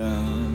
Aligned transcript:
down. 0.00 0.49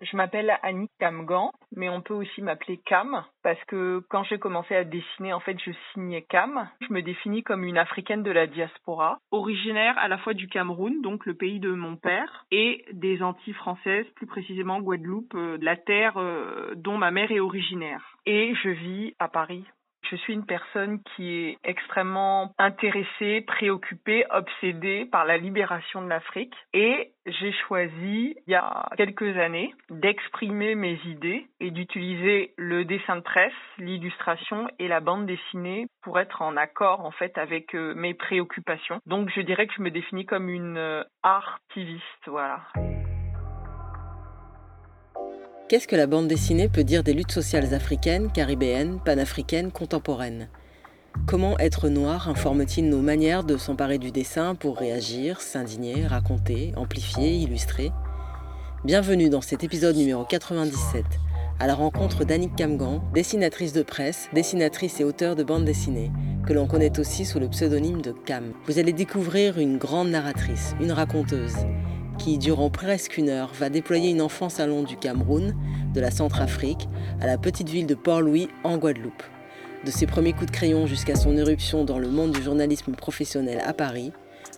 Je 0.00 0.16
m'appelle 0.16 0.56
Annie 0.62 0.90
Camgan, 1.00 1.52
mais 1.74 1.88
on 1.88 2.02
peut 2.02 2.14
aussi 2.14 2.40
m'appeler 2.40 2.78
Cam, 2.86 3.24
parce 3.42 3.62
que 3.64 4.00
quand 4.08 4.22
j'ai 4.24 4.38
commencé 4.38 4.74
à 4.74 4.84
dessiner, 4.84 5.32
en 5.32 5.40
fait, 5.40 5.56
je 5.64 5.72
signais 5.92 6.22
Cam. 6.22 6.68
Je 6.80 6.92
me 6.92 7.02
définis 7.02 7.42
comme 7.42 7.64
une 7.64 7.78
Africaine 7.78 8.22
de 8.22 8.30
la 8.30 8.46
diaspora, 8.46 9.18
originaire 9.32 9.98
à 9.98 10.06
la 10.06 10.18
fois 10.18 10.34
du 10.34 10.48
Cameroun, 10.48 11.02
donc 11.02 11.26
le 11.26 11.34
pays 11.34 11.58
de 11.58 11.72
mon 11.72 11.96
père, 11.96 12.46
et 12.52 12.84
des 12.92 13.22
Antilles 13.22 13.54
françaises, 13.54 14.06
plus 14.14 14.26
précisément 14.26 14.80
Guadeloupe, 14.80 15.34
euh, 15.34 15.58
la 15.60 15.76
terre 15.76 16.16
euh, 16.16 16.74
dont 16.76 16.96
ma 16.96 17.10
mère 17.10 17.32
est 17.32 17.40
originaire. 17.40 18.18
Et 18.24 18.54
je 18.62 18.68
vis 18.68 19.14
à 19.18 19.28
Paris 19.28 19.64
je 20.10 20.16
suis 20.16 20.32
une 20.32 20.46
personne 20.46 21.02
qui 21.02 21.34
est 21.34 21.58
extrêmement 21.64 22.52
intéressée, 22.58 23.42
préoccupée, 23.46 24.24
obsédée 24.30 25.04
par 25.04 25.24
la 25.24 25.36
libération 25.36 26.02
de 26.02 26.08
l'Afrique. 26.08 26.54
Et 26.72 27.12
j'ai 27.26 27.52
choisi, 27.52 28.36
il 28.46 28.50
y 28.50 28.54
a 28.54 28.88
quelques 28.96 29.36
années, 29.36 29.74
d'exprimer 29.90 30.74
mes 30.74 30.98
idées 31.04 31.46
et 31.60 31.70
d'utiliser 31.70 32.54
le 32.56 32.84
dessin 32.84 33.16
de 33.16 33.20
presse, 33.20 33.52
l'illustration 33.78 34.68
et 34.78 34.88
la 34.88 35.00
bande 35.00 35.26
dessinée 35.26 35.86
pour 36.02 36.18
être 36.18 36.40
en 36.40 36.56
accord, 36.56 37.04
en 37.04 37.10
fait, 37.10 37.36
avec 37.36 37.74
euh, 37.74 37.94
mes 37.94 38.14
préoccupations. 38.14 39.00
Donc, 39.06 39.30
je 39.34 39.42
dirais 39.42 39.66
que 39.66 39.74
je 39.76 39.82
me 39.82 39.90
définis 39.90 40.24
comme 40.24 40.48
une 40.48 40.78
euh, 40.78 41.04
artiviste, 41.22 42.02
voilà. 42.26 42.60
Qu'est-ce 45.68 45.86
que 45.86 45.96
la 45.96 46.06
bande 46.06 46.28
dessinée 46.28 46.66
peut 46.66 46.82
dire 46.82 47.02
des 47.02 47.12
luttes 47.12 47.30
sociales 47.30 47.74
africaines, 47.74 48.32
caribéennes, 48.32 49.00
panafricaines, 49.04 49.70
contemporaines? 49.70 50.48
Comment 51.26 51.58
être 51.58 51.90
noir 51.90 52.30
informe-t-il 52.30 52.88
nos 52.88 53.02
manières 53.02 53.44
de 53.44 53.58
s'emparer 53.58 53.98
du 53.98 54.10
dessin 54.10 54.54
pour 54.54 54.78
réagir, 54.78 55.42
s'indigner, 55.42 56.06
raconter, 56.06 56.72
amplifier, 56.76 57.36
illustrer? 57.36 57.92
Bienvenue 58.86 59.28
dans 59.28 59.42
cet 59.42 59.62
épisode 59.62 59.94
numéro 59.94 60.24
97, 60.24 61.04
à 61.60 61.66
la 61.66 61.74
rencontre 61.74 62.24
d'Annick 62.24 62.56
Camgan, 62.56 63.02
dessinatrice 63.12 63.74
de 63.74 63.82
presse, 63.82 64.30
dessinatrice 64.32 65.00
et 65.00 65.04
auteure 65.04 65.36
de 65.36 65.42
bande 65.42 65.66
dessinée, 65.66 66.10
que 66.46 66.54
l'on 66.54 66.66
connaît 66.66 66.98
aussi 66.98 67.26
sous 67.26 67.40
le 67.40 67.48
pseudonyme 67.48 68.00
de 68.00 68.12
Cam. 68.12 68.54
Vous 68.64 68.78
allez 68.78 68.94
découvrir 68.94 69.58
une 69.58 69.76
grande 69.76 70.08
narratrice, 70.08 70.74
une 70.80 70.92
raconteuse, 70.92 71.56
qui, 72.18 72.38
durant 72.38 72.70
presque 72.70 73.16
une 73.16 73.28
heure, 73.28 73.52
va 73.54 73.70
déployer 73.70 74.10
une 74.10 74.20
enfance 74.20 74.60
long 74.60 74.82
du 74.82 74.96
Cameroun, 74.96 75.54
de 75.94 76.00
la 76.00 76.10
Centrafrique, 76.10 76.88
à 77.20 77.26
la 77.26 77.38
petite 77.38 77.68
ville 77.68 77.86
de 77.86 77.94
Port-Louis, 77.94 78.48
en 78.64 78.76
Guadeloupe. 78.76 79.22
De 79.84 79.90
ses 79.90 80.06
premiers 80.06 80.32
coups 80.32 80.46
de 80.46 80.50
crayon 80.50 80.86
jusqu'à 80.86 81.14
son 81.14 81.36
éruption 81.36 81.84
dans 81.84 81.98
le 81.98 82.08
monde 82.08 82.32
du 82.32 82.42
journalisme 82.42 82.92
professionnel 82.92 83.62
à 83.64 83.72
Paris, 83.72 84.12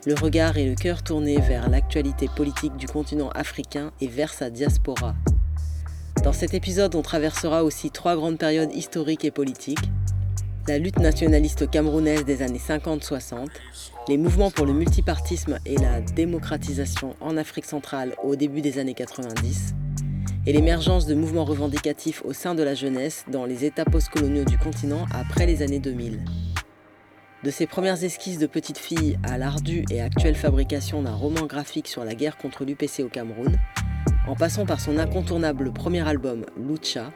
le 0.06 0.14
regard 0.14 0.56
et 0.56 0.64
le 0.64 0.74
cœur 0.74 1.02
tournés 1.02 1.38
vers 1.38 1.68
l'actualité 1.68 2.26
politique 2.34 2.76
du 2.76 2.86
continent 2.86 3.28
africain 3.30 3.92
et 4.00 4.06
vers 4.06 4.32
sa 4.32 4.48
diaspora. 4.48 5.14
Dans 6.24 6.32
cet 6.32 6.54
épisode, 6.54 6.94
on 6.94 7.02
traversera 7.02 7.64
aussi 7.64 7.90
trois 7.90 8.16
grandes 8.16 8.38
périodes 8.38 8.74
historiques 8.74 9.24
et 9.24 9.30
politiques. 9.30 9.78
La 10.68 10.78
lutte 10.78 10.98
nationaliste 10.98 11.70
camerounaise 11.70 12.24
des 12.24 12.42
années 12.42 12.60
50-60, 12.60 13.48
les 14.10 14.18
mouvements 14.18 14.50
pour 14.50 14.66
le 14.66 14.72
multipartisme 14.72 15.60
et 15.64 15.76
la 15.76 16.00
démocratisation 16.00 17.14
en 17.20 17.36
Afrique 17.36 17.64
centrale 17.64 18.16
au 18.24 18.34
début 18.34 18.60
des 18.60 18.80
années 18.80 18.94
90, 18.94 19.76
et 20.46 20.52
l'émergence 20.52 21.06
de 21.06 21.14
mouvements 21.14 21.44
revendicatifs 21.44 22.20
au 22.24 22.32
sein 22.32 22.56
de 22.56 22.64
la 22.64 22.74
jeunesse 22.74 23.24
dans 23.30 23.44
les 23.44 23.64
États 23.64 23.84
postcoloniaux 23.84 24.44
du 24.44 24.58
continent 24.58 25.06
après 25.14 25.46
les 25.46 25.62
années 25.62 25.78
2000. 25.78 26.24
De 27.44 27.50
ses 27.52 27.68
premières 27.68 28.02
esquisses 28.02 28.38
de 28.38 28.48
petite 28.48 28.78
fille 28.78 29.16
à 29.22 29.38
l'ardue 29.38 29.84
et 29.92 30.00
actuelle 30.00 30.34
fabrication 30.34 31.02
d'un 31.02 31.14
roman 31.14 31.46
graphique 31.46 31.86
sur 31.86 32.04
la 32.04 32.16
guerre 32.16 32.36
contre 32.36 32.64
l'UPC 32.64 33.04
au 33.04 33.08
Cameroun, 33.08 33.60
en 34.26 34.34
passant 34.34 34.66
par 34.66 34.80
son 34.80 34.98
incontournable 34.98 35.72
premier 35.72 36.00
album 36.00 36.46
Lucha, 36.56 37.12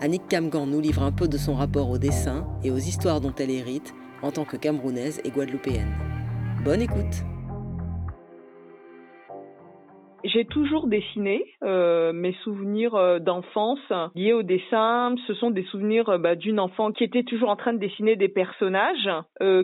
Annick 0.00 0.22
Camgan 0.28 0.66
nous 0.66 0.80
livre 0.80 1.04
un 1.04 1.12
peu 1.12 1.28
de 1.28 1.38
son 1.38 1.54
rapport 1.54 1.88
au 1.88 1.98
dessin 1.98 2.48
et 2.64 2.72
aux 2.72 2.78
histoires 2.78 3.20
dont 3.20 3.34
elle 3.38 3.50
hérite 3.50 3.94
en 4.22 4.32
tant 4.32 4.44
que 4.44 4.56
camerounaise 4.56 5.20
et 5.22 5.30
guadeloupéenne. 5.30 6.21
Bonne 6.64 6.80
écoute 6.80 7.24
J'ai 10.22 10.44
toujours 10.44 10.86
dessiné. 10.86 11.44
Euh, 11.64 12.12
mes 12.12 12.34
souvenirs 12.44 12.94
euh, 12.94 13.18
d'enfance 13.18 13.80
liés 14.14 14.32
au 14.32 14.44
dessin, 14.44 15.16
ce 15.26 15.34
sont 15.34 15.50
des 15.50 15.64
souvenirs 15.64 16.08
euh, 16.08 16.18
bah, 16.18 16.36
d'une 16.36 16.60
enfant 16.60 16.92
qui 16.92 17.02
était 17.02 17.24
toujours 17.24 17.48
en 17.48 17.56
train 17.56 17.72
de 17.72 17.78
dessiner 17.78 18.14
des 18.14 18.28
personnages 18.28 19.10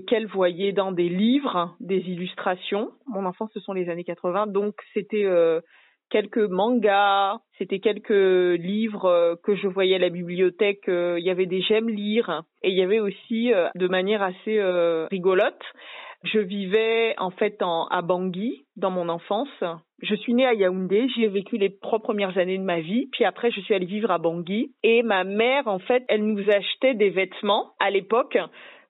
qu'elle 0.09 0.27
voyait 0.27 0.73
dans 0.73 0.91
des 0.91 1.09
livres, 1.09 1.77
des 1.79 1.99
illustrations. 1.99 2.91
Mon 3.07 3.25
enfance, 3.27 3.51
ce 3.55 3.61
sont 3.61 3.75
les 3.75 3.89
années 3.89 4.03
80, 4.03 4.49
donc 4.49 4.75
c'était 4.93 5.25
quelques 6.11 6.39
mangas, 6.39 7.39
c'était 7.59 7.79
quelques 7.79 8.59
livres 8.59 9.39
que 9.45 9.55
je 9.55 9.69
voyais 9.69 9.95
à 9.95 9.99
la 9.99 10.09
bibliothèque. 10.09 10.85
Il 10.89 11.25
y 11.25 11.31
avait 11.31 11.47
des 11.47 11.61
j'aime 11.61 11.89
lire 11.89 12.43
et 12.63 12.71
il 12.71 12.77
y 12.77 12.83
avait 12.83 13.01
aussi, 13.01 13.53
de 13.75 13.89
manière 13.89 14.23
assez 14.23 14.61
rigolote, 15.11 15.63
je 16.25 16.39
vivais 16.41 17.15
en 17.19 17.31
fait 17.31 17.59
à 17.91 18.03
Bangui 18.03 18.65
dans 18.77 18.91
mon 18.91 19.09
enfance. 19.09 19.49
Je 20.01 20.15
suis 20.15 20.35
née 20.35 20.47
à 20.47 20.55
Yaoundé, 20.55 21.09
j'y 21.09 21.25
ai 21.25 21.29
vécu 21.29 21.59
les 21.59 21.77
trois 21.79 22.01
premières 22.01 22.39
années 22.39 22.59
de 22.59 22.63
ma 22.63 22.81
vie, 22.81 23.09
puis 23.13 23.25
après 23.25 23.51
je 23.51 23.61
suis 23.61 23.75
allée 23.75 23.87
vivre 23.87 24.11
à 24.11 24.19
Bangui 24.19 24.73
et 24.83 25.03
ma 25.03 25.25
mère 25.25 25.67
en 25.67 25.79
fait, 25.79 26.05
elle 26.09 26.25
nous 26.25 26.49
achetait 26.51 26.95
des 26.95 27.11
vêtements 27.11 27.73
à 27.81 27.91
l'époque 27.91 28.39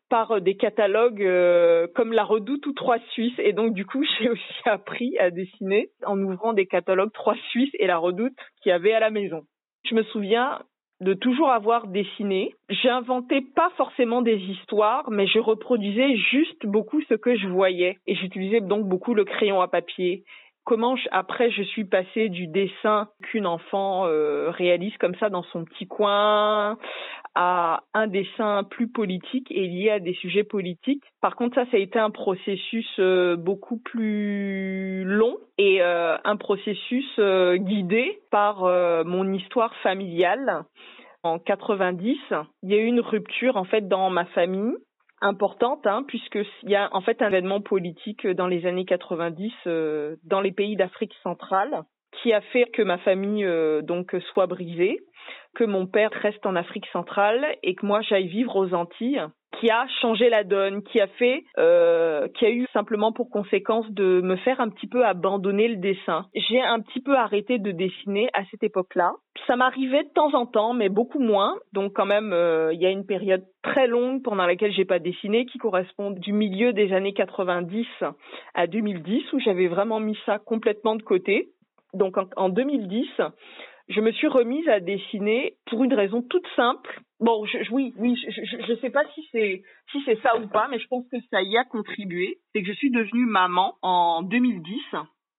par 0.09 0.33
euh, 0.33 0.41
des 0.41 0.57
catalogues 0.57 1.23
euh, 1.23 1.87
comme 1.95 2.13
La 2.13 2.25
Redoute 2.25 2.67
ou 2.67 2.73
Trois 2.73 2.99
Suisses 3.13 3.39
et 3.39 3.53
donc 3.53 3.75
du 3.75 3.87
coup 3.87 4.05
j'ai 4.19 4.31
aussi 4.31 4.61
appris 4.65 5.19
à 5.19 5.31
dessiner 5.31 5.91
en 6.05 6.19
ouvrant 6.21 6.53
des 6.53 6.67
catalogues 6.67 7.13
Trois 7.13 7.37
Suisses 7.51 7.75
et 7.79 7.87
La 7.87 7.99
Redoute 7.99 8.37
qu'il 8.63 8.71
y 8.71 8.73
avait 8.73 8.93
à 8.93 9.01
la 9.01 9.11
maison. 9.11 9.43
Je 9.85 9.95
me 9.95 10.03
souviens 10.05 10.61
de 11.01 11.15
toujours 11.15 11.51
avoir 11.51 11.87
dessiné. 11.87 12.55
J'inventais 12.69 13.41
pas 13.55 13.71
forcément 13.77 14.23
des 14.23 14.37
histoires, 14.37 15.11
mais 15.11 15.27
je 15.27 15.39
reproduisais 15.39 16.17
juste 16.17 16.67
beaucoup 16.67 17.01
ce 17.03 17.15
que 17.15 17.37
je 17.37 17.47
voyais. 17.47 17.99
Et 18.07 18.15
j'utilisais 18.17 18.61
donc 18.61 18.87
beaucoup 18.87 19.15
le 19.15 19.25
crayon 19.25 19.61
à 19.61 19.69
papier. 19.69 20.25
Comment 20.69 20.97
je- 20.97 21.09
après 21.13 21.51
je 21.51 21.63
suis 21.63 21.87
passée 21.87 22.29
du 22.29 22.47
dessin 22.47 23.09
qu'une 23.23 23.47
enfant 23.47 24.05
euh, 24.05 24.51
réalise 24.51 24.95
comme 24.99 25.15
ça 25.15 25.31
dans 25.31 25.43
son 25.45 25.65
petit 25.65 25.87
coin 25.87 26.77
à 27.35 27.85
un 27.95 28.07
dessin 28.07 28.65
plus 28.65 28.87
politique 28.87 29.51
et 29.51 29.67
lié 29.67 29.89
à 29.89 29.99
des 29.99 30.13
sujets 30.13 30.45
politiques. 30.45 31.05
Par 31.23 31.37
contre, 31.37 31.55
ça, 31.55 31.65
ça 31.71 31.79
a 31.79 31.81
été 31.81 31.99
un 31.99 32.11
processus 32.11 32.87
euh, 32.99 33.35
beaucoup 33.37 33.79
plus 33.79 35.05
long 35.05 35.39
et 35.57 35.81
euh, 35.81 36.19
un 36.23 36.37
processus 36.37 37.19
guidé 37.19 38.21
par 38.31 38.65
mon 39.07 39.33
histoire 39.33 39.75
familiale. 39.77 40.65
En 41.23 41.39
90, 41.39 42.19
il 42.63 42.71
y 42.71 42.75
a 42.75 42.79
eu 42.79 42.85
une 42.85 43.01
rupture 43.01 43.57
en 43.57 43.65
fait 43.65 43.89
dans 43.89 44.11
ma 44.11 44.27
famille 44.27 44.75
importante 45.21 45.87
hein, 45.87 46.05
puisque 46.07 46.39
il 46.63 46.71
y 46.71 46.77
a 46.77 46.89
en 46.93 47.01
fait 47.01 47.23
un 47.23 47.29
événement 47.29 47.61
politique 47.61 48.27
dans 48.27 48.47
les 48.47 48.67
années 48.67 48.85
90 48.85 49.53
euh, 49.67 50.17
dans 50.25 50.41
les 50.41 50.53
pays 50.53 50.77
d'Afrique 50.77 51.15
centrale 51.23 51.85
qui 52.21 52.33
a 52.33 52.41
fait 52.41 52.67
que 52.73 52.83
ma 52.83 52.99
famille 52.99 53.45
euh, 53.45 53.83
donc 53.83 54.17
soit 54.33 54.47
brisée, 54.47 55.01
que 55.55 55.65
mon 55.65 55.87
père 55.87 56.11
reste 56.11 56.45
en 56.47 56.57
Afrique 56.57 56.87
centrale 56.93 57.47
et 57.63 57.75
que 57.75 57.87
moi 57.87 58.01
j'aille 58.03 58.29
vivre 58.29 58.57
aux 58.57 58.75
Antilles 58.75 59.23
qui 59.61 59.71
a 59.71 59.87
changé 60.01 60.29
la 60.29 60.45
donne, 60.45 60.83
qui 60.83 61.01
a 61.01 61.07
fait, 61.07 61.43
euh, 61.59 62.29
qui 62.35 62.47
a 62.47 62.51
eu 62.51 62.67
simplement 62.73 63.13
pour 63.13 63.31
conséquence 63.31 63.91
de 63.91 64.21
me 64.21 64.37
faire 64.37 64.61
un 64.61 64.69
petit 64.69 64.87
peu 64.87 65.05
abandonner 65.05 65.69
le 65.69 65.77
dessin. 65.77 66.27
J'ai 66.35 66.61
un 66.61 66.81
petit 66.81 67.01
peu 67.01 67.17
arrêté 67.17 67.59
de 67.59 67.73
dessiner 67.73 68.29
à 68.35 68.45
cette 68.51 68.63
époque-là. 68.63 69.13
Ça 69.47 69.57
m'arrivait 69.57 70.05
de 70.05 70.13
temps 70.15 70.35
en 70.35 70.47
temps, 70.47 70.75
mais 70.75 70.89
beaucoup 70.89 71.19
moins. 71.19 71.57
Donc 71.73 71.95
quand 71.95 72.07
même, 72.07 72.33
euh, 72.33 72.73
il 72.73 72.81
y 72.81 72.87
a 72.87 72.91
une 72.91 73.07
période 73.07 73.45
très 73.63 73.87
longue 73.87 74.23
pendant 74.23 74.47
laquelle 74.47 74.73
j'ai 74.73 74.85
pas 74.85 74.99
dessiné, 74.99 75.47
qui 75.47 75.59
correspond 75.59 76.11
du 76.11 76.33
milieu 76.33 76.73
des 76.73 76.93
années 76.93 77.15
90 77.15 77.87
à 78.55 78.67
2010, 78.67 79.33
où 79.33 79.41
j'avais 79.41 79.67
vraiment 79.67 80.01
mis 80.01 80.19
ça 80.27 80.39
complètement 80.39 80.95
de 80.95 81.03
côté. 81.03 81.49
Donc 81.95 82.19
en, 82.19 82.29
en 82.37 82.49
2010, 82.49 83.09
je 83.89 84.01
me 84.01 84.13
suis 84.13 84.29
remise 84.29 84.69
à 84.69 84.81
dessiner 84.81 85.55
pour 85.67 85.83
une 85.85 85.95
raison 85.95 86.23
toute 86.23 86.47
simple. 86.57 87.01
Bon, 87.21 87.45
oui, 87.73 87.95
oui, 87.97 88.17
je 88.17 88.73
ne 88.73 88.77
sais 88.77 88.91
pas 88.91 89.05
si 89.15 89.27
c'est 89.33 89.63
si 89.91 90.03
c'est 90.05 90.21
ça 90.21 90.37
ou 90.37 90.47
pas, 90.49 90.69
mais 90.69 90.79
je 90.79 90.87
pense 90.89 91.05
que 91.11 91.17
ça 91.31 91.43
y 91.43 91.57
a 91.57 91.65
contribué. 91.65 92.39
C'est 92.53 92.63
que 92.63 92.69
je 92.69 92.77
suis 92.77 92.91
devenue 92.91 93.25
maman 93.25 93.75
en 93.83 94.23
2010. 94.23 94.79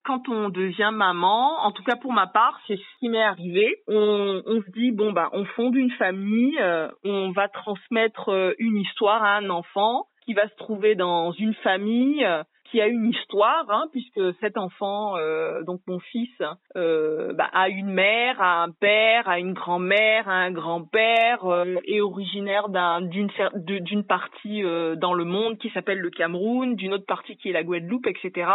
Quand 0.04 0.28
on 0.30 0.50
devient 0.50 0.90
maman, 0.92 1.60
en 1.62 1.72
tout 1.72 1.84
cas 1.84 1.96
pour 1.96 2.12
ma 2.12 2.26
part, 2.26 2.60
c'est 2.68 2.78
ce 2.78 3.00
qui 3.00 3.10
m'est 3.10 3.22
arrivé. 3.22 3.78
On, 3.88 4.42
on, 4.46 4.62
se 4.62 4.72
dit 4.72 4.92
bon 4.92 5.12
bah 5.12 5.30
on 5.34 5.46
fonde 5.46 5.76
une 5.76 5.92
famille, 5.92 6.58
euh, 6.60 6.90
on 7.04 7.32
va 7.32 7.48
transmettre 7.50 8.30
euh, 8.30 8.54
une 8.58 8.78
histoire 8.78 9.24
à 9.24 9.36
un 9.36 9.50
enfant 9.50 10.08
qui 10.26 10.34
va 10.34 10.48
se 10.48 10.56
trouver 10.56 10.96
dans 10.96 11.32
une 11.34 11.54
famille 11.56 12.26
euh, 12.26 12.44
qui 12.70 12.82
a 12.82 12.88
une 12.88 13.10
histoire, 13.10 13.66
hein, 13.70 13.86
puisque 13.92 14.22
cet 14.40 14.58
enfant, 14.58 15.18
euh, 15.18 15.64
donc 15.64 15.82
mon 15.88 16.00
fils, 16.00 16.30
euh, 16.76 17.34
bah, 17.34 17.50
a 17.54 17.70
une 17.70 17.90
mère, 17.90 18.42
a 18.42 18.64
un 18.64 18.72
père, 18.72 19.28
a 19.28 19.40
une 19.40 19.54
grand-mère, 19.54 20.30
a 20.30 20.34
un 20.34 20.52
grand-père, 20.52 21.46
euh, 21.46 21.76
est 21.86 22.02
originaire 22.02 22.70
d'une 23.02 23.30
d'une 23.64 24.04
partie 24.06 24.64
euh, 24.64 24.96
dans 24.96 25.14
le 25.14 25.26
monde 25.26 25.58
qui 25.58 25.70
s'appelle 25.72 26.00
le 26.00 26.10
Cameroun, 26.10 26.76
d'une 26.76 26.94
autre 26.94 27.06
partie 27.08 27.38
qui 27.38 27.50
est 27.50 27.54
la 27.54 27.64
Guadeloupe, 27.64 28.08
etc. 28.08 28.50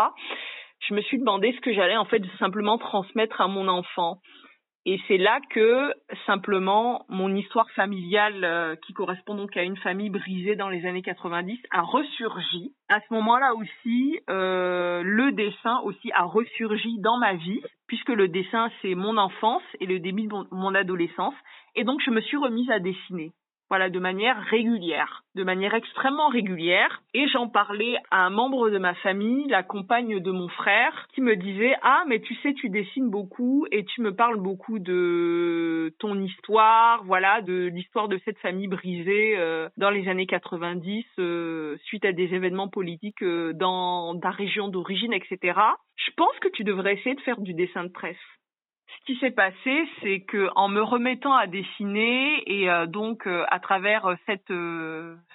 Je 0.88 0.94
me 0.94 1.00
suis 1.02 1.18
demandé 1.18 1.52
ce 1.52 1.60
que 1.60 1.72
j'allais 1.72 1.96
en 1.96 2.04
fait 2.04 2.22
simplement 2.38 2.78
transmettre 2.78 3.40
à 3.40 3.48
mon 3.48 3.68
enfant. 3.68 4.18
Et 4.86 5.00
c'est 5.08 5.16
là 5.16 5.40
que 5.48 5.94
simplement 6.26 7.06
mon 7.08 7.34
histoire 7.34 7.70
familiale, 7.70 8.44
euh, 8.44 8.76
qui 8.76 8.92
correspond 8.92 9.34
donc 9.34 9.56
à 9.56 9.62
une 9.62 9.78
famille 9.78 10.10
brisée 10.10 10.56
dans 10.56 10.68
les 10.68 10.84
années 10.84 11.02
90, 11.02 11.58
a 11.70 11.80
ressurgi. 11.80 12.74
À 12.90 13.00
ce 13.00 13.14
moment-là 13.14 13.54
aussi, 13.54 14.20
euh, 14.28 15.02
le 15.02 15.32
dessin 15.32 15.80
aussi 15.84 16.12
a 16.12 16.24
ressurgi 16.24 16.98
dans 16.98 17.16
ma 17.16 17.34
vie, 17.34 17.62
puisque 17.86 18.10
le 18.10 18.28
dessin 18.28 18.70
c'est 18.82 18.94
mon 18.94 19.16
enfance 19.16 19.62
et 19.80 19.86
le 19.86 20.00
début 20.00 20.26
de 20.26 20.34
mon 20.50 20.74
adolescence. 20.74 21.34
Et 21.76 21.84
donc 21.84 22.02
je 22.04 22.10
me 22.10 22.20
suis 22.20 22.36
remise 22.36 22.70
à 22.70 22.78
dessiner 22.78 23.32
voilà, 23.70 23.90
de 23.90 23.98
manière 23.98 24.40
régulière, 24.50 25.22
de 25.34 25.44
manière 25.44 25.74
extrêmement 25.74 26.28
régulière. 26.28 27.02
Et 27.14 27.26
j'en 27.28 27.48
parlais 27.48 27.96
à 28.10 28.24
un 28.26 28.30
membre 28.30 28.70
de 28.70 28.78
ma 28.78 28.94
famille, 28.94 29.46
la 29.48 29.62
compagne 29.62 30.20
de 30.20 30.30
mon 30.30 30.48
frère, 30.48 31.06
qui 31.14 31.20
me 31.20 31.36
disait 31.36 31.74
ah 31.82 32.04
mais 32.06 32.20
tu 32.20 32.34
sais 32.36 32.54
tu 32.54 32.68
dessines 32.68 33.10
beaucoup 33.10 33.66
et 33.70 33.84
tu 33.84 34.02
me 34.02 34.14
parles 34.14 34.40
beaucoup 34.40 34.78
de 34.78 35.94
ton 35.98 36.20
histoire, 36.20 37.04
voilà, 37.04 37.40
de 37.42 37.70
l'histoire 37.72 38.08
de 38.08 38.20
cette 38.24 38.38
famille 38.38 38.68
brisée 38.68 39.36
euh, 39.36 39.68
dans 39.76 39.90
les 39.90 40.08
années 40.08 40.26
90 40.26 41.04
euh, 41.18 41.76
suite 41.84 42.04
à 42.04 42.12
des 42.12 42.34
événements 42.34 42.68
politiques 42.68 43.22
euh, 43.22 43.52
dans 43.54 44.18
ta 44.18 44.30
région 44.30 44.68
d'origine, 44.68 45.12
etc. 45.12 45.58
Je 45.96 46.10
pense 46.16 46.38
que 46.40 46.48
tu 46.48 46.64
devrais 46.64 46.94
essayer 46.94 47.14
de 47.14 47.20
faire 47.20 47.40
du 47.40 47.54
dessin 47.54 47.84
de 47.84 47.90
presse 47.90 48.16
ce 49.06 49.12
qui 49.12 49.18
s'est 49.18 49.32
passé, 49.32 49.86
c'est 50.02 50.20
que 50.20 50.48
en 50.56 50.68
me 50.68 50.80
remettant 50.80 51.34
à 51.34 51.46
dessiner 51.46 52.42
et 52.46 52.70
euh, 52.70 52.86
donc 52.86 53.26
euh, 53.26 53.44
à 53.50 53.60
travers 53.60 54.06
euh, 54.06 54.14
cette 54.26 54.52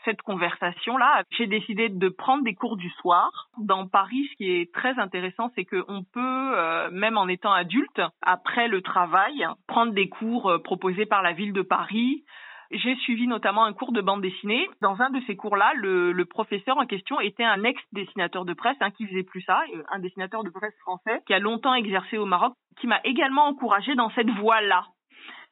cette 0.05 0.21
conversation 0.21 0.97
là, 0.97 1.23
j'ai 1.37 1.45
décidé 1.45 1.89
de 1.89 2.09
prendre 2.09 2.43
des 2.43 2.55
cours 2.55 2.77
du 2.77 2.89
soir. 3.01 3.49
Dans 3.59 3.87
Paris, 3.87 4.27
ce 4.31 4.37
qui 4.37 4.51
est 4.51 4.73
très 4.73 4.97
intéressant, 4.97 5.51
c'est 5.55 5.65
qu'on 5.65 6.03
peut 6.13 6.89
même 6.91 7.17
en 7.17 7.27
étant 7.27 7.51
adulte, 7.51 8.01
après 8.21 8.67
le 8.67 8.81
travail, 8.81 9.45
prendre 9.67 9.93
des 9.93 10.07
cours 10.07 10.53
proposés 10.63 11.05
par 11.05 11.21
la 11.21 11.33
ville 11.33 11.53
de 11.53 11.61
Paris 11.61 12.23
j'ai 12.71 12.95
suivi 12.97 13.27
notamment 13.27 13.65
un 13.65 13.73
cours 13.73 13.91
de 13.91 14.01
bande 14.01 14.21
dessinée. 14.21 14.67
Dans 14.81 15.01
un 15.01 15.09
de 15.09 15.19
ces 15.27 15.35
cours-là, 15.35 15.73
le, 15.75 16.11
le 16.11 16.25
professeur 16.25 16.77
en 16.77 16.85
question 16.85 17.19
était 17.19 17.43
un 17.43 17.63
ex-dessinateur 17.63 18.45
de 18.45 18.53
presse, 18.53 18.77
hein, 18.81 18.91
qui 18.91 19.07
faisait 19.07 19.23
plus 19.23 19.41
ça, 19.41 19.61
euh, 19.73 19.83
un 19.89 19.99
dessinateur 19.99 20.43
de 20.43 20.49
presse 20.49 20.77
français, 20.81 21.21
qui 21.25 21.33
a 21.33 21.39
longtemps 21.39 21.73
exercé 21.73 22.17
au 22.17 22.25
Maroc, 22.25 22.53
qui 22.79 22.87
m'a 22.87 22.99
également 23.03 23.47
encouragé 23.47 23.95
dans 23.95 24.09
cette 24.11 24.29
voie-là. 24.29 24.85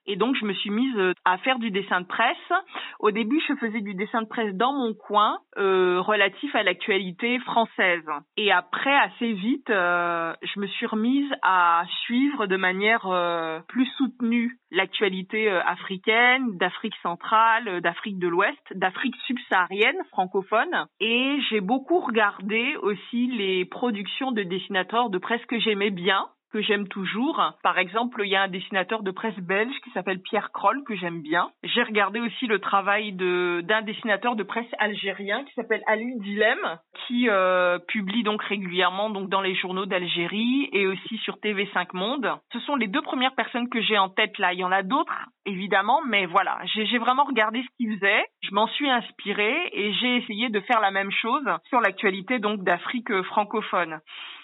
Et 0.07 0.15
donc, 0.15 0.35
je 0.39 0.45
me 0.45 0.53
suis 0.53 0.69
mise 0.69 0.97
euh, 0.97 1.13
à 1.25 1.37
faire 1.37 1.59
du 1.59 1.69
dessin 1.69 2.01
de 2.01 2.07
presse. 2.07 2.51
Au 2.99 3.11
début, 3.11 3.41
je 3.47 3.53
faisais 3.55 3.81
du 3.81 3.93
dessin 3.93 4.21
de 4.21 4.27
presse 4.27 4.53
dans 4.55 4.73
mon 4.73 4.93
coin, 4.93 5.39
euh, 5.57 5.99
relatif 6.01 6.55
à 6.55 6.63
l'actualité 6.63 7.39
française. 7.39 8.05
Et 8.37 8.51
après, 8.51 8.95
assez 8.95 9.33
vite, 9.33 9.69
euh, 9.69 10.33
je 10.41 10.59
me 10.59 10.67
suis 10.67 10.85
remise 10.85 11.29
à 11.41 11.83
suivre 12.03 12.47
de 12.47 12.55
manière 12.55 13.05
euh, 13.07 13.59
plus 13.67 13.87
soutenue 13.97 14.57
l'actualité 14.71 15.49
euh, 15.49 15.61
africaine, 15.63 16.57
d'Afrique 16.57 16.95
centrale, 17.03 17.81
d'Afrique 17.81 18.19
de 18.19 18.27
l'Ouest, 18.27 18.57
d'Afrique 18.75 19.15
subsaharienne, 19.25 19.97
francophone. 20.11 20.85
Et 20.99 21.37
j'ai 21.49 21.61
beaucoup 21.61 21.99
regardé 21.99 22.75
aussi 22.81 23.27
les 23.27 23.65
productions 23.65 24.31
de 24.31 24.43
dessinateurs 24.43 25.09
de 25.09 25.17
presse 25.17 25.45
que 25.45 25.59
j'aimais 25.59 25.89
bien 25.89 26.27
que 26.51 26.61
j'aime 26.61 26.87
toujours. 26.87 27.53
Par 27.63 27.77
exemple, 27.77 28.21
il 28.23 28.29
y 28.29 28.35
a 28.35 28.43
un 28.43 28.47
dessinateur 28.47 29.03
de 29.03 29.11
presse 29.11 29.37
belge 29.39 29.73
qui 29.83 29.91
s'appelle 29.91 30.21
Pierre 30.21 30.51
Kroll 30.51 30.83
que 30.85 30.95
j'aime 30.95 31.21
bien. 31.21 31.49
J'ai 31.63 31.83
regardé 31.83 32.19
aussi 32.19 32.47
le 32.47 32.59
travail 32.59 33.13
d'un 33.13 33.81
dessinateur 33.81 34.35
de 34.35 34.43
presse 34.43 34.67
algérien 34.79 35.43
qui 35.45 35.53
s'appelle 35.53 35.83
Ali 35.87 36.17
Dilem 36.19 36.79
qui 37.07 37.29
euh, 37.29 37.79
publie 37.87 38.23
donc 38.23 38.41
régulièrement 38.43 39.09
donc 39.09 39.29
dans 39.29 39.41
les 39.41 39.55
journaux 39.55 39.85
d'Algérie 39.85 40.69
et 40.71 40.87
aussi 40.87 41.17
sur 41.19 41.35
TV5 41.37 41.87
Monde. 41.93 42.31
Ce 42.51 42.59
sont 42.61 42.75
les 42.75 42.87
deux 42.87 43.01
premières 43.01 43.35
personnes 43.35 43.69
que 43.69 43.81
j'ai 43.81 43.97
en 43.97 44.09
tête 44.09 44.37
là. 44.37 44.53
Il 44.53 44.59
y 44.59 44.63
en 44.63 44.71
a 44.71 44.83
d'autres 44.83 45.13
évidemment, 45.45 46.01
mais 46.05 46.25
voilà, 46.25 46.59
j'ai 46.65 46.97
vraiment 46.97 47.23
regardé 47.23 47.63
ce 47.63 47.77
qu'il 47.77 47.95
faisait. 47.95 48.25
Je 48.41 48.53
m'en 48.53 48.67
suis 48.67 48.89
inspirée 48.89 49.69
et 49.71 49.93
j'ai 49.93 50.17
essayé 50.17 50.49
de 50.49 50.59
faire 50.61 50.81
la 50.81 50.91
même 50.91 51.11
chose 51.11 51.45
sur 51.69 51.79
l'actualité 51.79 52.39
donc 52.39 52.63
d'Afrique 52.63 53.21
francophone. 53.23 53.99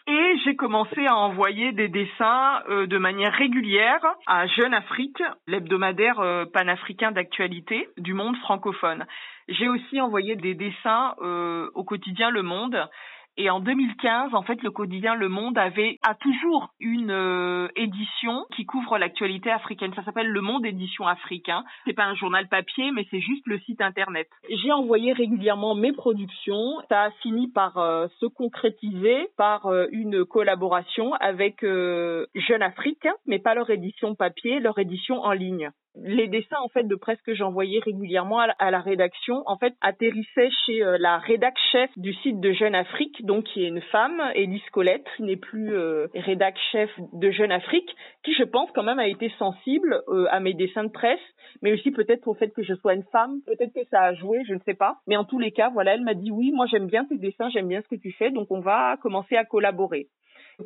Et 0.05 0.37
j'ai 0.43 0.57
commencé 0.57 1.05
à 1.05 1.15
envoyer 1.15 1.71
des 1.71 1.87
dessins 1.87 2.61
euh, 2.67 2.87
de 2.87 2.97
manière 2.97 3.31
régulière 3.31 4.03
à 4.27 4.47
Jeune 4.47 4.73
Afrique, 4.73 5.23
l'hebdomadaire 5.47 6.19
euh, 6.19 6.43
panafricain 6.45 7.13
d'actualité 7.13 7.87
du 7.97 8.13
monde 8.13 8.35
francophone. 8.37 9.05
J'ai 9.47 9.69
aussi 9.69 10.01
envoyé 10.01 10.35
des 10.35 10.55
dessins 10.55 11.15
euh, 11.21 11.69
au 11.73 11.85
quotidien 11.85 12.31
Le 12.31 12.41
Monde 12.41 12.89
et 13.35 13.49
en 13.49 13.59
2015, 13.59 14.35
en 14.35 14.43
fait, 14.43 14.61
le 14.61 14.69
quotidien 14.69 15.15
Le 15.15 15.27
Monde 15.27 15.57
avait 15.57 15.97
a 16.03 16.13
toujours 16.13 16.71
une 16.79 17.09
euh, 17.09 17.67
édition 17.75 18.45
qui 18.55 18.65
couvre 18.65 18.99
l'actualité 18.99 19.49
africaine. 19.49 19.91
Ça 19.95 20.03
s'appelle 20.03 20.27
Le 20.27 20.41
Monde 20.41 20.65
Édition 20.65 21.07
Africain. 21.07 21.63
C'est 21.85 21.93
pas 21.93 22.05
un 22.05 22.13
journal 22.13 22.47
papier, 22.47 22.91
mais 22.91 23.07
c'est 23.09 23.21
juste 23.21 23.45
le 23.47 23.59
site 23.59 23.81
internet. 23.81 24.27
J'ai 24.49 24.71
envoyé 24.71 25.13
régulièrement 25.13 25.73
mes 25.73 25.93
productions. 25.93 26.79
Ça 26.89 27.03
a 27.03 27.11
fini 27.23 27.47
par 27.47 27.77
euh, 27.77 28.07
se 28.19 28.27
concrétiser 28.27 29.29
par 29.35 29.65
euh, 29.65 29.87
une 29.91 30.25
collaboration 30.25 31.13
avec 31.15 31.61
Jeune 31.63 32.61
Afrique, 32.61 33.07
mais 33.25 33.39
pas 33.39 33.55
leur 33.55 33.69
édition 33.69 34.15
papier, 34.15 34.59
leur 34.59 34.77
édition 34.77 35.21
en 35.21 35.31
ligne 35.31 35.71
les 35.95 36.27
dessins 36.27 36.57
en 36.61 36.69
fait 36.69 36.83
de 36.83 36.95
presse 36.95 37.21
que 37.21 37.35
j'envoyais 37.35 37.79
régulièrement 37.79 38.39
à 38.39 38.71
la, 38.71 38.79
rédaction 38.79 39.43
en 39.45 39.57
fait 39.57 39.73
atterrissaient 39.81 40.49
chez 40.65 40.83
euh, 40.83 40.97
la 40.99 41.19
rédac 41.19 41.55
chef 41.71 41.89
du 41.97 42.13
site 42.15 42.39
de 42.39 42.51
Jeune 42.51 42.75
Afrique 42.75 43.23
donc 43.25 43.45
qui 43.45 43.63
est 43.63 43.67
une 43.67 43.81
femme 43.81 44.21
Elise 44.33 44.67
Colette 44.71 45.05
qui 45.17 45.23
n'est 45.23 45.37
plus 45.37 45.73
euh, 45.75 46.07
rédac 46.15 46.57
chef 46.71 46.89
de 47.13 47.31
Jeune 47.31 47.51
Afrique 47.51 47.89
qui 48.23 48.33
je 48.33 48.43
pense 48.43 48.71
quand 48.71 48.83
même 48.83 48.99
a 48.99 49.07
été 49.07 49.31
sensible 49.37 50.01
euh, 50.07 50.25
à 50.31 50.39
mes 50.39 50.53
dessins 50.53 50.83
de 50.83 50.91
presse 50.91 51.19
mais 51.61 51.73
aussi 51.73 51.91
peut-être 51.91 52.27
au 52.27 52.33
fait 52.33 52.49
que 52.49 52.63
je 52.63 52.73
sois 52.75 52.95
une 52.95 53.05
femme. 53.11 53.41
Peut-être 53.45 53.73
que 53.73 53.85
ça 53.91 54.01
a 54.01 54.13
joué 54.13 54.41
je 54.47 54.55
ne 54.55 54.59
sais 54.65 54.73
pas. 54.73 54.97
Mais 55.07 55.15
en 55.15 55.25
tous 55.25 55.39
les 55.39 55.51
cas 55.51 55.69
voilà 55.69 55.93
elle 55.93 56.03
m'a 56.03 56.15
dit 56.15 56.31
oui 56.31 56.51
moi 56.51 56.65
j'aime 56.65 56.87
bien 56.87 57.05
tes 57.05 57.17
dessins 57.17 57.49
j'aime 57.49 57.67
bien 57.67 57.81
ce 57.81 57.87
que 57.87 58.01
tu 58.01 58.11
fais 58.13 58.31
donc 58.31 58.47
on 58.49 58.61
va 58.61 58.97
commencer 58.97 59.35
à 59.35 59.45
collaborer 59.45 60.07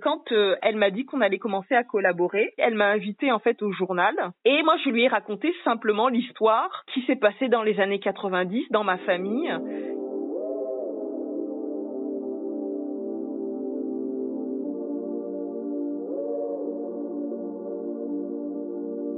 quand 0.02 0.32
euh, 0.32 0.56
elle 0.62 0.76
m'a 0.76 0.92
dit 0.92 1.06
qu'on 1.06 1.22
allait 1.22 1.38
commencer 1.38 1.76
à 1.76 1.84
collaborer, 1.84 2.54
elle 2.58 2.76
m'a 2.76 2.88
invité 2.88 3.32
en 3.32 3.40
fait 3.40 3.62
au 3.62 3.72
journal 3.72 4.14
et 4.46 4.62
moi 4.64 4.76
je 4.84 4.90
lui 4.90 5.04
ai 5.04 5.08
raconté 5.08 5.54
simplement 5.64 6.08
l'histoire 6.08 6.84
qui 6.94 7.02
s'est 7.04 7.16
passée 7.16 7.48
dans 7.48 7.64
les 7.64 7.80
années 7.80 8.00
90 8.00 8.66
dans 8.72 8.84
ma 8.84 8.98
famille. 9.00 9.54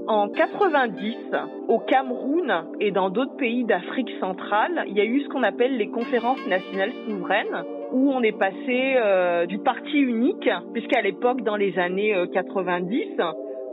En 0.08 0.28
90, 0.28 1.18
au 1.68 1.78
Cameroun 1.78 2.66
et 2.80 2.90
dans 2.90 3.12
d'autres 3.12 3.36
pays 3.38 3.64
d'Afrique 3.64 4.10
centrale, 4.20 4.84
il 4.88 4.98
y 4.98 5.02
a 5.02 5.06
eu 5.06 5.22
ce 5.22 5.30
qu'on 5.30 5.44
appelle 5.44 5.78
les 5.78 5.90
conférences 5.90 6.44
nationales 6.48 6.94
souveraines 7.08 7.64
où 7.92 8.12
on 8.12 8.22
est 8.22 8.38
passé 8.38 8.96
euh, 8.98 9.46
du 9.46 9.60
parti 9.60 9.98
unique, 9.98 10.50
puisqu'à 10.74 11.02
l'époque, 11.02 11.42
dans 11.44 11.56
les 11.56 11.78
années 11.80 12.16
90, 12.34 13.20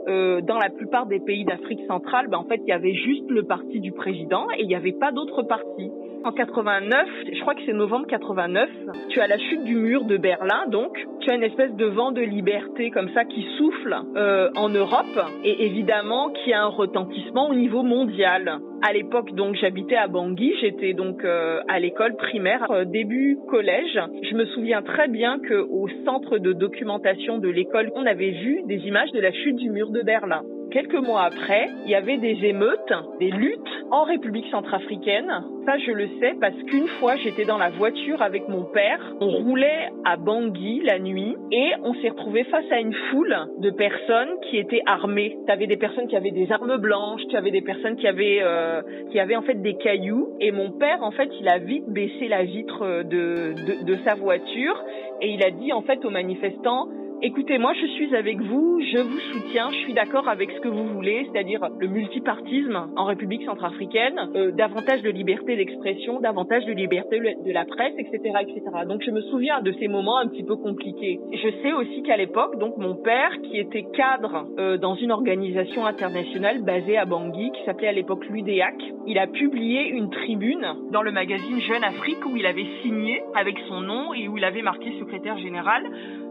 euh, 0.07 0.39
dans 0.39 0.57
la 0.57 0.69
plupart 0.69 1.05
des 1.05 1.19
pays 1.19 1.43
d'Afrique 1.43 1.81
centrale, 1.85 2.27
ben, 2.29 2.37
en 2.37 2.45
fait, 2.45 2.61
il 2.63 2.69
y 2.69 2.71
avait 2.71 2.93
juste 2.93 3.29
le 3.29 3.43
parti 3.43 3.81
du 3.81 3.91
président 3.91 4.47
et 4.57 4.61
il 4.61 4.67
n'y 4.67 4.75
avait 4.75 4.93
pas 4.93 5.11
d'autres 5.11 5.43
partis. 5.43 5.91
En 6.23 6.31
89, 6.31 7.07
je 7.31 7.39
crois 7.41 7.55
que 7.55 7.61
c'est 7.65 7.73
novembre 7.73 8.07
89, 8.07 8.69
tu 9.09 9.21
as 9.21 9.27
la 9.27 9.37
chute 9.37 9.63
du 9.63 9.75
mur 9.75 10.05
de 10.05 10.17
Berlin, 10.17 10.65
donc 10.67 10.97
tu 11.21 11.29
as 11.29 11.35
une 11.35 11.43
espèce 11.43 11.73
de 11.73 11.85
vent 11.85 12.11
de 12.11 12.21
liberté 12.21 12.91
comme 12.91 13.09
ça 13.13 13.23
qui 13.25 13.45
souffle 13.57 13.95
euh, 14.15 14.49
en 14.55 14.69
Europe 14.69 15.19
et 15.43 15.65
évidemment 15.65 16.29
qui 16.29 16.53
a 16.53 16.63
un 16.63 16.67
retentissement 16.67 17.49
au 17.49 17.53
niveau 17.53 17.83
mondial. 17.83 18.59
À 18.87 18.93
l'époque, 18.93 19.33
donc, 19.33 19.55
j'habitais 19.55 19.95
à 19.95 20.07
Bangui. 20.07 20.53
J'étais 20.61 20.93
donc 20.93 21.23
euh, 21.23 21.61
à 21.67 21.79
l'école 21.79 22.15
primaire, 22.15 22.69
euh, 22.69 22.85
début 22.85 23.37
collège. 23.49 23.99
Je 24.29 24.35
me 24.35 24.45
souviens 24.47 24.83
très 24.83 25.07
bien 25.07 25.39
que 25.39 25.55
au 25.55 25.87
centre 26.05 26.37
de 26.37 26.53
documentation 26.53 27.39
de 27.39 27.49
l'école, 27.49 27.91
on 27.95 28.05
avait 28.05 28.31
vu 28.31 28.61
des 28.65 28.77
images 28.87 29.11
de 29.11 29.19
la 29.19 29.31
chute 29.31 29.55
du 29.55 29.71
mur 29.71 29.89
de 29.89 30.01
Berlin. 30.01 30.43
Quelques 30.71 30.95
mois 30.95 31.23
après, 31.23 31.67
il 31.85 31.91
y 31.91 31.95
avait 31.95 32.17
des 32.17 32.45
émeutes, 32.45 32.93
des 33.19 33.31
luttes 33.31 33.61
en 33.89 34.03
République 34.03 34.47
centrafricaine. 34.51 35.31
Ça, 35.65 35.77
je 35.77 35.91
le 35.91 36.07
sais 36.19 36.35
parce 36.41 36.55
qu'une 36.63 36.87
fois, 36.99 37.15
j'étais 37.15 37.45
dans 37.45 37.57
la 37.57 37.69
voiture 37.69 38.21
avec 38.21 38.49
mon 38.49 38.63
père. 38.63 38.99
On 39.21 39.29
roulait 39.29 39.89
à 40.03 40.17
Bangui 40.17 40.81
la 40.83 40.99
nuit 40.99 41.35
et 41.51 41.71
on 41.83 41.93
s'est 41.95 42.09
retrouvé 42.09 42.43
face 42.45 42.65
à 42.71 42.79
une 42.79 42.93
foule 43.11 43.35
de 43.59 43.69
personnes 43.69 44.39
qui 44.49 44.57
étaient 44.57 44.81
armées. 44.85 45.37
Tu 45.45 45.51
avais 45.51 45.67
des 45.67 45.77
personnes 45.77 46.07
qui 46.07 46.17
avaient 46.17 46.31
des 46.31 46.51
armes 46.51 46.77
blanches, 46.77 47.21
tu 47.29 47.37
avais 47.37 47.51
des 47.51 47.61
personnes 47.61 47.95
qui 47.95 48.07
avaient 48.07 48.39
euh, 48.41 48.81
qui 49.11 49.19
avaient 49.19 49.37
en 49.37 49.43
fait 49.43 49.61
des 49.61 49.75
cailloux. 49.75 50.35
Et 50.41 50.51
mon 50.51 50.71
père, 50.71 51.01
en 51.01 51.11
fait, 51.11 51.29
il 51.39 51.47
a 51.47 51.59
vite 51.59 51.87
baissé 51.87 52.27
la 52.27 52.43
vitre 52.43 53.03
de, 53.03 53.53
de, 53.53 53.85
de 53.85 53.97
sa 54.03 54.15
voiture 54.15 54.83
et 55.21 55.29
il 55.29 55.43
a 55.43 55.51
dit 55.51 55.71
en 55.71 55.81
fait 55.81 56.03
aux 56.03 56.09
manifestants 56.09 56.89
Écoutez, 57.23 57.57
moi 57.57 57.73
je 57.73 57.87
suis 57.87 58.15
avec 58.15 58.39
vous, 58.39 58.79
je 58.79 58.99
vous 58.99 59.19
soutiens, 59.19 59.71
je 59.71 59.77
suis 59.77 59.93
d'accord 59.93 60.27
avec 60.27 60.51
ce 60.51 60.59
que 60.59 60.67
vous 60.67 60.85
voulez, 60.85 61.27
c'est-à-dire 61.31 61.67
le 61.79 61.87
multipartisme 61.87 62.89
en 62.95 63.05
République 63.05 63.43
centrafricaine, 63.43 64.29
euh, 64.35 64.51
davantage 64.51 65.01
de 65.01 65.09
liberté 65.09 65.55
d'expression, 65.55 66.19
davantage 66.19 66.65
de 66.65 66.73
liberté 66.73 67.19
de 67.19 67.51
la 67.51 67.65
presse, 67.65 67.95
etc., 67.97 68.21
etc. 68.41 68.61
Donc 68.87 69.01
je 69.03 69.09
me 69.09 69.21
souviens 69.21 69.61
de 69.61 69.71
ces 69.79 69.87
moments 69.87 70.19
un 70.19 70.27
petit 70.27 70.43
peu 70.43 70.57
compliqués. 70.57 71.19
Je 71.33 71.49
sais 71.63 71.73
aussi 71.73 72.03
qu'à 72.03 72.17
l'époque, 72.17 72.59
donc 72.59 72.77
mon 72.77 72.93
père, 72.93 73.31
qui 73.41 73.57
était 73.57 73.87
cadre 73.95 74.45
euh, 74.59 74.77
dans 74.77 74.93
une 74.93 75.11
organisation 75.11 75.87
internationale 75.87 76.61
basée 76.61 76.97
à 76.97 77.05
Bangui, 77.05 77.49
qui 77.51 77.65
s'appelait 77.65 77.87
à 77.87 77.93
l'époque 77.93 78.27
l'UDEAC, 78.29 78.75
il 79.07 79.17
a 79.17 79.25
publié 79.25 79.87
une 79.87 80.11
tribune 80.11 80.67
dans 80.91 81.01
le 81.01 81.11
magazine 81.11 81.61
Jeune 81.61 81.83
Afrique 81.83 82.23
où 82.27 82.37
il 82.37 82.45
avait 82.45 82.67
signé 82.83 83.23
avec 83.33 83.57
son 83.67 83.81
nom 83.81 84.13
et 84.13 84.27
où 84.27 84.37
il 84.37 84.43
avait 84.43 84.61
marqué 84.61 84.91
secrétaire 84.99 85.39
général 85.39 85.83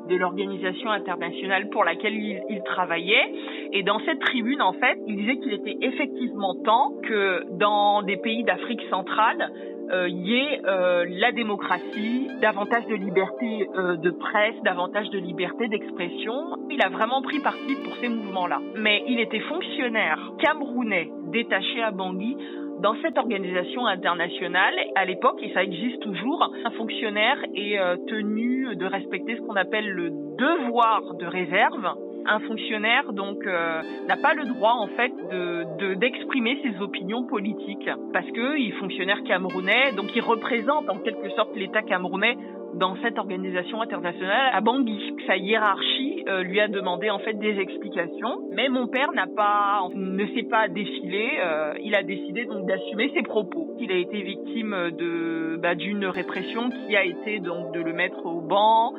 de 0.09 0.17
l'organisation 0.17 0.91
internationale 0.91 1.69
pour 1.71 1.85
laquelle 1.85 2.15
il, 2.15 2.43
il, 2.51 2.63
travaillait. 2.63 3.33
Et 3.73 3.83
dans 3.83 3.99
cette 4.01 4.21
tribune, 4.21 4.63
en 4.63 4.73
fait, 4.73 4.99
il 5.07 5.17
disait 5.17 5.37
qu'il 5.39 5.53
était 5.53 5.77
effectivement 5.83 6.55
temps 6.65 6.93
que 7.03 7.45
dans 7.59 8.03
des 8.03 8.17
pays 8.17 8.45
d'Afrique 8.45 8.83
centrale, 8.91 9.51
euh, 9.91 10.09
y 10.09 10.35
ait 10.35 10.61
euh, 10.67 11.07
la 11.09 11.31
démocratie, 11.31 12.29
davantage 12.41 12.87
de 12.87 12.97
liberté 12.97 13.69
euh, 13.77 13.97
de 13.97 14.11
presse, 14.11 14.57
davantage 14.65 15.09
de 15.11 15.19
liberté 15.19 15.69
d'expression. 15.69 16.57
Il 16.71 16.83
a 16.83 16.89
vraiment 16.89 17.23
pris 17.23 17.39
parti 17.39 17.77
pour 17.85 17.95
ces 18.01 18.09
mouvements-là. 18.09 18.61
Mais 18.77 19.05
il 19.07 19.21
était 19.21 19.41
fonctionnaire 19.41 20.19
camerounais 20.41 21.11
détaché 21.29 21.83
à 21.83 21.93
Bangui 21.93 22.37
dans 22.81 22.95
cette 23.03 23.17
organisation 23.19 23.87
internationale, 23.87 24.75
à 24.95 25.05
l'époque, 25.05 25.39
et 25.43 25.53
ça 25.53 25.63
existe 25.63 26.01
toujours, 26.01 26.53
un 26.65 26.71
fonctionnaire 26.73 27.39
est 27.55 27.79
euh, 27.79 27.97
tenu 28.07 28.77
de 28.77 28.87
respecter 28.87 29.37
ce 29.37 29.41
qu'on 29.43 29.57
appelle 29.57 29.89
le 29.89 30.11
devoir 30.11 31.15
de 31.15 31.27
réserve. 31.27 31.89
Un 32.29 32.41
fonctionnaire 32.41 33.13
donc 33.13 33.47
euh, 33.47 33.83
n'a 34.09 34.17
pas 34.17 34.35
le 34.35 34.47
droit 34.47 34.73
en 34.73 34.89
fait 34.89 35.13
de 35.31 35.95
d'exprimer 35.95 36.59
ses 36.63 36.83
opinions 36.83 37.25
politiques 37.25 37.89
parce 38.13 38.29
que 38.33 38.59
il 38.59 38.73
fonctionnaire 38.75 39.23
camerounais 39.23 39.93
donc 39.93 40.07
il 40.15 40.23
représente 40.23 40.91
en 40.91 40.99
quelque 40.99 41.31
sorte 41.31 41.55
l'État 41.55 41.83
camerounais 41.83 42.37
dans 42.75 42.97
cette 43.03 43.19
organisation 43.19 43.81
internationale 43.81 44.51
à 44.53 44.61
Bangui. 44.61 45.15
Sa 45.27 45.37
hiérarchie 45.37 46.25
euh, 46.29 46.43
lui 46.43 46.61
a 46.61 46.69
demandé 46.69 47.11
en 47.11 47.19
fait 47.19 47.35
des 47.35 47.59
explications, 47.59 48.41
mais 48.53 48.69
mon 48.69 48.87
père 48.87 49.13
n'a 49.13 49.27
pas, 49.27 49.89
ne 49.95 50.27
s'est 50.35 50.47
pas 50.49 50.69
défilé. 50.69 51.39
Euh, 51.41 51.75
il 51.83 51.95
a 51.95 52.03
décidé 52.03 52.45
donc 52.45 52.67
d'assumer 52.67 53.11
ses 53.15 53.23
propos. 53.23 53.75
Il 53.81 53.91
a 53.93 53.97
été 53.97 54.23
victime 54.23 54.91
de 54.99 55.59
bah, 55.63 55.75
d'une 55.75 56.07
répression 56.07 56.71
qui 56.71 56.97
a 56.97 57.05
été 57.05 57.41
donc 57.41 57.73
de 57.73 57.81
le 57.81 57.93
mettre 57.93 58.25
au 58.27 58.41
banc. 58.41 58.95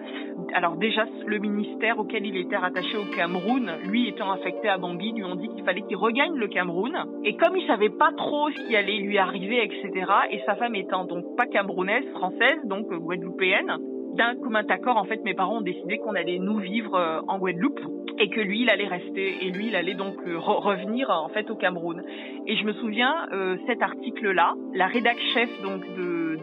Alors 0.53 0.75
déjà 0.75 1.05
le 1.25 1.37
ministère 1.39 1.99
auquel 1.99 2.25
il 2.25 2.37
était 2.37 2.57
rattaché 2.57 2.97
au 2.97 3.05
Cameroun, 3.15 3.71
lui 3.87 4.07
étant 4.07 4.31
affecté 4.31 4.69
à 4.69 4.77
Bangui, 4.77 5.11
lui 5.13 5.23
ont 5.23 5.35
dit 5.35 5.49
qu'il 5.49 5.63
fallait 5.63 5.81
qu'il 5.81 5.97
regagne 5.97 6.35
le 6.35 6.47
Cameroun. 6.47 6.95
Et 7.23 7.35
comme 7.35 7.55
il 7.55 7.65
savait 7.67 7.89
pas 7.89 8.11
trop 8.15 8.49
ce 8.49 8.67
qui 8.67 8.75
allait 8.75 8.97
lui 8.97 9.17
arriver, 9.17 9.63
etc. 9.63 10.11
Et 10.31 10.39
sa 10.45 10.55
femme 10.55 10.75
étant 10.75 11.05
donc 11.05 11.35
pas 11.35 11.45
camerounaise, 11.45 12.05
française, 12.13 12.59
donc 12.65 12.87
guadeloupéenne 12.87 13.56
d'un 13.63 14.35
commun 14.35 14.63
accord, 14.69 14.97
en 14.97 15.05
fait, 15.05 15.23
mes 15.23 15.33
parents 15.33 15.57
ont 15.57 15.61
décidé 15.61 15.97
qu'on 15.99 16.15
allait 16.15 16.39
nous 16.39 16.57
vivre 16.57 16.95
euh, 16.95 17.21
en 17.27 17.37
Guadeloupe 17.37 17.79
et 18.19 18.29
que 18.29 18.41
lui, 18.41 18.61
il 18.61 18.69
allait 18.69 18.87
rester 18.87 19.45
et 19.45 19.51
lui, 19.51 19.67
il 19.67 19.75
allait 19.75 19.93
donc 19.93 20.15
euh, 20.25 20.39
revenir 20.39 21.09
en 21.09 21.29
fait 21.29 21.49
au 21.51 21.55
Cameroun. 21.55 22.03
Et 22.47 22.57
je 22.57 22.63
me 22.63 22.73
souviens 22.73 23.27
euh, 23.31 23.57
cet 23.67 23.81
article-là, 23.81 24.55
la 24.73 24.87
rédac 24.87 25.17
chef 25.33 25.49
donc 25.61 25.81
de, 25.95 26.39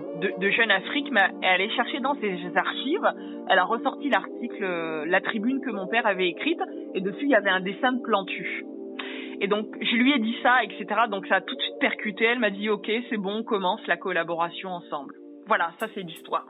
Jeune 0.51 0.71
Afrique 0.71 1.11
est 1.43 1.47
allée 1.47 1.71
chercher 1.71 1.99
dans 1.99 2.15
ses 2.15 2.39
archives. 2.55 3.13
Elle 3.49 3.59
a 3.59 3.65
ressorti 3.65 4.09
l'article, 4.09 5.05
la 5.07 5.21
tribune 5.21 5.61
que 5.61 5.71
mon 5.71 5.89
père 5.89 6.07
avait 6.07 6.29
écrite 6.29 6.61
et 6.95 7.01
dessus 7.01 7.25
il 7.25 7.31
y 7.31 7.35
avait 7.35 7.51
un 7.51 7.61
dessin 7.61 7.93
de 7.93 8.01
Plantu. 8.01 8.65
Et 9.41 9.49
donc 9.49 9.67
je 9.81 9.97
lui 9.97 10.13
ai 10.13 10.21
dit 10.21 10.37
ça, 10.43 10.63
etc. 10.63 10.87
Donc 11.11 11.27
ça 11.27 11.37
a 11.37 11.41
tout 11.41 11.57
de 11.57 11.61
suite 11.61 11.79
percuté. 11.81 12.25
Elle 12.25 12.39
m'a 12.39 12.51
dit 12.51 12.71
ok, 12.71 12.91
c'est 13.11 13.17
bon, 13.17 13.39
on 13.39 13.43
commence 13.43 13.85
la 13.89 13.97
collaboration 13.97 14.71
ensemble. 14.71 15.15
Voilà, 15.47 15.73
ça 15.81 15.89
c'est 15.95 16.03
l'histoire. 16.03 16.47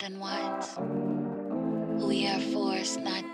and 0.00 0.18
wise. 0.18 0.78
We 2.08 2.26
are 2.26 2.40
forced 2.40 3.00
not 3.00 3.31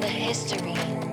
the 0.00 0.08
history. 0.08 1.09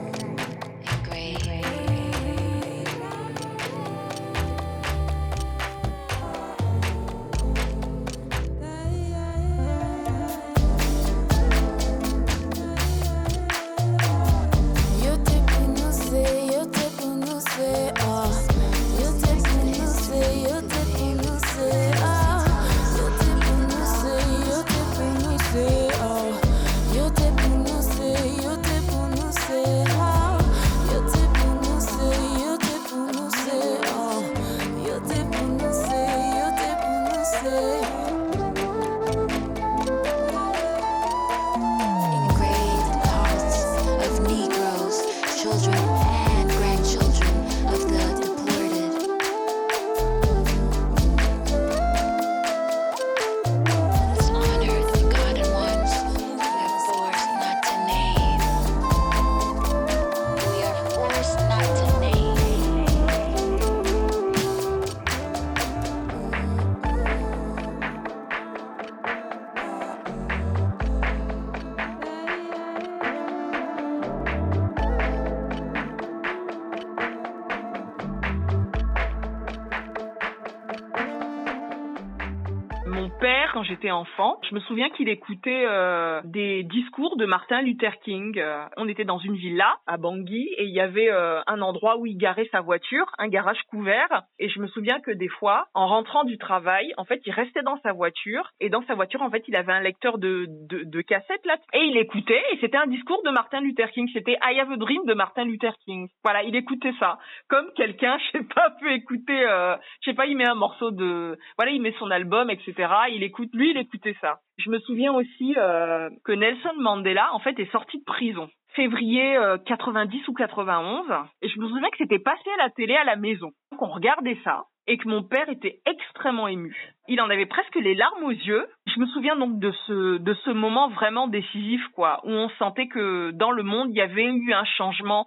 J'étais 83.78 83.92
enfant, 83.92 84.37
je 84.50 84.56
me 84.56 84.60
souviens 84.62 84.90
qu'il 84.90 85.10
écoutait 85.10 85.66
euh, 85.68 86.22
des 86.24 86.64
discours 86.64 87.18
de 87.18 87.26
Martin 87.26 87.62
Luther 87.62 88.00
King. 88.04 88.38
Euh, 88.38 88.66
on 88.78 88.88
était 88.88 89.06
dans 89.06 89.18
une 89.18 89.36
villa 89.36 89.78
à 89.88 89.98
Bangui 89.98 90.48
et 90.58 90.64
il 90.64 90.74
y 90.74 90.80
avait 90.80 91.10
euh, 91.12 91.42
un 91.48 91.62
endroit 91.62 91.98
où 91.98 92.06
il 92.06 92.18
garait 92.18 92.48
sa 92.52 92.62
voiture, 92.62 93.06
un 93.18 93.28
garage 93.28 93.62
couvert. 93.70 94.24
Et 94.40 94.50
je 94.50 94.60
me 94.60 94.68
souviens 94.68 95.00
que 95.02 95.12
des 95.12 95.28
fois, 95.28 95.68
en 95.74 95.88
rentrant 95.88 96.24
du 96.24 96.38
travail, 96.38 96.94
en 96.98 97.06
fait, 97.06 97.22
il 97.26 97.32
restait 97.32 97.64
dans 97.64 97.80
sa 97.82 97.92
voiture 97.92 98.52
et 98.60 98.70
dans 98.70 98.84
sa 98.84 98.96
voiture, 98.96 99.22
en 99.22 99.30
fait, 99.30 99.44
il 99.48 99.56
avait 99.56 99.74
un 99.74 99.82
lecteur 99.82 100.18
de, 100.18 100.46
de, 100.70 100.84
de 100.84 101.02
cassettes 101.02 101.46
là 101.46 101.58
et 101.74 101.84
il 101.84 101.98
écoutait 101.98 102.44
et 102.52 102.58
c'était 102.62 102.78
un 102.78 102.88
discours 102.88 103.22
de 103.24 103.32
Martin 103.32 103.62
Luther 103.62 103.92
King. 103.92 104.10
C'était 104.14 104.38
I 104.44 104.60
Have 104.60 104.72
a 104.72 104.78
Dream 104.78 105.04
de 105.06 105.14
Martin 105.14 105.46
Luther 105.46 105.74
King. 105.86 106.08
Voilà, 106.24 106.44
il 106.44 106.56
écoutait 106.56 106.94
ça 107.00 107.18
comme 107.50 107.70
quelqu'un, 107.76 108.18
je 108.34 108.40
sais 108.40 108.46
pas, 108.54 108.70
peut 108.80 108.92
écouter, 108.92 109.46
euh, 109.46 109.76
je 110.02 110.12
sais 110.12 110.16
pas, 110.16 110.26
il 110.26 110.38
met 110.38 110.48
un 110.48 110.56
morceau 110.56 110.92
de, 110.92 111.38
voilà, 111.58 111.72
il 111.72 111.82
met 111.82 111.94
son 112.00 112.12
album, 112.12 112.50
etc. 112.50 112.74
Il 113.12 113.24
écoute, 113.24 113.50
lui, 113.54 113.72
il 113.72 113.78
écoutait 113.78 114.16
ça. 114.22 114.37
Je 114.58 114.70
me 114.70 114.80
souviens 114.80 115.14
aussi 115.14 115.54
euh, 115.58 116.10
que 116.26 116.32
Nelson 116.32 116.74
Mandela, 116.80 117.34
en 117.34 117.40
fait, 117.40 117.60
est 117.60 117.72
sorti 117.72 118.00
de 118.00 118.04
prison 118.04 118.50
février 118.78 119.36
euh, 119.38 119.58
90 119.58 120.28
ou 120.28 120.34
91 120.34 121.06
et 121.42 121.50
je 121.50 121.60
me 121.60 121.68
souviens 121.68 121.90
que 121.90 121.98
c'était 121.98 122.20
passé 122.20 122.48
à 122.54 122.64
la 122.64 122.70
télé 122.70 122.96
à 122.96 123.04
la 123.04 123.16
maison 123.16 123.52
qu'on 123.78 123.88
regardait 123.88 124.38
ça 124.44 124.66
et 124.86 124.98
que 124.98 125.10
mon 125.10 125.24
père 125.24 125.50
était 125.50 125.80
extrêmement 125.86 126.48
ému. 126.48 126.76
Il 127.08 127.20
en 127.20 127.30
avait 127.30 127.48
presque 127.48 127.76
les 127.76 127.96
larmes 127.96 128.24
aux 128.24 128.32
yeux. 128.32 128.66
Je 128.86 129.00
me 129.00 129.08
souviens 129.08 129.36
donc 129.36 129.60
de 129.60 129.72
ce 129.88 130.18
de 130.20 130.34
ce 130.46 130.52
moment 130.52 130.90
vraiment 130.90 131.28
décisif 131.28 131.82
quoi 131.94 132.22
où 132.24 132.30
on 132.30 132.50
sentait 132.60 132.88
que 132.88 133.32
dans 133.32 133.52
le 133.52 133.64
monde 133.64 133.90
il 133.90 133.98
y 133.98 134.02
avait 134.02 134.26
eu 134.26 134.54
un 134.54 134.66
changement 134.66 135.26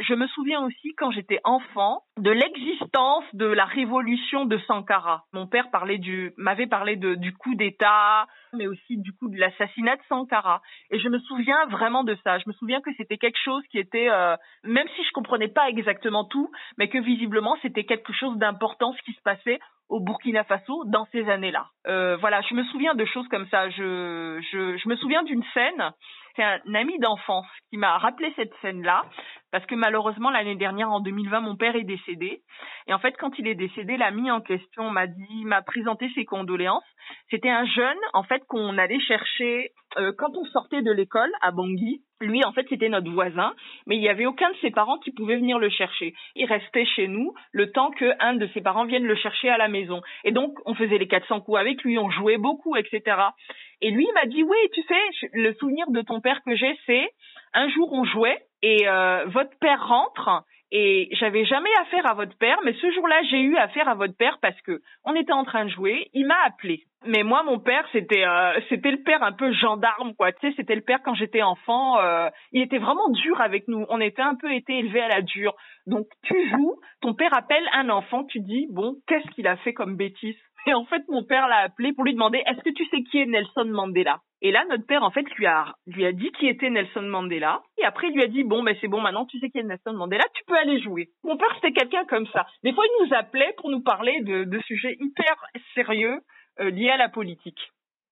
je 0.00 0.14
me 0.14 0.26
souviens 0.28 0.64
aussi 0.64 0.94
quand 0.96 1.10
j'étais 1.10 1.40
enfant 1.44 2.02
de 2.18 2.30
l'existence 2.30 3.24
de 3.34 3.46
la 3.46 3.64
révolution 3.64 4.44
de 4.44 4.58
Sankara. 4.66 5.24
Mon 5.32 5.46
père 5.46 5.68
m'avait 6.36 6.66
parlé 6.66 6.96
du 6.96 7.34
coup 7.38 7.54
d'État, 7.54 8.26
mais 8.52 8.66
aussi 8.66 8.96
du 8.98 9.12
coup 9.12 9.28
de 9.28 9.38
l'assassinat 9.38 9.96
de 9.96 10.02
Sankara. 10.08 10.62
Et 10.90 10.98
je 10.98 11.08
me 11.08 11.18
souviens 11.20 11.66
vraiment 11.66 12.04
de 12.04 12.16
ça. 12.24 12.38
Je 12.38 12.44
me 12.46 12.52
souviens 12.54 12.80
que 12.80 12.90
c'était 12.96 13.18
quelque 13.18 13.38
chose 13.42 13.62
qui 13.70 13.78
était, 13.78 14.08
euh, 14.10 14.36
même 14.64 14.88
si 14.96 15.04
je 15.04 15.12
comprenais 15.12 15.48
pas 15.48 15.68
exactement 15.68 16.24
tout, 16.24 16.50
mais 16.78 16.88
que 16.88 16.98
visiblement 16.98 17.56
c'était 17.62 17.84
quelque 17.84 18.12
chose 18.12 18.36
d'important 18.38 18.92
ce 18.92 19.02
qui 19.02 19.12
se 19.12 19.22
passait 19.22 19.60
au 19.88 20.00
Burkina 20.00 20.44
Faso 20.44 20.84
dans 20.86 21.06
ces 21.12 21.28
années-là. 21.28 21.66
Euh, 21.88 22.16
voilà, 22.16 22.40
je 22.42 22.54
me 22.54 22.64
souviens 22.64 22.94
de 22.94 23.04
choses 23.04 23.26
comme 23.28 23.46
ça. 23.48 23.68
Je 23.70 24.88
me 24.88 24.96
souviens 24.96 25.24
d'une 25.24 25.44
scène. 25.52 25.92
C'est 26.36 26.44
un 26.44 26.74
ami 26.74 26.98
d'enfance 27.00 27.46
qui 27.70 27.76
m'a 27.76 27.98
rappelé 27.98 28.32
cette 28.36 28.54
scène-là 28.62 29.02
parce 29.52 29.66
que 29.66 29.74
malheureusement 29.74 30.30
l'année 30.30 30.56
dernière 30.56 30.90
en 30.90 31.00
2020 31.00 31.40
mon 31.40 31.56
père 31.56 31.76
est 31.76 31.84
décédé. 31.84 32.42
Et 32.86 32.94
en 32.94 32.98
fait 32.98 33.16
quand 33.18 33.38
il 33.38 33.46
est 33.46 33.54
décédé 33.54 33.96
l'ami 33.96 34.30
en 34.30 34.40
question 34.40 34.90
m'a 34.90 35.06
dit 35.06 35.44
m'a 35.44 35.62
présenté 35.62 36.10
ses 36.14 36.24
condoléances. 36.24 36.84
C'était 37.30 37.50
un 37.50 37.66
jeune 37.66 37.98
en 38.12 38.22
fait 38.22 38.42
qu'on 38.46 38.78
allait 38.78 39.00
chercher 39.00 39.72
euh, 39.98 40.12
quand 40.16 40.36
on 40.36 40.44
sortait 40.46 40.82
de 40.82 40.92
l'école 40.92 41.32
à 41.40 41.50
Bangui. 41.50 42.02
Lui 42.20 42.44
en 42.44 42.52
fait 42.52 42.66
c'était 42.68 42.88
notre 42.88 43.10
voisin 43.10 43.54
mais 43.86 43.96
il 43.96 44.02
y 44.02 44.08
avait 44.08 44.26
aucun 44.26 44.50
de 44.50 44.56
ses 44.60 44.70
parents 44.70 44.98
qui 44.98 45.10
pouvait 45.12 45.36
venir 45.36 45.58
le 45.58 45.70
chercher. 45.70 46.14
Il 46.36 46.46
restait 46.46 46.84
chez 46.84 47.08
nous 47.08 47.32
le 47.52 47.72
temps 47.72 47.90
que 47.90 48.12
un 48.20 48.34
de 48.34 48.48
ses 48.54 48.60
parents 48.60 48.84
vienne 48.84 49.04
le 49.04 49.16
chercher 49.16 49.48
à 49.48 49.58
la 49.58 49.68
maison. 49.68 50.02
Et 50.24 50.32
donc 50.32 50.58
on 50.66 50.74
faisait 50.74 50.98
les 50.98 51.08
400 51.08 51.40
coups 51.40 51.58
avec 51.58 51.82
lui 51.82 51.98
on 51.98 52.10
jouait 52.10 52.38
beaucoup 52.38 52.76
etc 52.76 53.16
et 53.80 53.90
lui 53.90 54.06
m'a 54.14 54.26
dit 54.26 54.42
oui 54.42 54.58
tu 54.72 54.82
sais 54.82 55.28
le 55.32 55.54
souvenir 55.54 55.90
de 55.90 56.02
ton 56.02 56.20
père 56.20 56.40
que 56.44 56.54
j'ai 56.54 56.78
c'est 56.86 57.10
un 57.54 57.68
jour 57.68 57.92
on 57.92 58.04
jouait 58.04 58.38
et 58.62 58.88
euh, 58.88 59.24
votre 59.26 59.56
père 59.58 59.86
rentre 59.86 60.44
et 60.72 61.08
j'avais 61.12 61.44
jamais 61.44 61.70
affaire 61.80 62.08
à 62.08 62.14
votre 62.14 62.36
père, 62.38 62.58
mais 62.64 62.74
ce 62.74 62.90
jour-là, 62.92 63.22
j'ai 63.28 63.40
eu 63.40 63.56
affaire 63.56 63.88
à 63.88 63.94
votre 63.94 64.16
père 64.16 64.38
parce 64.40 64.60
que 64.62 64.80
on 65.04 65.16
était 65.16 65.32
en 65.32 65.44
train 65.44 65.64
de 65.64 65.70
jouer, 65.70 66.08
il 66.14 66.26
m'a 66.26 66.38
appelé. 66.46 66.84
Mais 67.06 67.22
moi, 67.24 67.42
mon 67.42 67.58
père, 67.58 67.84
c'était 67.92 68.24
euh, 68.24 68.60
c'était 68.68 68.90
le 68.90 69.02
père 69.02 69.22
un 69.22 69.32
peu 69.32 69.52
gendarme, 69.52 70.14
quoi. 70.14 70.32
Tu 70.32 70.48
sais, 70.48 70.54
c'était 70.56 70.76
le 70.76 70.82
père 70.82 71.00
quand 71.02 71.14
j'étais 71.14 71.42
enfant. 71.42 71.98
Euh, 71.98 72.28
il 72.52 72.62
était 72.62 72.78
vraiment 72.78 73.08
dur 73.08 73.40
avec 73.40 73.66
nous. 73.68 73.84
On 73.88 74.00
était 74.00 74.22
un 74.22 74.36
peu 74.36 74.52
été 74.52 74.78
élevés 74.78 75.00
à 75.00 75.08
la 75.08 75.22
dure. 75.22 75.56
Donc, 75.86 76.06
tu 76.22 76.50
joues, 76.50 76.76
ton 77.00 77.14
père 77.14 77.34
appelle 77.34 77.66
un 77.72 77.88
enfant, 77.88 78.24
tu 78.24 78.38
dis 78.40 78.68
bon, 78.70 78.96
qu'est-ce 79.08 79.28
qu'il 79.30 79.48
a 79.48 79.56
fait 79.56 79.72
comme 79.72 79.96
bêtise? 79.96 80.36
Et 80.66 80.74
en 80.74 80.84
fait, 80.84 81.02
mon 81.08 81.24
père 81.24 81.48
l'a 81.48 81.60
appelé 81.60 81.92
pour 81.94 82.04
lui 82.04 82.12
demander 82.12 82.42
est-ce 82.46 82.62
que 82.62 82.70
tu 82.70 82.84
sais 82.86 83.02
qui 83.02 83.18
est 83.18 83.26
Nelson 83.26 83.64
Mandela? 83.64 84.20
Et 84.42 84.52
là, 84.52 84.64
notre 84.68 84.86
père, 84.86 85.02
en 85.02 85.10
fait, 85.10 85.24
lui 85.36 85.46
a, 85.46 85.74
lui 85.86 86.04
a 86.04 86.12
dit 86.12 86.30
qui 86.32 86.48
était 86.48 86.70
Nelson 86.70 87.02
Mandela. 87.02 87.62
Et 87.80 87.84
après, 87.84 88.08
il 88.08 88.14
lui 88.14 88.22
a 88.22 88.26
dit, 88.26 88.44
bon, 88.44 88.62
ben, 88.62 88.76
c'est 88.80 88.88
bon, 88.88 89.00
maintenant, 89.00 89.24
tu 89.24 89.38
sais 89.38 89.50
qui 89.50 89.58
est 89.58 89.62
Nelson 89.62 89.94
Mandela, 89.94 90.24
tu 90.34 90.44
peux 90.44 90.56
aller 90.56 90.80
jouer. 90.80 91.08
Mon 91.24 91.36
père, 91.36 91.48
c'était 91.54 91.72
quelqu'un 91.72 92.04
comme 92.04 92.26
ça. 92.28 92.46
Des 92.62 92.72
fois, 92.72 92.84
il 92.86 93.06
nous 93.06 93.14
appelait 93.14 93.54
pour 93.56 93.70
nous 93.70 93.80
parler 93.80 94.20
de, 94.20 94.44
de 94.44 94.60
sujets 94.60 94.96
hyper 95.00 95.44
sérieux 95.74 96.20
euh, 96.60 96.70
liés 96.70 96.90
à 96.90 96.98
la 96.98 97.08
politique. 97.08 97.58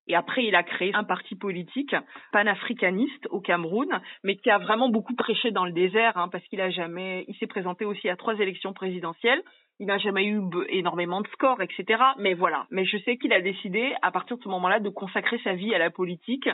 Et 0.09 0.15
après, 0.15 0.45
il 0.45 0.55
a 0.55 0.63
créé 0.63 0.95
un 0.95 1.05
parti 1.05 1.35
politique 1.35 1.95
panafricaniste 2.33 3.27
au 3.31 3.41
Cameroun, 3.41 4.01
mais 4.25 4.37
qui 4.37 4.49
a 4.49 4.57
vraiment 4.57 4.89
beaucoup 4.89 5.15
prêché 5.15 5.51
dans 5.51 5.67
le 5.67 5.73
désert, 5.73 6.17
hein, 6.17 6.29
parce 6.29 6.45
qu'il 6.45 6.63
a 6.63 6.71
jamais, 6.71 7.27
il 7.29 7.37
s'est 7.37 7.47
présenté 7.47 7.85
aussi 7.85 8.09
à 8.09 8.17
trois 8.17 8.35
élections 8.37 8.73
présidentielles. 8.73 9.43
Il 9.81 9.87
n'a 9.87 9.99
jamais 9.99 10.25
eu 10.25 10.41
énormément 10.71 11.21
de 11.21 11.29
scores, 11.29 11.61
etc. 11.61 12.03
Mais 12.19 12.33
voilà. 12.33 12.67
Mais 12.71 12.87
je 12.87 12.97
sais 12.99 13.19
qu'il 13.19 13.35
a 13.35 13.41
décidé, 13.43 13.95
à 14.01 14.11
partir 14.11 14.39
de 14.39 14.43
ce 14.43 14.49
moment-là, 14.49 14.81
de 14.81 14.89
consacrer 14.89 15.39
sa 15.45 15.53
vie 15.53 15.75
à 15.75 15.79
la 15.79 15.91
politique, 15.91 16.49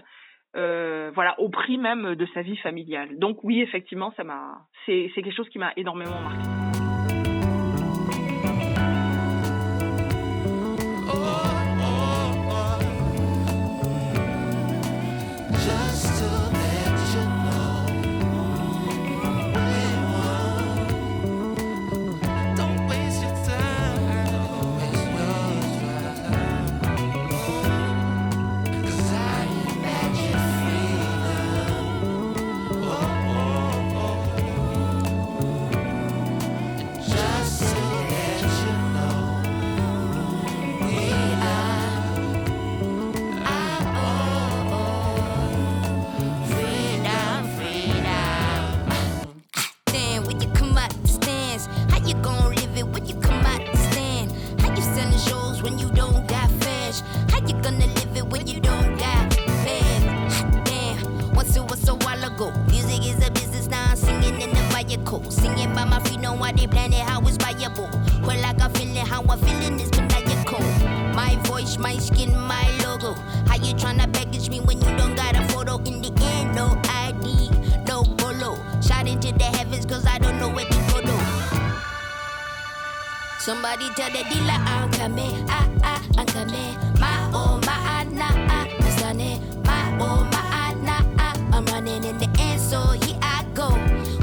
euh, 0.56 1.10
voilà, 1.14 1.38
au 1.40 1.48
prix 1.48 1.78
même 1.78 2.14
de 2.14 2.26
sa 2.34 2.42
vie 2.42 2.56
familiale. 2.56 3.18
Donc 3.18 3.42
oui, 3.42 3.60
effectivement, 3.60 4.12
ça 4.16 4.24
m'a, 4.24 4.66
c'est, 4.86 5.10
c'est 5.14 5.22
quelque 5.22 5.36
chose 5.36 5.48
qui 5.48 5.58
m'a 5.58 5.72
énormément 5.76 6.20
marqué. 6.20 6.73
Somebody 83.44 83.90
tell 83.90 84.08
the 84.08 84.24
dealer 84.30 84.56
I'm 84.56 84.90
coming, 84.92 85.44
ah 85.50 85.68
ah, 85.82 86.02
I'm 86.16 86.24
coming. 86.24 86.78
My 86.98 87.30
oh 87.34 87.60
my 87.66 87.76
ah 87.76 88.02
nah 88.10 88.32
ah, 88.48 88.66
I'm 88.66 88.90
stunning. 88.96 89.38
My 89.64 89.98
oh 90.00 90.24
my 90.32 90.40
ah 90.40 90.74
nah 90.80 91.04
ah, 91.18 91.34
I'm 91.52 91.66
running 91.66 92.04
in 92.04 92.16
the 92.16 92.26
end, 92.40 92.58
so 92.58 92.80
here 93.04 93.18
I 93.20 93.44
go. 93.52 93.68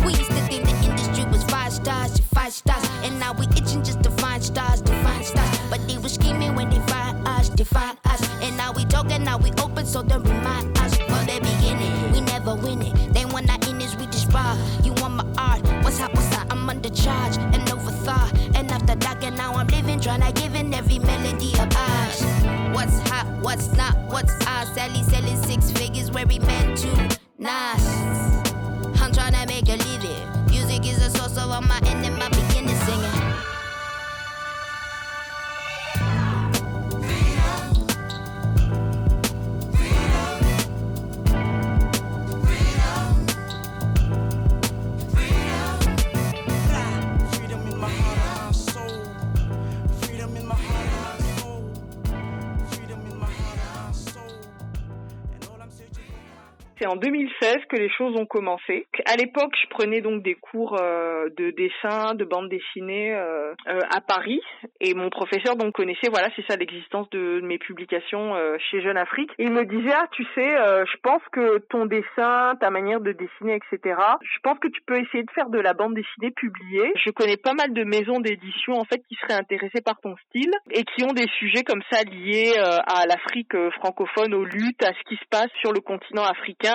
We 0.04 0.14
used 0.14 0.32
to 0.32 0.42
think 0.50 0.66
the 0.66 0.74
industry 0.84 1.26
was 1.26 1.44
five 1.44 1.72
stars, 1.72 2.18
five 2.34 2.52
stars, 2.52 2.84
and 3.04 3.20
now 3.20 3.34
we 3.34 3.46
itching 3.56 3.84
just 3.84 4.02
to 4.02 4.10
find 4.10 4.44
stars, 4.44 4.82
to 4.82 4.92
find 5.04 5.24
stars. 5.24 5.60
But 5.70 5.88
they 5.88 6.00
were 6.00 6.10
scheming 6.10 6.56
when 6.56 6.72
they 6.72 6.80
find 6.92 7.28
us, 7.28 7.50
they 7.50 7.64
find 7.64 8.00
us, 8.06 8.28
and 8.42 8.58
now 8.58 8.72
we 8.72 8.86
talking, 8.86 9.24
now 9.24 9.38
we 9.38 9.52
open, 9.62 9.86
so 9.86 10.02
they 10.02 10.18
remind 10.18 10.76
us 10.80 10.98
from 10.98 11.28
the 11.28 11.38
beginning. 11.40 12.12
We 12.12 12.22
never 12.22 12.56
win 12.56 12.82
it. 12.82 13.14
They 13.14 13.26
want 13.26 13.52
our 13.52 13.70
in 13.70 13.78
this, 13.78 13.96
we 13.98 14.08
just. 14.08 14.32
You 14.84 14.94
want 14.94 15.14
my 15.14 15.26
art? 15.38 15.62
What's 15.84 16.00
up? 16.00 16.16
What's 16.16 16.34
up? 16.36 16.48
I'm 16.50 16.68
under 16.70 16.90
charge 16.90 17.38
tryna 20.02 20.34
give 20.34 20.56
in 20.56 20.74
every 20.74 20.98
melody 20.98 21.54
of 21.60 21.70
ours. 21.76 22.22
What's 22.74 22.98
hot? 23.08 23.28
What's 23.42 23.72
not? 23.74 23.96
What's 24.10 24.34
ours? 24.48 24.70
Sally 24.74 25.04
selling 25.04 25.38
six 25.44 25.72
figures 25.72 26.10
where 26.10 26.26
we 26.26 26.40
meant 26.40 26.78
to. 26.80 27.20
Nas. 27.38 27.86
I'm 29.00 29.12
tryna 29.12 29.48
make 29.48 29.70
a 29.70 29.78
living. 29.78 30.46
Music 30.48 30.88
is 30.88 31.06
a 31.06 31.10
source 31.12 31.38
of 31.38 31.52
all 31.52 31.62
my 31.62 31.80
end 31.86 32.02
C'est 56.82 56.88
en 56.88 56.96
2016 56.96 57.58
que 57.70 57.76
les 57.76 57.92
choses 57.92 58.16
ont 58.18 58.26
commencé. 58.26 58.88
À 59.06 59.16
l'époque, 59.16 59.54
je 59.62 59.70
prenais 59.70 60.02
donc 60.02 60.24
des 60.24 60.34
cours 60.34 60.82
euh, 60.82 61.30
de 61.38 61.52
dessin, 61.52 62.16
de 62.16 62.26
bande 62.26 62.50
dessinée 62.50 63.14
euh, 63.14 63.54
euh, 63.68 63.80
à 63.96 64.02
Paris, 64.02 64.42
et 64.80 64.96
mon 64.96 65.12
professeur 65.12 65.56
donc 65.58 65.74
connaissait, 65.76 66.10
voilà, 66.10 66.30
c'est 66.36 66.44
ça 66.50 66.56
l'existence 66.56 67.08
de 67.12 67.40
mes 67.42 67.60
publications 67.60 68.34
chez 68.72 68.82
Jeune 68.82 68.98
Afrique. 68.98 69.30
Il 69.38 69.52
me 69.52 69.64
disait, 69.64 69.94
ah, 69.94 70.08
tu 70.12 70.24
sais, 70.34 70.50
je 70.50 70.98
pense 71.04 71.22
que 71.32 71.60
ton 71.70 71.86
dessin, 71.86 72.56
ta 72.60 72.72
manière 72.72 73.00
de 73.00 73.12
dessiner, 73.12 73.58
etc. 73.58 74.00
Je 74.22 74.40
pense 74.42 74.58
que 74.58 74.68
tu 74.68 74.82
peux 74.88 75.00
essayer 75.00 75.24
de 75.24 75.32
faire 75.32 75.50
de 75.50 75.60
la 75.60 75.74
bande 75.74 75.94
dessinée 75.94 76.32
publiée. 76.32 76.94
Je 76.96 77.12
connais 77.12 77.38
pas 77.38 77.54
mal 77.54 77.74
de 77.74 77.84
maisons 77.84 78.20
d'édition 78.20 78.74
en 78.74 78.86
fait 78.86 79.04
qui 79.08 79.16
seraient 79.22 79.40
intéressées 79.40 79.82
par 79.86 80.00
ton 80.02 80.16
style 80.30 80.52
et 80.72 80.84
qui 80.84 81.04
ont 81.04 81.14
des 81.14 81.28
sujets 81.38 81.64
comme 81.64 81.84
ça 81.92 82.02
liés 82.04 82.54
à 82.58 83.06
l'Afrique 83.06 83.56
francophone, 83.80 84.34
aux 84.34 84.46
luttes, 84.46 84.84
à 84.84 84.94
ce 84.94 85.04
qui 85.08 85.16
se 85.16 85.28
passe 85.30 85.52
sur 85.62 85.74
le 85.74 85.82
continent 85.82 86.24
africain 86.24 86.71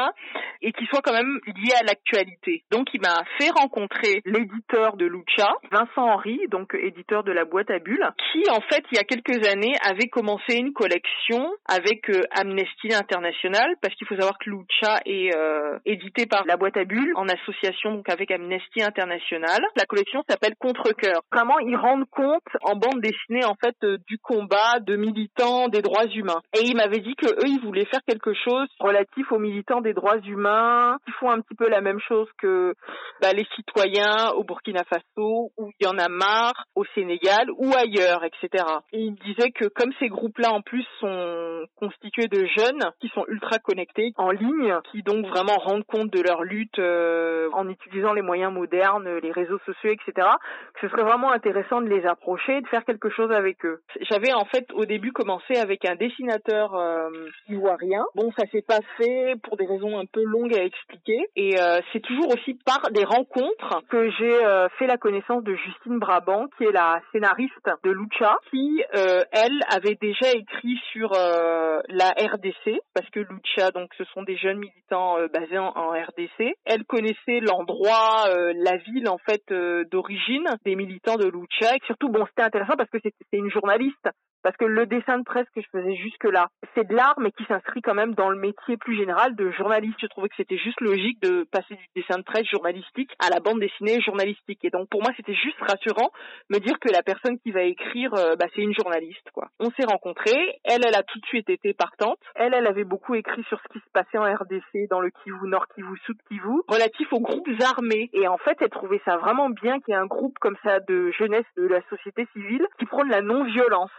et 0.63 0.73
qui 0.73 0.87
soient 0.87 1.03
quand 1.03 1.13
même 1.13 1.41
liés 1.47 1.75
à 1.79 1.85
l'actualité. 1.85 2.65
Donc 2.71 2.89
il 2.95 3.01
m'a 3.01 3.23
fait 3.39 3.51
rencontrer 3.51 4.23
l'éditeur 4.25 4.97
de 4.97 5.07
Lucha, 5.07 5.53
Vincent 5.71 6.03
Henry, 6.03 6.41
donc 6.51 6.75
éditeur 6.75 7.25
de 7.25 7.33
la 7.33 7.45
boîte 7.45 7.71
à 7.71 7.79
bulles, 7.79 8.07
qui 8.33 8.43
en 8.51 8.61
fait 8.61 8.85
il 8.91 8.97
y 8.97 9.01
a 9.01 9.05
quelques 9.05 9.47
années 9.47 9.75
avait 9.85 10.09
commencé 10.09 10.57
une 10.57 10.73
collection 10.73 11.51
avec 11.69 12.11
euh, 12.11 12.23
Amnesty 12.33 12.93
International 12.93 13.75
parce 13.83 13.95
qu'il 13.95 14.07
faut 14.07 14.17
savoir 14.17 14.39
que 14.39 14.51
Lucha 14.51 15.01
est 15.05 15.35
euh, 15.37 15.79
édité 15.85 16.27
par 16.27 16.45
la 16.47 16.57
boîte 16.57 16.77
à 16.77 16.85
bulles 16.85 17.13
en 17.17 17.29
association 17.29 17.95
donc 17.95 18.09
avec 18.09 18.31
Amnesty 18.31 18.83
International. 18.83 19.61
La 19.77 19.85
collection 19.85 20.23
s'appelle 20.29 20.55
Contre-cœur. 20.59 21.23
Vraiment 21.33 21.59
ils 21.61 21.77
rendent 21.77 22.09
compte 22.11 22.43
en 22.63 22.77
bande 22.77 23.01
dessinée 23.01 23.45
en 23.45 23.55
fait 23.55 23.77
euh, 23.85 23.99
du 24.09 24.19
combat 24.19 24.81
de 24.81 24.97
militants 24.97 25.69
des 25.69 25.83
droits 25.83 26.07
humains. 26.07 26.43
Et 26.55 26.65
il 26.65 26.77
m'avait 26.77 27.01
dit 27.01 27.15
que 27.17 27.27
eux 27.27 27.47
ils 27.49 27.61
voulaient 27.63 27.87
faire 27.87 28.01
quelque 28.07 28.33
chose 28.35 28.69
relatif 28.81 29.31
aux 29.33 29.39
militants 29.39 29.81
des 29.87 29.95
droits 29.95 30.19
humains. 30.19 30.99
Ils 31.07 31.13
font 31.15 31.31
un 31.31 31.41
petit 31.41 31.55
peu 31.55 31.69
la 31.69 31.81
même 31.81 32.01
chose 32.01 32.29
que 32.39 32.75
bah, 33.23 33.33
les 33.33 33.47
citoyens 33.55 34.33
au 34.37 34.45
Burkina 34.45 34.83
Faso 34.85 35.53
ou 35.57 35.71
il 35.79 35.87
y 35.87 35.89
en 35.89 35.99
a 35.99 36.09
marre 36.09 36.65
au 36.75 36.85
Sénégal 36.95 37.51
ou 37.57 37.73
ailleurs, 37.75 38.25
etc. 38.25 38.65
Et 38.93 39.01
il 39.01 39.15
disait 39.15 39.51
que 39.51 39.67
comme 39.69 39.93
ces 39.99 40.09
groupes-là 40.09 40.53
en 40.53 40.61
plus 40.61 40.85
sont 41.01 41.65
constitués 41.77 42.29
de 42.29 42.47
jeunes 42.59 42.91
qui 43.01 43.09
sont 43.09 43.25
ultra 43.29 43.59
connectés 43.59 44.13
en 44.17 44.31
ligne, 44.31 44.75
qui 44.91 45.03
donc 45.03 45.27
vraiment 45.27 45.57
rendent 45.57 45.87
compte 45.87 46.11
de 46.11 46.21
leur 46.21 46.43
lutte 46.43 46.79
euh, 46.79 47.49
en 47.53 47.69
utilisant 47.69 48.13
les 48.13 48.23
moyens 48.23 48.53
modernes, 48.53 49.09
les 49.23 49.33
réseaux 49.33 49.59
sociaux, 49.61 49.91
etc. 49.91 50.29
Que 50.75 50.81
ce 50.81 50.89
serait 50.89 51.05
vraiment 51.05 51.33
intéressant 51.33 51.81
de 51.81 51.89
les 51.89 52.05
approcher 52.07 52.59
et 52.59 52.61
de 52.61 52.69
faire 52.69 52.85
quelque 52.85 53.11
chose 53.11 53.31
avec 53.31 53.65
eux. 53.65 53.81
J'avais 54.11 54.33
en 54.33 54.45
fait 54.47 54.67
au 54.75 54.85
début 54.85 55.13
commencé 55.13 55.57
avec 55.57 55.85
un 55.85 55.95
dessinateur 55.95 56.75
euh, 56.75 57.09
ivoirien. 57.49 58.05
Bon, 58.15 58.31
ça 58.37 58.47
s'est 58.51 58.65
pas 58.67 58.81
fait 58.97 59.35
pour 59.43 59.57
des 59.57 59.67
raisons 59.67 59.76
un 59.85 60.07
peu 60.07 60.23
longues 60.25 60.55
à 60.55 60.63
expliquer. 60.63 61.27
Et 61.37 61.61
euh, 61.61 61.81
c'est 61.93 62.01
toujours 62.01 62.29
aussi 62.29 62.55
par 62.65 62.91
des 62.91 63.05
rencontres 63.05 63.83
que 63.89 64.11
j'ai 64.19 64.45
euh, 64.45 64.69
fait 64.79 64.87
la 64.87 64.97
connaissance 64.97 65.43
de 65.45 65.55
Justine 65.55 65.99
Brabant, 65.99 66.47
qui 66.57 66.65
est 66.65 66.73
la 66.73 67.01
scénariste 67.13 67.55
de 67.85 67.91
Lucha, 67.91 68.37
qui 68.51 68.83
euh, 68.95 69.23
elle 69.33 69.61
avait 69.71 69.97
déjà 70.01 70.33
écrit 70.33 70.79
sur 70.93 71.11
la 71.11 72.11
RDC, 72.11 72.81
parce 72.95 73.09
que 73.11 73.21
Lucha, 73.21 73.71
donc 73.71 73.91
ce 73.99 74.05
sont 74.05 74.23
des 74.23 74.37
jeunes 74.37 74.59
militants 74.59 75.17
basés 75.33 75.59
en, 75.59 75.73
en 75.75 75.91
RDC. 75.91 76.55
Elle 76.65 76.85
connaissait 76.85 77.41
l'endroit, 77.41 78.25
la 78.29 78.77
ville 78.79 79.09
en 79.09 79.19
fait 79.19 79.43
d'origine 79.91 80.47
des 80.65 80.77
militants 80.77 81.17
de 81.17 81.27
Lucha. 81.27 81.75
Et 81.75 81.81
surtout, 81.87 82.09
bon, 82.09 82.25
c'était 82.27 82.43
intéressant 82.43 82.77
parce 82.77 82.91
que 82.91 82.99
c'était 83.03 83.39
une 83.39 83.51
journaliste 83.51 84.09
parce 84.47 84.57
que 84.59 84.65
le 84.65 84.87
dessin 84.87 85.19
de 85.19 85.25
presse 85.25 85.49
que 85.57 85.61
je 85.61 85.67
faisais 85.73 85.97
jusque-là, 85.97 86.51
c'est 86.77 86.87
de 86.87 86.95
l'art, 86.95 87.17
mais 87.19 87.33
qui 87.33 87.45
s'inscrit 87.47 87.83
quand 87.83 87.95
même 87.95 88.15
dans 88.15 88.31
le 88.31 88.39
métier 88.39 88.77
plus 88.77 88.97
général 88.97 89.35
de 89.35 89.51
journaliste. 89.51 89.97
Je 90.01 90.07
trouvais 90.07 90.29
que 90.29 90.37
c'était 90.37 90.57
juste 90.57 90.81
logique 90.81 91.21
de 91.21 91.43
passer 91.51 91.75
du 91.75 91.85
dessin 91.97 92.19
de 92.19 92.23
presse 92.23 92.47
journalistique 92.49 93.11
à 93.19 93.29
la 93.29 93.41
bande 93.41 93.59
dessinée 93.59 94.01
journalistique. 94.01 94.65
Et 94.65 94.71
donc 94.71 94.89
pour 94.89 95.03
moi, 95.03 95.11
c'était 95.17 95.35
juste 95.35 95.59
rassurant 95.59 96.13
me 96.49 96.61
dire 96.61 96.79
que 96.79 96.93
la 96.93 97.03
personne 97.03 97.41
qui 97.41 97.51
va 97.51 97.63
écrire, 97.63 98.15
euh, 98.15 98.37
bah, 98.37 98.47
c'est 98.55 98.63
une 98.63 98.73
journaliste. 98.73 99.29
quoi. 99.35 99.49
On 99.59 99.73
s'est 99.73 99.85
rencontrés. 99.85 100.61
Elle, 100.63 100.87
elle 100.87 100.95
a 100.95 101.03
tout 101.03 101.19
de 101.19 101.27
suite 101.27 101.51
été 101.51 101.75
partante. 101.75 102.21
Elle, 102.37 102.55
elle 102.55 102.69
avait 102.69 102.85
beaucoup 102.85 103.17
écrit 103.17 103.43
sur 103.49 103.59
ce 103.61 103.73
qui 103.73 103.81
se 103.81 103.91
passait 103.93 104.19
en 104.19 104.33
RDC, 104.33 104.87
dans 104.89 105.01
le 105.01 105.11
Kivu 105.11 105.49
Nord, 105.49 105.67
Kivu 105.75 105.99
Sud, 106.07 106.19
Kivu, 106.29 106.63
relatif 106.69 107.13
aux 107.13 107.21
groupes 107.21 107.49
armés. 107.65 108.11
Et 108.13 108.29
en 108.29 108.39
fait, 108.39 108.57
elle 108.61 108.71
trouvait 108.71 109.03
ça 109.05 109.17
vraiment 109.17 109.51
bien 109.51 109.81
qu'il 109.81 109.93
y 109.93 109.97
ait 109.97 110.01
un 110.01 110.07
groupe 110.07 110.39
comme 110.39 110.57
ça 110.63 110.79
de 110.87 111.11
jeunesse 111.19 111.51
de 111.57 111.67
la 111.67 111.83
société 111.91 112.29
civile 112.33 112.65
qui 112.79 112.87
prône 112.87 113.09
la 113.09 113.23
non-violence 113.23 113.91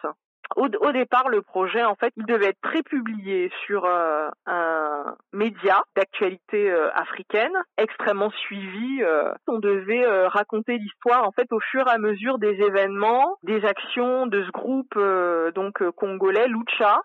au, 0.56 0.66
au, 0.66 0.92
départ, 0.92 1.30
le 1.30 1.42
projet, 1.42 1.84
en 1.84 1.96
fait, 1.96 2.14
il 2.18 2.26
devait 2.26 2.48
être 2.48 2.62
prépublié 2.62 3.52
sur 3.66 3.86
euh, 3.86 4.30
un 4.46 5.16
média 5.34 5.84
d'actualité 5.96 6.72
euh, 6.72 6.90
africaine, 6.94 7.54
extrêmement 7.78 8.32
suivi. 8.32 9.04
Euh, 9.04 9.32
on 9.48 9.60
devait 9.60 10.06
euh, 10.06 10.28
raconter 10.28 10.78
l'histoire, 10.78 11.28
en 11.28 11.32
fait, 11.32 11.52
au 11.52 11.60
fur 11.60 11.88
et 11.88 11.92
à 11.92 11.98
mesure 11.98 12.40
des 12.40 12.62
événements, 12.62 13.38
des 13.44 13.66
actions 13.66 14.28
de 14.28 14.44
ce 14.44 14.52
groupe 14.52 14.94
euh, 14.96 15.52
donc 15.52 15.84
congolais, 15.92 16.48
Lucha, 16.48 17.02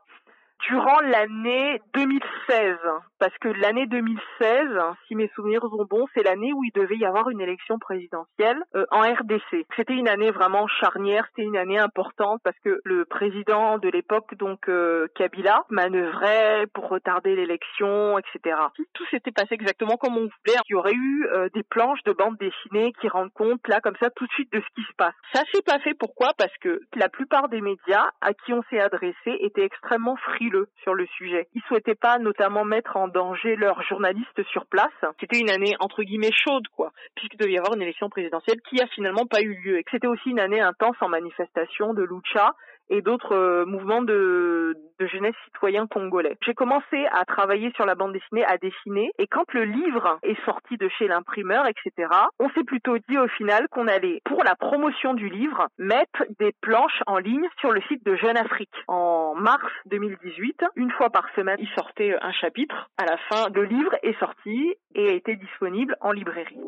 durant 0.69 1.01
l'année 1.01 1.81
2016, 1.95 2.77
parce 3.19 3.37
que 3.39 3.49
l'année 3.49 3.87
2016, 3.87 4.69
si 5.07 5.17
mes 5.17 5.29
souvenirs 5.35 5.63
sont 5.63 5.85
bons, 5.89 6.07
c'est 6.15 6.23
l'année 6.23 6.53
où 6.53 6.63
il 6.65 6.73
devait 6.73 6.97
y 6.97 7.05
avoir 7.05 7.29
une 7.31 7.41
élection 7.41 7.79
présidentielle 7.79 8.63
euh, 8.77 8.85
en 8.91 9.01
RDC. 9.01 9.67
C'était 9.77 9.95
une 9.95 10.09
année 10.09 10.31
vraiment 10.31 10.67
charnière, 10.69 11.27
c'était 11.29 11.47
une 11.47 11.57
année 11.57 11.79
importante 11.79 12.41
parce 12.45 12.59
que 12.65 12.81
le 12.85 13.05
président 13.05 13.79
de 13.79 13.89
l'époque, 13.89 14.35
donc 14.37 14.69
euh, 14.69 15.09
Kabila, 15.15 15.65
manœuvrait 15.71 16.67
pour 16.75 16.89
retarder 16.89 17.35
l'élection, 17.35 18.19
etc. 18.19 18.57
Tout 18.93 19.07
s'était 19.11 19.33
passé 19.33 19.55
exactement 19.55 19.97
comme 19.97 20.17
on 20.17 20.29
voulait. 20.29 20.59
Il 20.69 20.73
y 20.73 20.75
aurait 20.75 20.95
eu 20.95 21.27
euh, 21.33 21.49
des 21.55 21.63
planches 21.63 22.03
de 22.05 22.13
bande 22.13 22.37
dessinée 22.39 22.93
qui 23.01 23.09
rendent 23.09 23.33
compte 23.33 23.67
là 23.67 23.81
comme 23.81 23.97
ça 24.01 24.11
tout 24.11 24.27
de 24.27 24.33
suite 24.33 24.53
de 24.53 24.61
ce 24.61 24.75
qui 24.75 24.83
se 24.83 24.95
passe. 24.97 25.15
Ça 25.33 25.43
s'est 25.53 25.63
pas 25.63 25.79
fait 25.81 25.95
pourquoi? 25.95 26.33
Parce 26.39 26.57
que 26.61 26.81
la 26.95 27.09
plupart 27.09 27.49
des 27.49 27.61
médias 27.61 28.11
à 28.21 28.33
qui 28.33 28.53
on 28.53 28.63
s'est 28.71 28.81
adressé 28.81 29.37
étaient 29.41 29.65
extrêmement 29.65 30.17
frileux 30.17 30.52
sur 30.83 30.95
le 30.95 31.07
sujet. 31.07 31.49
Ils 31.55 31.63
souhaitaient 31.69 31.95
pas 31.95 32.19
notamment 32.19 32.65
mettre 32.65 32.97
en 32.97 33.09
danger 33.09 33.57
leurs 33.57 33.83
journalistes 33.83 34.43
sur 34.51 34.67
place. 34.67 34.91
C'était 35.21 35.39
une 35.39 35.51
année 35.51 35.75
entre 35.81 36.03
guillemets 36.03 36.33
chaude, 36.33 36.67
quoi, 36.77 36.93
puisqu'il 37.15 37.37
devait 37.37 37.53
y 37.53 37.59
avoir 37.59 37.75
une 37.75 37.83
élection 37.83 38.09
présidentielle 38.09 38.61
qui 38.69 38.81
a 38.81 38.87
finalement 38.87 39.27
pas 39.27 39.41
eu 39.43 39.55
lieu. 39.55 39.79
Et 39.79 39.85
que 39.85 39.91
c'était 39.91 40.07
aussi 40.07 40.31
une 40.31 40.41
année 40.41 40.61
intense 40.61 40.97
en 41.01 41.09
manifestation 41.09 41.95
de 41.95 42.03
lucha 42.03 42.55
et 42.89 43.03
d'autres 43.03 43.35
euh, 43.35 43.65
mouvements 43.65 44.03
de, 44.03 44.77
de 44.99 45.07
jeunesse 45.07 45.35
citoyen 45.47 45.87
congolais. 45.87 46.37
J'ai 46.45 46.55
commencé 46.55 47.07
à 47.13 47.25
travailler 47.25 47.73
sur 47.75 47.87
la 47.87 47.95
bande 47.95 48.13
dessinée, 48.13 48.45
à 48.45 48.59
dessiner, 48.59 49.11
et 49.19 49.27
quand 49.27 49.53
le 49.53 49.65
livre 49.65 50.19
est 50.23 50.41
sorti 50.45 50.77
de 50.77 50.89
chez 50.99 51.09
l'imprimeur, 51.09 51.67
etc., 51.67 52.09
on 52.39 52.49
s'est 52.51 52.65
plutôt 52.65 52.99
dit 53.09 53.19
au 53.19 53.29
final 53.29 53.67
qu'on 53.71 53.89
allait, 53.89 54.21
pour 54.25 54.45
la 54.45 54.55
promotion 54.55 55.15
du 55.15 55.29
livre, 55.29 55.69
mettre 55.79 56.25
des 56.39 56.53
planches 56.61 57.03
en 57.07 57.19
ligne 57.19 57.49
sur 57.61 57.73
le 57.73 57.81
site 57.83 58.05
de 58.05 58.17
Jeune 58.17 58.37
Afrique. 58.37 58.75
En 58.89 59.35
mars 59.35 59.73
2018, 59.87 60.65
une 60.77 60.91
fois 60.93 61.11
par 61.11 61.27
semaine, 61.35 61.57
il 61.59 61.69
sortait 61.75 62.17
un 62.21 62.33
chapitre. 62.33 62.89
À 62.99 63.05
la 63.05 63.17
fin, 63.29 63.49
le 63.55 63.65
livre 63.65 63.95
est 64.03 64.19
sorti 64.19 64.75
et 64.95 65.09
a 65.09 65.13
été 65.13 65.37
disponible 65.37 65.97
en 66.01 66.13
librairie. 66.13 66.59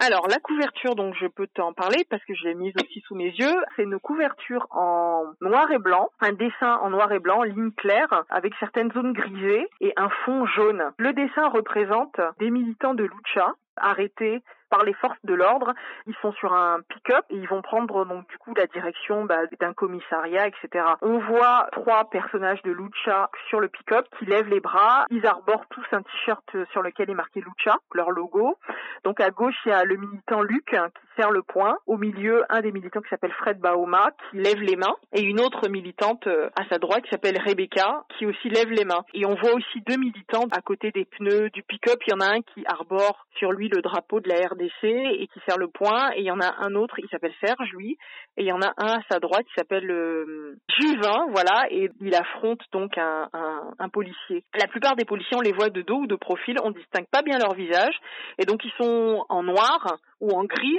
Alors 0.00 0.28
la 0.28 0.38
couverture, 0.38 0.94
donc 0.94 1.16
je 1.20 1.26
peux 1.26 1.48
t'en 1.48 1.72
parler 1.72 2.06
parce 2.08 2.24
que 2.24 2.32
je 2.32 2.44
l'ai 2.44 2.54
mise 2.54 2.72
aussi 2.80 3.00
sous 3.00 3.16
mes 3.16 3.30
yeux. 3.30 3.56
C'est 3.74 3.82
une 3.82 3.98
couverture 3.98 4.68
en 4.70 5.24
noir 5.40 5.68
et 5.72 5.78
blanc, 5.78 6.10
un 6.20 6.32
dessin 6.32 6.78
en 6.82 6.90
noir 6.90 7.10
et 7.10 7.18
blanc, 7.18 7.42
ligne 7.42 7.72
claire, 7.72 8.24
avec 8.30 8.54
certaines 8.60 8.92
zones 8.92 9.12
grisées 9.12 9.66
et 9.80 9.92
un 9.96 10.08
fond 10.24 10.46
jaune. 10.46 10.84
Le 10.98 11.12
dessin 11.12 11.48
représente 11.48 12.20
des 12.38 12.50
militants 12.50 12.94
de 12.94 13.04
lucha 13.04 13.54
arrêtés 13.76 14.40
par 14.70 14.84
les 14.84 14.94
forces 14.94 15.18
de 15.24 15.34
l'ordre. 15.34 15.72
Ils 16.06 16.14
sont 16.22 16.32
sur 16.32 16.52
un 16.52 16.80
pick-up 16.88 17.24
et 17.30 17.36
ils 17.36 17.48
vont 17.48 17.62
prendre 17.62 18.04
donc 18.04 18.28
du 18.28 18.38
coup 18.38 18.54
la 18.54 18.66
direction 18.66 19.24
bah, 19.24 19.40
d'un 19.60 19.72
commissariat, 19.72 20.46
etc. 20.46 20.84
On 21.02 21.18
voit 21.18 21.68
trois 21.72 22.08
personnages 22.10 22.62
de 22.62 22.72
Lucha 22.72 23.30
sur 23.48 23.60
le 23.60 23.68
pick-up 23.68 24.06
qui 24.18 24.26
lèvent 24.26 24.48
les 24.48 24.60
bras. 24.60 25.06
Ils 25.10 25.26
arborent 25.26 25.66
tous 25.70 25.84
un 25.92 26.02
t-shirt 26.02 26.44
sur 26.72 26.82
lequel 26.82 27.10
est 27.10 27.14
marqué 27.14 27.40
Lucha, 27.40 27.76
leur 27.94 28.10
logo. 28.10 28.56
Donc 29.04 29.20
à 29.20 29.30
gauche 29.30 29.56
il 29.66 29.70
y 29.70 29.72
a 29.72 29.84
le 29.84 29.96
militant 29.96 30.42
Luc 30.42 30.66
qui 30.66 30.76
serre 31.16 31.30
le 31.30 31.42
poing. 31.42 31.76
Au 31.86 31.96
milieu 31.96 32.44
un 32.48 32.60
des 32.60 32.72
militants 32.72 33.00
qui 33.00 33.08
s'appelle 33.08 33.32
Fred 33.32 33.58
Baoma 33.58 34.10
qui 34.30 34.38
lève 34.38 34.60
les 34.60 34.76
mains 34.76 34.96
et 35.12 35.22
une 35.22 35.40
autre 35.40 35.68
militante 35.68 36.26
à 36.26 36.68
sa 36.68 36.78
droite 36.78 37.04
qui 37.04 37.10
s'appelle 37.10 37.38
Rebecca 37.38 38.04
qui 38.16 38.26
aussi 38.26 38.48
lève 38.48 38.70
les 38.70 38.84
mains. 38.84 39.04
Et 39.14 39.26
on 39.26 39.34
voit 39.34 39.52
aussi 39.52 39.80
deux 39.86 39.96
militants 39.96 40.46
à 40.50 40.60
côté 40.60 40.90
des 40.90 41.04
pneus 41.04 41.50
du 41.50 41.62
pick-up. 41.62 42.00
Il 42.06 42.10
y 42.10 42.14
en 42.14 42.20
a 42.20 42.34
un 42.36 42.42
qui 42.42 42.64
arbore 42.66 43.26
sur 43.36 43.52
lui 43.52 43.68
le 43.68 43.82
drapeau 43.82 44.20
de 44.20 44.28
la 44.28 44.46
RD 44.48 44.57
RDC 44.58 44.84
et 44.84 45.26
qui 45.28 45.40
sert 45.46 45.58
le 45.58 45.68
point. 45.68 46.10
Et 46.14 46.20
il 46.20 46.24
y 46.24 46.30
en 46.30 46.40
a 46.40 46.54
un 46.58 46.74
autre, 46.74 46.98
il 46.98 47.08
s'appelle 47.08 47.34
Serge, 47.40 47.70
lui. 47.72 47.96
Et 48.36 48.42
il 48.42 48.46
y 48.46 48.52
en 48.52 48.60
a 48.60 48.72
un 48.76 48.98
à 48.98 49.02
sa 49.10 49.20
droite 49.20 49.46
qui 49.46 49.54
s'appelle 49.56 49.90
euh, 49.90 50.56
Juvin, 50.78 51.26
voilà. 51.30 51.66
Et 51.70 51.90
il 52.00 52.14
affronte 52.14 52.62
donc 52.72 52.98
un, 52.98 53.28
un, 53.32 53.74
un 53.78 53.88
policier. 53.88 54.44
La 54.58 54.66
plupart 54.66 54.96
des 54.96 55.04
policiers, 55.04 55.36
on 55.36 55.42
les 55.42 55.52
voit 55.52 55.70
de 55.70 55.82
dos 55.82 56.00
ou 56.00 56.06
de 56.06 56.16
profil. 56.16 56.56
On 56.62 56.70
distingue 56.70 57.08
pas 57.10 57.22
bien 57.22 57.38
leur 57.38 57.54
visage. 57.54 57.94
Et 58.38 58.44
donc, 58.44 58.64
ils 58.64 58.72
sont 58.78 59.24
en 59.28 59.42
noir 59.42 59.98
ou 60.20 60.30
en 60.32 60.44
gris. 60.44 60.78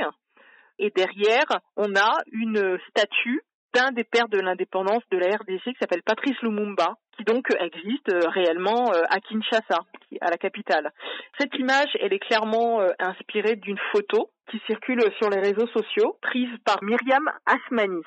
Et 0.79 0.91
derrière, 0.95 1.47
on 1.75 1.95
a 1.95 2.21
une 2.31 2.77
statue 2.89 3.41
d'un 3.73 3.91
des 3.91 4.03
pères 4.03 4.29
de 4.29 4.39
l'indépendance 4.39 5.03
de 5.11 5.17
la 5.17 5.35
RDC 5.37 5.63
qui 5.63 5.77
s'appelle 5.79 6.03
Patrice 6.03 6.39
Lumumba, 6.41 6.95
qui 7.17 7.23
donc 7.23 7.47
existe 7.59 8.11
euh, 8.13 8.27
réellement 8.29 8.91
euh, 8.93 9.03
à 9.09 9.19
Kinshasa, 9.19 9.79
à 10.21 10.29
la 10.29 10.37
capitale. 10.37 10.91
Cette 11.37 11.53
image, 11.55 11.89
elle 11.99 12.13
est 12.13 12.19
clairement 12.19 12.81
euh, 12.81 12.89
inspirée 12.99 13.55
d'une 13.55 13.79
photo 13.91 14.31
qui 14.49 14.59
circule 14.67 15.01
sur 15.19 15.29
les 15.29 15.39
réseaux 15.39 15.67
sociaux, 15.67 16.17
prise 16.21 16.49
par 16.65 16.83
Myriam 16.83 17.29
Asmani 17.45 18.01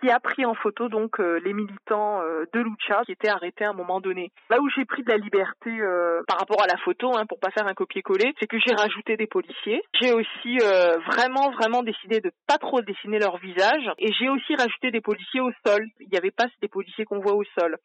qui 0.00 0.10
a 0.10 0.20
pris 0.20 0.44
en 0.44 0.54
photo 0.54 0.88
donc 0.88 1.20
euh, 1.20 1.40
les 1.44 1.52
militants 1.52 2.20
euh, 2.22 2.44
de 2.52 2.60
Lucha 2.60 3.02
qui 3.04 3.12
étaient 3.12 3.28
arrêtés 3.28 3.64
à 3.64 3.70
un 3.70 3.74
moment 3.74 4.00
donné. 4.00 4.32
Là 4.50 4.60
où 4.60 4.68
j'ai 4.70 4.84
pris 4.84 5.02
de 5.02 5.10
la 5.10 5.16
liberté 5.16 5.70
euh, 5.70 6.22
par 6.26 6.38
rapport 6.38 6.62
à 6.62 6.66
la 6.66 6.76
photo, 6.78 7.16
hein, 7.16 7.26
pour 7.26 7.38
pas 7.38 7.50
faire 7.50 7.66
un 7.66 7.74
copier-coller, 7.74 8.34
c'est 8.38 8.46
que 8.46 8.58
j'ai 8.58 8.74
rajouté 8.74 9.16
des 9.16 9.26
policiers. 9.26 9.82
J'ai 10.00 10.12
aussi 10.12 10.58
vraiment 11.06 11.50
vraiment 11.52 11.82
décidé 11.82 12.20
de 12.20 12.30
pas 12.46 12.58
trop 12.58 12.80
dessiner 12.82 13.18
leur 13.18 13.38
visage 13.38 13.90
et 13.98 14.12
j'ai 14.12 14.28
aussi 14.28 14.54
rajouté 14.56 14.90
des 14.90 15.00
policiers 15.00 15.40
au 15.40 15.50
sol. 15.66 15.86
Il 16.00 16.08
n'y 16.10 16.18
avait 16.18 16.30
pas 16.30 16.46
des 16.60 16.68
policiers 16.68 17.04
qu'on 17.04 17.20
voit 17.20 17.34
au 17.34 17.44
sol. 17.58 17.76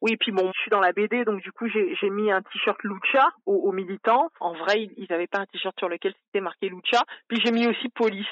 Oui, 0.00 0.16
puis 0.16 0.32
bon, 0.32 0.50
je 0.54 0.60
suis 0.60 0.70
dans 0.70 0.80
la 0.80 0.92
BD, 0.92 1.24
donc 1.24 1.40
du 1.40 1.52
coup 1.52 1.66
j'ai 1.68 2.10
mis 2.10 2.30
un 2.30 2.42
t-shirt 2.42 2.82
Lucha 2.82 3.28
aux, 3.46 3.54
aux, 3.54 3.72
militants. 3.72 4.28
En 4.40 4.52
vrai, 4.52 4.88
ils 4.96 5.06
n'avaient 5.10 5.26
pas 5.26 5.38
un 5.38 5.46
t-shirt 5.46 5.78
sur 5.78 5.88
lequel 5.88 6.14
c'était 6.26 6.42
marqué 6.42 6.68
Lucha. 6.68 7.02
Puis 7.28 7.40
j'ai 7.44 7.52
mis 7.52 7.66
aussi 7.66 7.88
police 7.88 8.26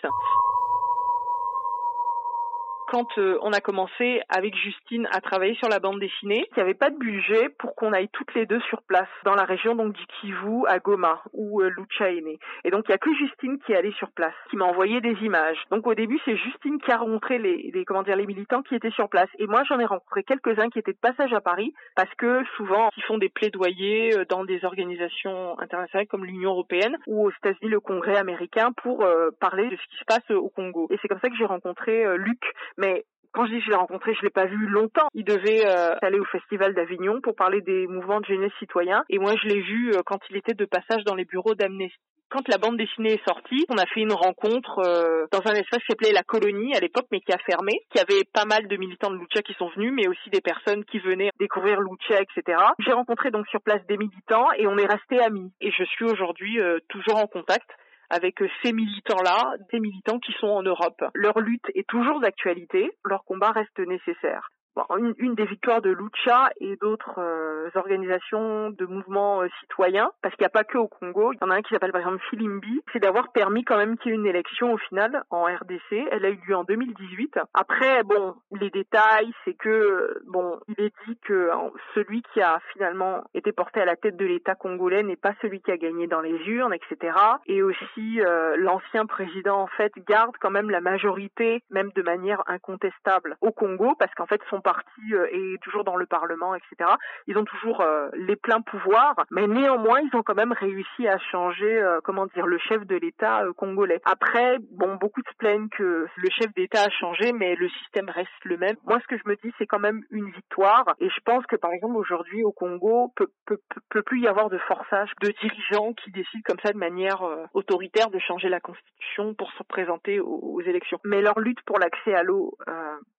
quand 2.92 3.16
euh, 3.16 3.38
on 3.40 3.54
a 3.54 3.62
commencé 3.62 4.20
avec 4.28 4.54
Justine 4.54 5.08
à 5.12 5.22
travailler 5.22 5.54
sur 5.54 5.70
la 5.70 5.78
bande 5.78 5.98
dessinée, 5.98 6.44
il 6.50 6.56
n'y 6.56 6.62
avait 6.62 6.74
pas 6.74 6.90
de 6.90 6.98
budget 6.98 7.48
pour 7.58 7.74
qu'on 7.74 7.94
aille 7.94 8.10
toutes 8.12 8.34
les 8.34 8.44
deux 8.44 8.60
sur 8.68 8.82
place 8.82 9.08
dans 9.24 9.34
la 9.34 9.44
région 9.44 9.74
donc 9.74 9.94
du 9.94 10.06
Kivu 10.06 10.66
à 10.68 10.78
Goma 10.78 11.22
où 11.32 11.62
euh, 11.62 11.70
Lucha 11.70 12.10
est 12.10 12.20
née. 12.20 12.38
Et 12.64 12.70
donc 12.70 12.84
il 12.86 12.90
y 12.90 12.94
a 12.94 12.98
que 12.98 13.14
Justine 13.14 13.58
qui 13.60 13.72
est 13.72 13.76
allée 13.76 13.92
sur 13.92 14.10
place, 14.10 14.34
qui 14.50 14.56
m'a 14.56 14.66
envoyé 14.66 15.00
des 15.00 15.16
images. 15.22 15.56
Donc 15.70 15.86
au 15.86 15.94
début 15.94 16.20
c'est 16.26 16.36
Justine 16.36 16.78
qui 16.82 16.92
a 16.92 16.98
rencontré 16.98 17.38
les, 17.38 17.70
les, 17.72 17.86
comment 17.86 18.02
dire 18.02 18.14
les 18.14 18.26
militants 18.26 18.60
qui 18.60 18.74
étaient 18.74 18.90
sur 18.90 19.08
place. 19.08 19.30
Et 19.38 19.46
moi 19.46 19.62
j'en 19.66 19.78
ai 19.78 19.86
rencontré 19.86 20.22
quelques-uns 20.22 20.68
qui 20.68 20.78
étaient 20.78 20.92
de 20.92 20.98
passage 20.98 21.32
à 21.32 21.40
Paris 21.40 21.72
parce 21.96 22.14
que 22.16 22.44
souvent 22.58 22.90
ils 22.98 23.04
font 23.04 23.16
des 23.16 23.30
plaidoyers 23.30 24.18
euh, 24.18 24.26
dans 24.28 24.44
des 24.44 24.66
organisations 24.66 25.58
internationales 25.58 26.08
comme 26.08 26.26
l'Union 26.26 26.50
européenne 26.50 26.98
ou 27.06 27.24
aux 27.26 27.30
États-Unis 27.30 27.70
le 27.70 27.80
Congrès 27.80 28.18
américain 28.18 28.70
pour 28.82 29.02
euh, 29.02 29.30
parler 29.40 29.70
de 29.70 29.76
ce 29.76 29.88
qui 29.88 29.96
se 29.98 30.04
passe 30.04 30.30
au 30.30 30.50
Congo. 30.50 30.88
Et 30.90 30.98
c'est 31.00 31.08
comme 31.08 31.20
ça 31.20 31.30
que 31.30 31.36
j'ai 31.36 31.46
rencontré 31.46 32.04
euh, 32.04 32.16
Luc 32.18 32.42
mais 32.82 33.04
quand 33.32 33.46
je 33.46 33.52
dis 33.52 33.60
je 33.62 33.70
l'ai 33.70 33.76
rencontré, 33.76 34.14
je 34.14 34.22
l'ai 34.22 34.30
pas 34.30 34.44
vu 34.44 34.66
longtemps. 34.66 35.08
Il 35.14 35.24
devait 35.24 35.66
euh, 35.66 35.94
aller 36.02 36.20
au 36.20 36.24
festival 36.26 36.74
d'Avignon 36.74 37.20
pour 37.22 37.34
parler 37.34 37.60
des 37.62 37.86
mouvements 37.86 38.20
de 38.20 38.26
jeunesse 38.26 38.52
citoyen. 38.58 39.04
Et 39.08 39.18
moi, 39.18 39.34
je 39.42 39.48
l'ai 39.48 39.60
vu 39.60 39.92
euh, 39.94 40.02
quand 40.04 40.18
il 40.30 40.36
était 40.36 40.54
de 40.54 40.64
passage 40.64 41.04
dans 41.04 41.14
les 41.14 41.24
bureaux 41.24 41.54
d'Amnesty. 41.54 41.96
Quand 42.28 42.48
la 42.48 42.56
bande 42.56 42.78
dessinée 42.78 43.14
est 43.14 43.24
sortie, 43.28 43.66
on 43.68 43.76
a 43.76 43.84
fait 43.84 44.00
une 44.00 44.12
rencontre 44.14 44.78
euh, 44.78 45.26
dans 45.32 45.42
un 45.44 45.54
espace 45.54 45.80
qui 45.80 45.86
s'appelait 45.90 46.12
La 46.12 46.22
Colonie 46.22 46.74
à 46.74 46.80
l'époque, 46.80 47.06
mais 47.12 47.20
qui 47.20 47.32
a 47.32 47.38
fermé, 47.38 47.72
qui 47.90 48.00
avait 48.00 48.24
pas 48.32 48.46
mal 48.46 48.68
de 48.68 48.76
militants 48.76 49.10
de 49.10 49.18
Lucha 49.18 49.42
qui 49.42 49.52
sont 49.54 49.68
venus, 49.76 49.92
mais 49.94 50.08
aussi 50.08 50.30
des 50.30 50.40
personnes 50.40 50.82
qui 50.86 50.98
venaient 50.98 51.30
découvrir 51.38 51.80
Lucha, 51.80 52.22
etc. 52.22 52.58
J'ai 52.78 52.92
rencontré 52.92 53.30
donc 53.30 53.46
sur 53.48 53.60
place 53.60 53.84
des 53.86 53.98
militants 53.98 54.50
et 54.56 54.66
on 54.66 54.78
est 54.78 54.86
restés 54.86 55.20
amis. 55.20 55.52
Et 55.60 55.70
je 55.72 55.84
suis 55.84 56.06
aujourd'hui 56.06 56.58
toujours 56.88 57.18
en 57.18 57.26
contact 57.26 57.68
avec 58.12 58.36
ces 58.62 58.72
militants-là, 58.72 59.54
des 59.72 59.80
militants 59.80 60.18
qui 60.18 60.32
sont 60.38 60.48
en 60.48 60.62
Europe. 60.62 61.02
Leur 61.14 61.40
lutte 61.40 61.64
est 61.74 61.88
toujours 61.88 62.20
d'actualité, 62.20 62.90
leur 63.04 63.24
combat 63.24 63.52
reste 63.52 63.78
nécessaire. 63.78 64.50
Bon, 64.74 64.84
une, 64.96 65.14
une, 65.18 65.34
des 65.34 65.44
victoires 65.44 65.82
de 65.82 65.90
Lucha 65.90 66.50
et 66.58 66.76
d'autres 66.76 67.18
euh, 67.18 67.68
organisations 67.74 68.70
de 68.70 68.86
mouvements 68.86 69.42
euh, 69.42 69.48
citoyens, 69.60 70.10
parce 70.22 70.34
qu'il 70.34 70.44
n'y 70.44 70.46
a 70.46 70.50
pas 70.50 70.64
que 70.64 70.78
au 70.78 70.88
Congo, 70.88 71.34
il 71.34 71.38
y 71.42 71.44
en 71.44 71.50
a 71.50 71.56
un 71.56 71.60
qui 71.60 71.74
s'appelle 71.74 71.92
par 71.92 72.00
exemple 72.00 72.22
Filimbi, 72.30 72.80
c'est 72.90 72.98
d'avoir 72.98 73.32
permis 73.32 73.64
quand 73.64 73.76
même 73.76 73.98
qu'il 73.98 74.12
y 74.12 74.14
ait 74.14 74.16
une 74.16 74.26
élection 74.26 74.72
au 74.72 74.78
final 74.78 75.24
en 75.28 75.44
RDC. 75.44 76.08
Elle 76.10 76.24
a 76.24 76.30
eu 76.30 76.40
lieu 76.46 76.56
en 76.56 76.64
2018. 76.64 77.38
Après, 77.52 78.02
bon, 78.02 78.34
les 78.58 78.70
détails, 78.70 79.30
c'est 79.44 79.52
que 79.52 80.22
bon, 80.26 80.58
il 80.68 80.82
est 80.82 80.94
dit 81.06 81.18
que 81.22 81.50
celui 81.94 82.22
qui 82.32 82.40
a 82.40 82.58
finalement 82.72 83.24
été 83.34 83.52
porté 83.52 83.82
à 83.82 83.84
la 83.84 83.96
tête 83.96 84.16
de 84.16 84.24
l'État 84.24 84.54
congolais 84.54 85.02
n'est 85.02 85.16
pas 85.16 85.34
celui 85.42 85.60
qui 85.60 85.70
a 85.70 85.76
gagné 85.76 86.06
dans 86.06 86.22
les 86.22 86.38
urnes, 86.48 86.72
etc. 86.72 87.14
Et 87.46 87.62
aussi, 87.62 88.22
euh, 88.22 88.56
l'ancien 88.56 89.04
président 89.04 89.60
en 89.60 89.66
fait 89.66 89.92
garde 90.08 90.34
quand 90.40 90.50
même 90.50 90.70
la 90.70 90.80
majorité, 90.80 91.62
même 91.70 91.90
de 91.94 92.02
manière 92.02 92.42
incontestable 92.46 93.36
au 93.42 93.52
Congo, 93.52 93.94
parce 93.98 94.14
qu'en 94.14 94.26
fait 94.26 94.40
son 94.48 94.61
parti 94.62 95.12
euh, 95.12 95.26
est 95.30 95.62
toujours 95.62 95.84
dans 95.84 95.96
le 95.96 96.06
Parlement, 96.06 96.54
etc. 96.54 96.90
Ils 97.26 97.36
ont 97.36 97.44
toujours 97.44 97.80
euh, 97.80 98.08
les 98.14 98.36
pleins 98.36 98.60
pouvoirs, 98.60 99.16
mais 99.30 99.46
néanmoins, 99.46 100.00
ils 100.00 100.16
ont 100.16 100.22
quand 100.22 100.34
même 100.34 100.52
réussi 100.52 101.06
à 101.06 101.18
changer, 101.18 101.80
euh, 101.80 102.00
comment 102.02 102.26
dire, 102.26 102.46
le 102.46 102.58
chef 102.58 102.86
de 102.86 102.96
l'État 102.96 103.42
congolais. 103.56 104.00
Après, 104.04 104.56
bon, 104.70 104.96
beaucoup 104.96 105.20
se 105.20 105.36
plaignent 105.36 105.68
que 105.68 106.06
le 106.16 106.28
chef 106.30 106.52
d'État 106.54 106.82
a 106.82 106.90
changé, 106.90 107.32
mais 107.32 107.54
le 107.56 107.68
système 107.68 108.08
reste 108.08 108.30
le 108.44 108.56
même. 108.56 108.76
Moi, 108.84 108.98
ce 109.00 109.06
que 109.06 109.16
je 109.18 109.28
me 109.28 109.36
dis, 109.36 109.52
c'est 109.58 109.66
quand 109.66 109.78
même 109.78 110.02
une 110.10 110.30
victoire, 110.30 110.84
et 111.00 111.08
je 111.08 111.20
pense 111.24 111.44
que, 111.46 111.56
par 111.56 111.72
exemple, 111.72 111.96
aujourd'hui, 111.96 112.42
au 112.44 112.52
Congo, 112.52 113.12
peut, 113.16 113.28
peut, 113.46 113.58
peut 113.90 114.02
plus 114.02 114.20
y 114.20 114.28
avoir 114.28 114.48
de 114.48 114.58
forçage 114.58 115.10
de 115.20 115.32
dirigeants 115.42 115.92
qui 115.92 116.10
décident 116.10 116.42
comme 116.46 116.60
ça 116.64 116.72
de 116.72 116.78
manière 116.78 117.22
autoritaire 117.54 118.10
de 118.10 118.18
changer 118.18 118.48
la 118.48 118.60
constitution 118.60 119.34
pour 119.34 119.50
se 119.52 119.62
présenter 119.64 120.20
aux, 120.20 120.40
aux 120.42 120.60
élections. 120.60 120.98
Mais 121.04 121.20
leur 121.20 121.38
lutte 121.40 121.62
pour 121.62 121.78
l'accès 121.78 122.14
à 122.14 122.22
l'eau 122.22 122.56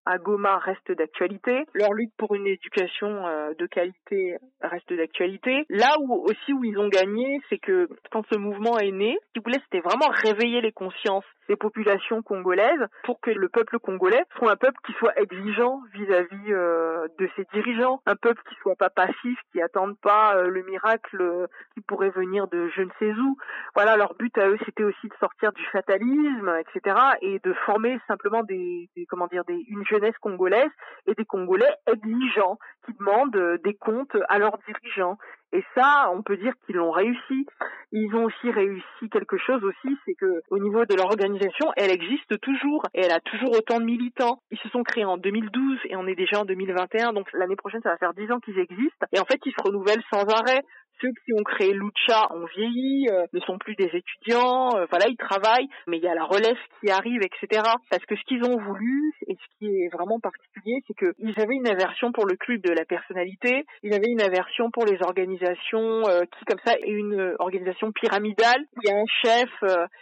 à 0.06 0.18
Goma 0.18 0.58
reste 0.58 0.92
d'actualité 0.92 1.33
leur 1.74 1.94
lutte 1.94 2.14
pour 2.18 2.36
une 2.36 2.48
éducation 2.48 3.28
euh, 3.28 3.54
de 3.58 3.66
qualité 3.66 4.38
reste 4.62 4.92
d'actualité. 4.94 5.66
Là 5.70 5.96
où 6.00 6.14
aussi 6.14 6.54
où 6.54 6.64
ils 6.64 6.78
ont 6.78 6.88
gagné, 6.88 7.42
c'est 7.50 7.58
que 7.58 7.90
quand 8.12 8.24
ce 8.32 8.38
mouvement 8.38 8.78
est 8.80 8.92
né, 8.92 9.18
ce 9.28 9.34
qu'ils 9.34 9.44
voulaient, 9.44 9.62
c'était 9.66 9.82
vraiment 9.82 10.10
réveiller 10.10 10.62
les 10.62 10.72
consciences 10.72 11.26
des 11.50 11.56
populations 11.58 12.22
congolaises 12.22 12.88
pour 13.04 13.20
que 13.20 13.30
le 13.30 13.50
peuple 13.50 13.78
congolais 13.80 14.24
soit 14.38 14.52
un 14.52 14.56
peuple 14.56 14.78
qui 14.86 14.94
soit 14.94 15.18
exigeant 15.20 15.82
vis-à-vis 15.94 16.54
euh, 16.54 17.08
de 17.20 17.30
ses 17.36 17.46
dirigeants, 17.54 18.02
un 18.06 18.16
peuple 18.16 18.42
qui 18.48 18.56
soit 18.62 18.78
pas 18.78 18.90
passif, 18.90 19.38
qui 19.52 19.62
attende 19.62 19.98
pas 20.00 20.38
euh, 20.38 20.48
le 20.48 20.64
miracle 20.64 21.48
qui 21.74 21.82
pourrait 21.82 22.12
venir 22.12 22.48
de 22.48 22.70
je 22.76 22.82
ne 22.82 22.90
sais 23.00 23.12
où. 23.12 23.38
Voilà, 23.76 23.98
leur 23.98 24.14
but 24.16 24.36
à 24.38 24.48
eux, 24.48 24.58
c'était 24.66 24.84
aussi 24.84 25.08
de 25.08 25.16
sortir 25.20 25.52
du 25.52 25.64
fatalisme, 25.66 26.52
etc., 26.60 26.96
et 27.22 27.40
de 27.44 27.54
former 27.66 28.00
simplement 28.08 28.44
des, 28.44 28.90
comment 29.10 29.28
dire, 29.28 29.44
une 29.50 29.86
jeunesse 29.86 30.18
congolaise 30.22 30.72
et 31.08 31.16
Congolais 31.26 31.74
exigeants 31.88 32.58
qui 32.86 32.94
demandent 32.94 33.36
euh, 33.36 33.58
des 33.64 33.74
comptes 33.74 34.18
à 34.30 34.40
leurs 34.40 34.58
dirigeants. 34.68 35.18
Et 35.54 35.64
ça, 35.76 36.10
on 36.12 36.24
peut 36.24 36.38
dire 36.38 36.54
qu'ils 36.66 36.78
l'ont 36.78 36.92
réussi. 36.92 37.46
Ils 37.92 38.14
ont 38.16 38.24
aussi 38.24 38.50
réussi 38.50 39.10
quelque 39.12 39.38
chose 39.38 39.64
aussi, 39.64 39.96
c'est 40.04 40.16
que 40.16 40.42
au 40.50 40.58
niveau 40.58 40.84
de 40.86 40.96
leur 40.96 41.06
organisation, 41.06 41.72
elle 41.78 41.92
existe 41.92 42.40
toujours 42.42 42.88
et 42.96 43.02
elle 43.02 43.12
a 43.12 43.20
toujours 43.20 43.52
autant 43.52 43.80
de 43.80 43.86
militants. 43.86 44.40
Ils 44.50 44.58
se 44.58 44.70
sont 44.70 44.82
créés 44.82 45.06
en 45.06 45.18
2012 45.18 45.80
et 45.86 45.96
on 45.96 46.08
est 46.08 46.16
déjà 46.16 46.40
en 46.40 46.46
2021, 46.46 47.14
donc 47.14 47.32
l'année 47.34 47.56
prochaine, 47.56 47.82
ça 47.84 47.92
va 47.92 47.98
faire 47.98 48.16
dix 48.16 48.32
ans 48.32 48.40
qu'ils 48.40 48.58
existent. 48.58 49.06
Et 49.12 49.20
en 49.20 49.26
fait, 49.26 49.40
ils 49.46 49.54
se 49.54 49.62
renouvellent 49.64 50.04
sans 50.12 50.26
arrêt 50.26 50.64
ceux 51.02 51.12
qui 51.26 51.34
ont 51.34 51.44
créé 51.44 51.74
Lucha 51.74 52.28
ont 52.32 52.46
vieilli, 52.56 53.08
euh, 53.10 53.26
ne 53.34 53.40
sont 53.42 53.58
plus 53.58 53.76
des 53.76 53.90
étudiants, 53.94 54.76
euh, 54.76 54.86
voilà, 54.90 55.08
ils 55.08 55.18
travaillent, 55.18 55.68
mais 55.88 55.98
il 55.98 56.04
y 56.04 56.08
a 56.08 56.16
la 56.16 56.26
relève 56.26 56.58
qui 56.80 56.90
arrive, 56.92 57.22
etc. 57.22 57.62
Parce 57.90 58.06
que 58.06 58.16
ce 58.16 58.24
qu'ils 58.24 58.44
ont 58.44 58.58
voulu, 58.58 59.14
et 59.28 59.36
ce 59.36 59.58
qui 59.58 59.68
est 59.68 59.90
vraiment 59.90 60.20
particulier, 60.20 60.80
c'est 60.88 60.94
qu'ils 60.94 61.42
avaient 61.42 61.56
une 61.56 61.68
aversion 61.68 62.12
pour 62.12 62.26
le 62.26 62.36
club 62.36 62.62
de 62.62 62.72
la 62.72 62.86
personnalité, 62.86 63.66
ils 63.84 63.94
avaient 63.94 64.10
une 64.10 64.22
aversion 64.22 64.72
pour 64.72 64.86
les 64.86 65.02
organisations 65.02 66.08
euh, 66.08 66.22
qui, 66.22 66.46
comme 66.46 66.60
ça, 66.66 66.74
est 66.74 66.90
une 66.90 67.36
organisation 67.40 67.92
pyramidale, 67.92 68.62
où 68.76 68.80
il 68.84 68.90
y 68.90 68.94
a 68.94 68.98
un 68.98 69.06
chef 69.24 69.50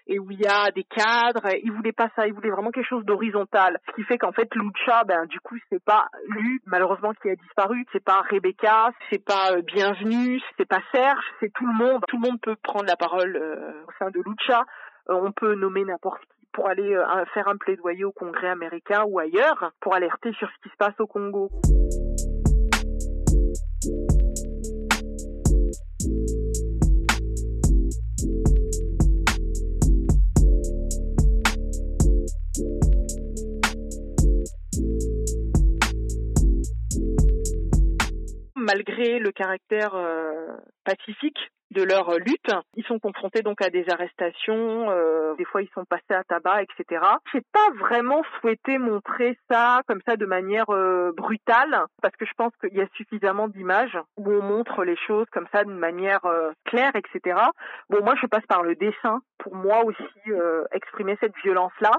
et 0.08 0.20
où 0.20 0.32
il 0.32 0.40
y 0.40 0.48
a 0.48 0.72
des 0.72 0.84
cadres, 0.84 1.48
ils 1.64 1.72
voulaient 1.72 1.92
pas 1.92 2.10
ça, 2.16 2.28
ils 2.28 2.34
voulaient 2.34 2.50
vraiment 2.50 2.72
quelque 2.72 2.88
chose 2.88 3.06
d'horizontal. 3.06 3.80
Ce 3.90 3.96
qui 3.96 4.04
fait 4.04 4.18
qu'en 4.18 4.32
fait, 4.32 4.48
Lucha, 4.56 5.04
ben, 5.06 5.26
du 5.26 5.40
coup, 5.40 5.56
c'est 5.70 5.84
pas 5.84 6.08
lui, 6.28 6.60
malheureusement, 6.66 7.14
qui 7.22 7.30
a 7.30 7.36
disparu, 7.36 7.86
c'est 7.92 8.04
pas 8.04 8.22
Rebecca, 8.30 8.92
c'est 9.10 9.24
pas 9.24 9.56
Bienvenue, 9.62 10.42
c'est 10.58 10.68
pas 10.68 10.81
Serge, 10.92 11.24
c'est 11.40 11.52
tout 11.54 11.66
le 11.66 11.74
monde. 11.74 12.04
Tout 12.08 12.18
le 12.18 12.30
monde 12.30 12.40
peut 12.42 12.56
prendre 12.62 12.86
la 12.86 12.96
parole 12.96 13.36
euh, 13.36 13.86
au 13.88 13.92
sein 14.00 14.10
de 14.10 14.22
Lucha. 14.26 14.66
Euh, 15.10 15.14
on 15.14 15.32
peut 15.32 15.56
nommer 15.56 15.84
n'importe 15.84 16.22
qui 16.22 16.28
pour 16.54 16.68
aller 16.68 16.96
euh, 16.96 17.26
faire 17.34 17.48
un 17.48 17.58
plaidoyer 17.58 18.04
au 18.04 18.12
Congrès 18.12 18.50
américain 18.50 19.04
ou 19.08 19.20
ailleurs 19.20 19.72
pour 19.80 19.96
alerter 19.96 20.34
sur 20.34 20.50
ce 20.50 20.64
qui 20.64 20.70
se 20.70 20.78
passe 20.78 21.00
au 21.00 21.08
Congo. 21.08 21.50
Malgré 38.62 39.20
le 39.20 39.32
caractère 39.32 39.96
euh, 39.96 40.56
pacifique 40.84 41.40
de 41.72 41.84
leur 41.84 42.18
lutte. 42.20 42.52
Ils 42.76 42.86
sont 42.86 43.00
confrontés 43.00 43.42
donc 43.42 43.62
à 43.62 43.70
des 43.70 43.90
arrestations, 43.90 44.90
euh, 44.90 45.36
des 45.36 45.46
fois 45.46 45.62
ils 45.62 45.70
sont 45.74 45.86
passés 45.86 46.14
à 46.14 46.24
tabac, 46.24 46.64
etc. 46.64 47.04
J'ai 47.34 47.42
pas 47.54 47.70
vraiment 47.80 48.22
souhaité 48.40 48.78
montrer 48.78 49.38
ça 49.50 49.82
comme 49.88 50.02
ça 50.06 50.18
de 50.18 50.26
manière 50.26 50.70
euh, 50.70 51.12
brutale, 51.16 51.86
parce 52.02 52.16
que 52.16 52.26
je 52.26 52.34
pense 52.36 52.52
qu'il 52.62 52.78
y 52.78 52.82
a 52.82 52.88
suffisamment 52.96 53.48
d'images 53.48 53.98
où 54.18 54.32
on 54.32 54.42
montre 54.42 54.84
les 54.84 54.98
choses 54.98 55.28
comme 55.32 55.48
ça 55.54 55.64
d'une 55.64 55.78
manière 55.78 56.26
euh, 56.26 56.52
claire, 56.66 56.92
etc. 56.96 57.40
Bon, 57.90 58.04
moi 58.04 58.16
je 58.22 58.28
passe 58.28 58.46
par 58.48 58.64
le 58.64 58.76
dessin 58.76 59.22
pour 59.38 59.56
moi 59.56 59.84
aussi 59.86 60.04
euh, 60.28 60.64
exprimer 60.72 61.18
cette 61.20 61.36
violence-là, 61.44 61.92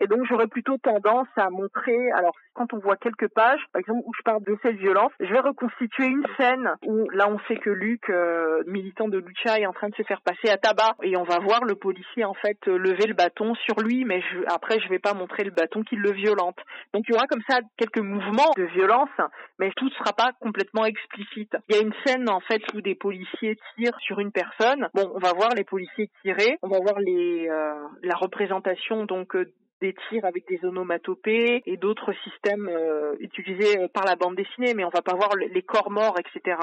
et 0.00 0.06
donc 0.06 0.24
j'aurais 0.28 0.46
plutôt 0.46 0.78
tendance 0.78 1.28
à 1.36 1.50
montrer, 1.50 2.10
alors 2.12 2.34
quand 2.54 2.72
on 2.72 2.78
voit 2.78 2.96
quelques 2.96 3.28
pages, 3.28 3.60
par 3.72 3.80
exemple 3.80 4.02
où 4.06 4.12
je 4.16 4.22
parle 4.22 4.42
de 4.42 4.56
cette 4.62 4.76
violence, 4.76 5.12
je 5.20 5.30
vais 5.32 5.40
reconstituer 5.40 6.06
une 6.06 6.24
scène 6.38 6.70
où 6.86 7.08
là 7.10 7.28
on 7.28 7.38
sait 7.48 7.56
que 7.56 7.70
Luc, 7.70 8.08
euh, 8.08 8.62
militant 8.66 9.08
de 9.08 9.15
Lucha, 9.18 9.58
est 9.58 9.66
en 9.66 9.72
train 9.72 9.88
de 9.88 9.94
se 9.94 10.02
faire 10.02 10.20
passer 10.22 10.48
à 10.48 10.56
tabac 10.56 10.96
et 11.02 11.16
on 11.16 11.24
va 11.24 11.38
voir 11.38 11.64
le 11.64 11.74
policier 11.74 12.24
en 12.24 12.34
fait 12.34 12.58
euh, 12.68 12.78
lever 12.78 13.06
le 13.06 13.14
bâton 13.14 13.54
sur 13.54 13.80
lui, 13.80 14.04
mais 14.04 14.20
je, 14.20 14.38
après 14.48 14.80
je 14.80 14.88
vais 14.88 14.98
pas 14.98 15.14
montrer 15.14 15.44
le 15.44 15.50
bâton 15.50 15.82
qui 15.82 15.96
le 15.96 16.12
violente. 16.12 16.58
Donc 16.94 17.04
il 17.08 17.12
y 17.12 17.14
aura 17.14 17.26
comme 17.26 17.42
ça 17.48 17.58
quelques 17.76 18.00
mouvements 18.00 18.52
de 18.56 18.64
violence, 18.64 19.10
mais 19.58 19.70
tout 19.76 19.86
ne 19.86 19.90
sera 19.90 20.12
pas 20.12 20.32
complètement 20.40 20.84
explicite. 20.84 21.56
Il 21.68 21.76
y 21.76 21.78
a 21.78 21.82
une 21.82 21.94
scène 22.04 22.28
en 22.28 22.40
fait 22.40 22.62
où 22.74 22.80
des 22.80 22.94
policiers 22.94 23.56
tirent 23.76 23.98
sur 24.00 24.20
une 24.20 24.32
personne. 24.32 24.88
Bon, 24.94 25.10
on 25.14 25.18
va 25.18 25.32
voir 25.32 25.50
les 25.54 25.64
policiers 25.64 26.10
tirer, 26.22 26.58
on 26.62 26.68
va 26.68 26.78
voir 26.78 26.98
les 26.98 27.48
euh, 27.48 27.74
la 28.02 28.14
représentation 28.16 29.04
donc 29.04 29.34
euh, 29.36 29.52
des 29.80 29.94
tirs 30.08 30.24
avec 30.24 30.46
des 30.48 30.64
onomatopées 30.64 31.62
et 31.66 31.76
d'autres 31.76 32.12
systèmes 32.24 32.68
euh, 32.68 33.14
utilisés 33.20 33.78
euh, 33.78 33.88
par 33.88 34.04
la 34.04 34.16
bande 34.16 34.36
dessinée, 34.36 34.74
mais 34.74 34.84
on 34.84 34.90
va 34.90 35.02
pas 35.02 35.14
voir 35.14 35.34
le- 35.36 35.46
les 35.48 35.62
corps 35.62 35.90
morts, 35.90 36.16
etc. 36.18 36.56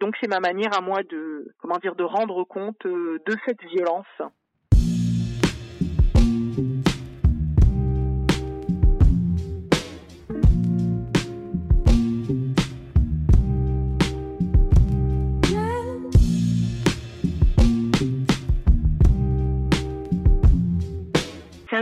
Donc 0.00 0.14
c'est 0.20 0.28
ma 0.28 0.40
manière 0.40 0.76
à 0.76 0.80
moi 0.80 1.02
de 1.02 1.52
comment 1.58 1.78
dire 1.78 1.94
de 1.96 2.04
rendre 2.04 2.44
compte 2.44 2.86
euh, 2.86 3.18
de 3.26 3.36
cette 3.46 3.62
violence. 3.64 4.06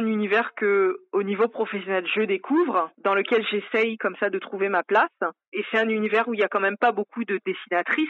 Un 0.00 0.06
univers 0.06 0.54
que, 0.54 0.98
au 1.12 1.22
niveau 1.22 1.48
professionnel, 1.48 2.06
je 2.14 2.22
découvre, 2.22 2.90
dans 3.04 3.14
lequel 3.14 3.44
j'essaye 3.46 3.98
comme 3.98 4.16
ça 4.16 4.30
de 4.30 4.38
trouver 4.38 4.68
ma 4.68 4.82
place. 4.82 5.08
Et 5.52 5.64
c'est 5.70 5.78
un 5.78 5.88
univers 5.88 6.28
où 6.28 6.34
il 6.34 6.40
y 6.40 6.44
a 6.44 6.48
quand 6.48 6.60
même 6.60 6.78
pas 6.78 6.92
beaucoup 6.92 7.24
de 7.24 7.38
dessinatrices 7.44 8.08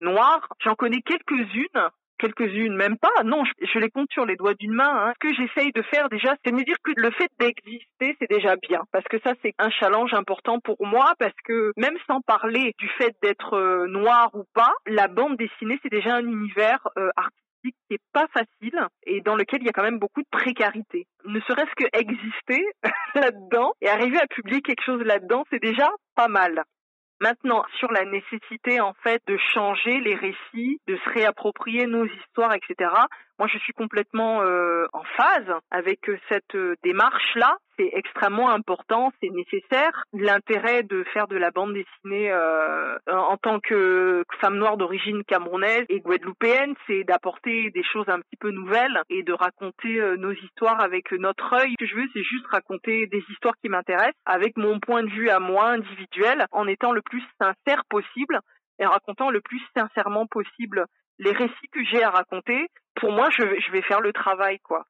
noires. 0.00 0.48
J'en 0.64 0.74
connais 0.74 1.02
quelques-unes, 1.02 1.88
quelques-unes, 2.18 2.74
même 2.74 2.96
pas. 2.96 3.22
Non, 3.24 3.44
je, 3.60 3.78
les 3.78 3.90
compte 3.90 4.10
sur 4.12 4.24
les 4.24 4.36
doigts 4.36 4.54
d'une 4.54 4.72
main. 4.72 5.08
hein. 5.08 5.12
Ce 5.20 5.28
que 5.28 5.34
j'essaye 5.34 5.72
de 5.72 5.82
faire 5.82 6.08
déjà, 6.08 6.34
c'est 6.44 6.52
me 6.52 6.64
dire 6.64 6.76
que 6.82 6.92
le 6.96 7.10
fait 7.10 7.30
d'exister, 7.38 8.16
c'est 8.18 8.30
déjà 8.30 8.56
bien. 8.56 8.82
Parce 8.92 9.04
que 9.06 9.18
ça, 9.20 9.34
c'est 9.42 9.54
un 9.58 9.70
challenge 9.70 10.14
important 10.14 10.60
pour 10.60 10.84
moi, 10.86 11.12
parce 11.18 11.36
que 11.44 11.72
même 11.76 11.96
sans 12.06 12.20
parler 12.22 12.74
du 12.78 12.88
fait 12.98 13.14
d'être 13.22 13.54
euh, 13.54 13.86
noir 13.86 14.30
ou 14.34 14.44
pas, 14.54 14.72
la 14.86 15.08
bande 15.08 15.36
dessinée, 15.36 15.78
c'est 15.82 15.92
déjà 15.92 16.14
un 16.14 16.26
univers 16.26 16.86
euh, 16.96 17.10
artistique 17.16 17.45
qui 17.72 17.94
est 17.94 18.02
pas 18.12 18.26
facile 18.28 18.80
et 19.04 19.20
dans 19.20 19.36
lequel 19.36 19.60
il 19.62 19.66
y 19.66 19.68
a 19.68 19.72
quand 19.72 19.82
même 19.82 19.98
beaucoup 19.98 20.22
de 20.22 20.28
précarité. 20.30 21.06
Ne 21.24 21.40
serait-ce 21.40 21.74
que 21.76 21.88
exister 21.92 22.64
là-dedans 23.14 23.72
et 23.80 23.88
arriver 23.88 24.18
à 24.18 24.26
publier 24.26 24.62
quelque 24.62 24.84
chose 24.84 25.02
là-dedans, 25.02 25.44
c'est 25.50 25.62
déjà 25.62 25.90
pas 26.14 26.28
mal. 26.28 26.64
Maintenant, 27.20 27.64
sur 27.78 27.90
la 27.92 28.04
nécessité 28.04 28.80
en 28.80 28.92
fait 29.02 29.22
de 29.26 29.38
changer 29.54 30.00
les 30.00 30.14
récits, 30.14 30.80
de 30.86 30.96
se 30.96 31.10
réapproprier 31.10 31.86
nos 31.86 32.04
histoires, 32.04 32.52
etc. 32.54 32.90
Moi, 33.38 33.48
je 33.52 33.58
suis 33.58 33.74
complètement 33.74 34.42
euh, 34.42 34.86
en 34.94 35.02
phase 35.16 35.52
avec 35.70 36.08
euh, 36.08 36.18
cette 36.28 36.54
euh, 36.54 36.74
démarche-là. 36.82 37.58
C'est 37.78 37.90
extrêmement 37.92 38.48
important, 38.48 39.12
c'est 39.20 39.28
nécessaire. 39.28 40.04
L'intérêt 40.14 40.82
de 40.82 41.04
faire 41.12 41.28
de 41.28 41.36
la 41.36 41.50
bande 41.50 41.74
dessinée 41.74 42.32
euh, 42.32 42.96
en 43.06 43.36
tant 43.36 43.60
que 43.60 44.24
femme 44.40 44.56
noire 44.56 44.78
d'origine 44.78 45.22
camerounaise 45.24 45.84
et 45.90 46.00
guadeloupéenne, 46.00 46.74
c'est 46.86 47.04
d'apporter 47.04 47.70
des 47.70 47.82
choses 47.82 48.08
un 48.08 48.20
petit 48.20 48.36
peu 48.40 48.50
nouvelles 48.50 49.02
et 49.10 49.22
de 49.22 49.34
raconter 49.34 50.00
euh, 50.00 50.16
nos 50.16 50.32
histoires 50.32 50.80
avec 50.80 51.12
notre 51.12 51.52
œil. 51.52 51.74
Ce 51.78 51.84
que 51.84 51.90
je 51.90 51.96
veux, 51.96 52.08
c'est 52.14 52.22
juste 52.22 52.46
raconter 52.46 53.06
des 53.08 53.22
histoires 53.28 53.56
qui 53.62 53.68
m'intéressent 53.68 54.14
avec 54.24 54.56
mon 54.56 54.80
point 54.80 55.02
de 55.02 55.10
vue 55.10 55.28
à 55.28 55.40
moi 55.40 55.66
individuel, 55.68 56.46
en 56.52 56.66
étant 56.66 56.92
le 56.92 57.02
plus 57.02 57.22
sincère 57.38 57.84
possible 57.90 58.40
et 58.78 58.86
en 58.86 58.90
racontant 58.90 59.30
le 59.30 59.40
plus 59.40 59.60
sincèrement 59.76 60.26
possible 60.26 60.86
les 61.18 61.32
récits 61.32 61.68
que 61.72 61.84
j'ai 61.84 62.02
à 62.02 62.10
raconter. 62.10 62.68
Pour 62.94 63.12
moi, 63.12 63.28
je 63.30 63.70
vais, 63.72 63.82
faire 63.82 64.00
le 64.00 64.12
travail, 64.12 64.58
quoi 64.60 64.84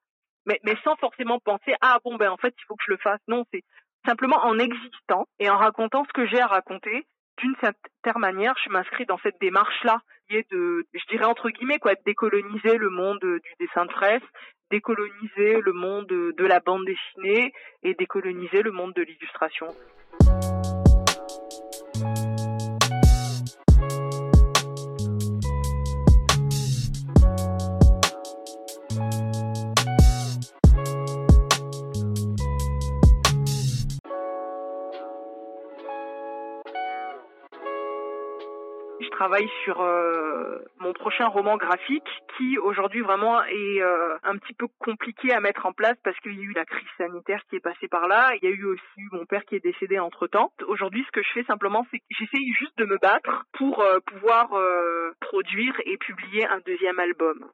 mais, 0.46 0.76
sans 0.84 0.96
forcément 0.96 1.40
penser 1.40 1.74
ah 1.80 1.98
bon 2.04 2.16
ben 2.16 2.30
en 2.30 2.36
fait 2.36 2.54
il 2.56 2.64
faut 2.66 2.76
que 2.76 2.84
je 2.86 2.92
le 2.92 2.98
fasse. 2.98 3.20
Non, 3.28 3.44
c'est 3.52 3.64
simplement 4.06 4.38
en 4.44 4.58
existant 4.58 5.26
et 5.38 5.50
en 5.50 5.56
racontant 5.56 6.04
ce 6.04 6.12
que 6.12 6.26
j'ai 6.26 6.40
à 6.40 6.46
raconter. 6.46 7.04
D'une 7.38 7.56
certaine 7.60 8.20
manière, 8.20 8.54
je 8.64 8.70
m'inscris 8.70 9.04
dans 9.04 9.18
cette 9.18 9.38
démarche-là, 9.40 10.00
qui 10.28 10.36
est 10.36 10.50
de, 10.50 10.86
je 10.94 11.06
dirais 11.10 11.26
entre 11.26 11.50
guillemets 11.50 11.78
quoi, 11.78 11.94
de 11.94 12.00
décoloniser 12.06 12.78
le 12.78 12.88
monde 12.88 13.20
du 13.20 13.52
dessin 13.60 13.84
de 13.84 13.92
presse, 13.92 14.22
décoloniser 14.70 15.60
le 15.60 15.72
monde 15.72 16.06
de 16.06 16.46
la 16.46 16.60
bande 16.60 16.84
dessinée 16.86 17.52
et 17.82 17.94
décoloniser 17.94 18.62
le 18.62 18.72
monde 18.72 18.94
de 18.94 19.02
l'illustration. 19.02 19.66
Travaille 39.16 39.48
sur 39.64 39.80
euh, 39.80 40.58
mon 40.78 40.92
prochain 40.92 41.26
roman 41.26 41.56
graphique 41.56 42.08
qui 42.36 42.58
aujourd'hui 42.58 43.00
vraiment 43.00 43.42
est 43.44 43.80
euh, 43.80 44.18
un 44.22 44.36
petit 44.36 44.52
peu 44.52 44.66
compliqué 44.78 45.32
à 45.32 45.40
mettre 45.40 45.64
en 45.64 45.72
place 45.72 45.96
parce 46.04 46.18
qu'il 46.20 46.34
y 46.34 46.40
a 46.40 46.42
eu 46.42 46.52
la 46.52 46.66
crise 46.66 46.88
sanitaire 46.98 47.40
qui 47.48 47.56
est 47.56 47.60
passée 47.60 47.88
par 47.88 48.08
là. 48.08 48.32
Il 48.36 48.48
y 48.48 48.52
a 48.52 48.54
eu 48.54 48.64
aussi 48.66 49.00
mon 49.12 49.24
père 49.24 49.44
qui 49.46 49.56
est 49.56 49.64
décédé 49.64 49.98
entre 49.98 50.26
temps. 50.26 50.52
Aujourd'hui, 50.68 51.02
ce 51.06 51.12
que 51.12 51.22
je 51.22 51.32
fais 51.32 51.44
simplement, 51.44 51.86
c'est 51.90 51.98
que 51.98 52.04
j'essaye 52.10 52.52
juste 52.52 52.76
de 52.76 52.84
me 52.84 52.98
battre 52.98 53.44
pour 53.54 53.80
euh, 53.80 54.00
pouvoir 54.06 54.48
produire 55.20 55.74
et 55.86 55.96
publier 55.96 56.46
un 56.46 56.58
deuxième 56.66 56.98
album 56.98 57.50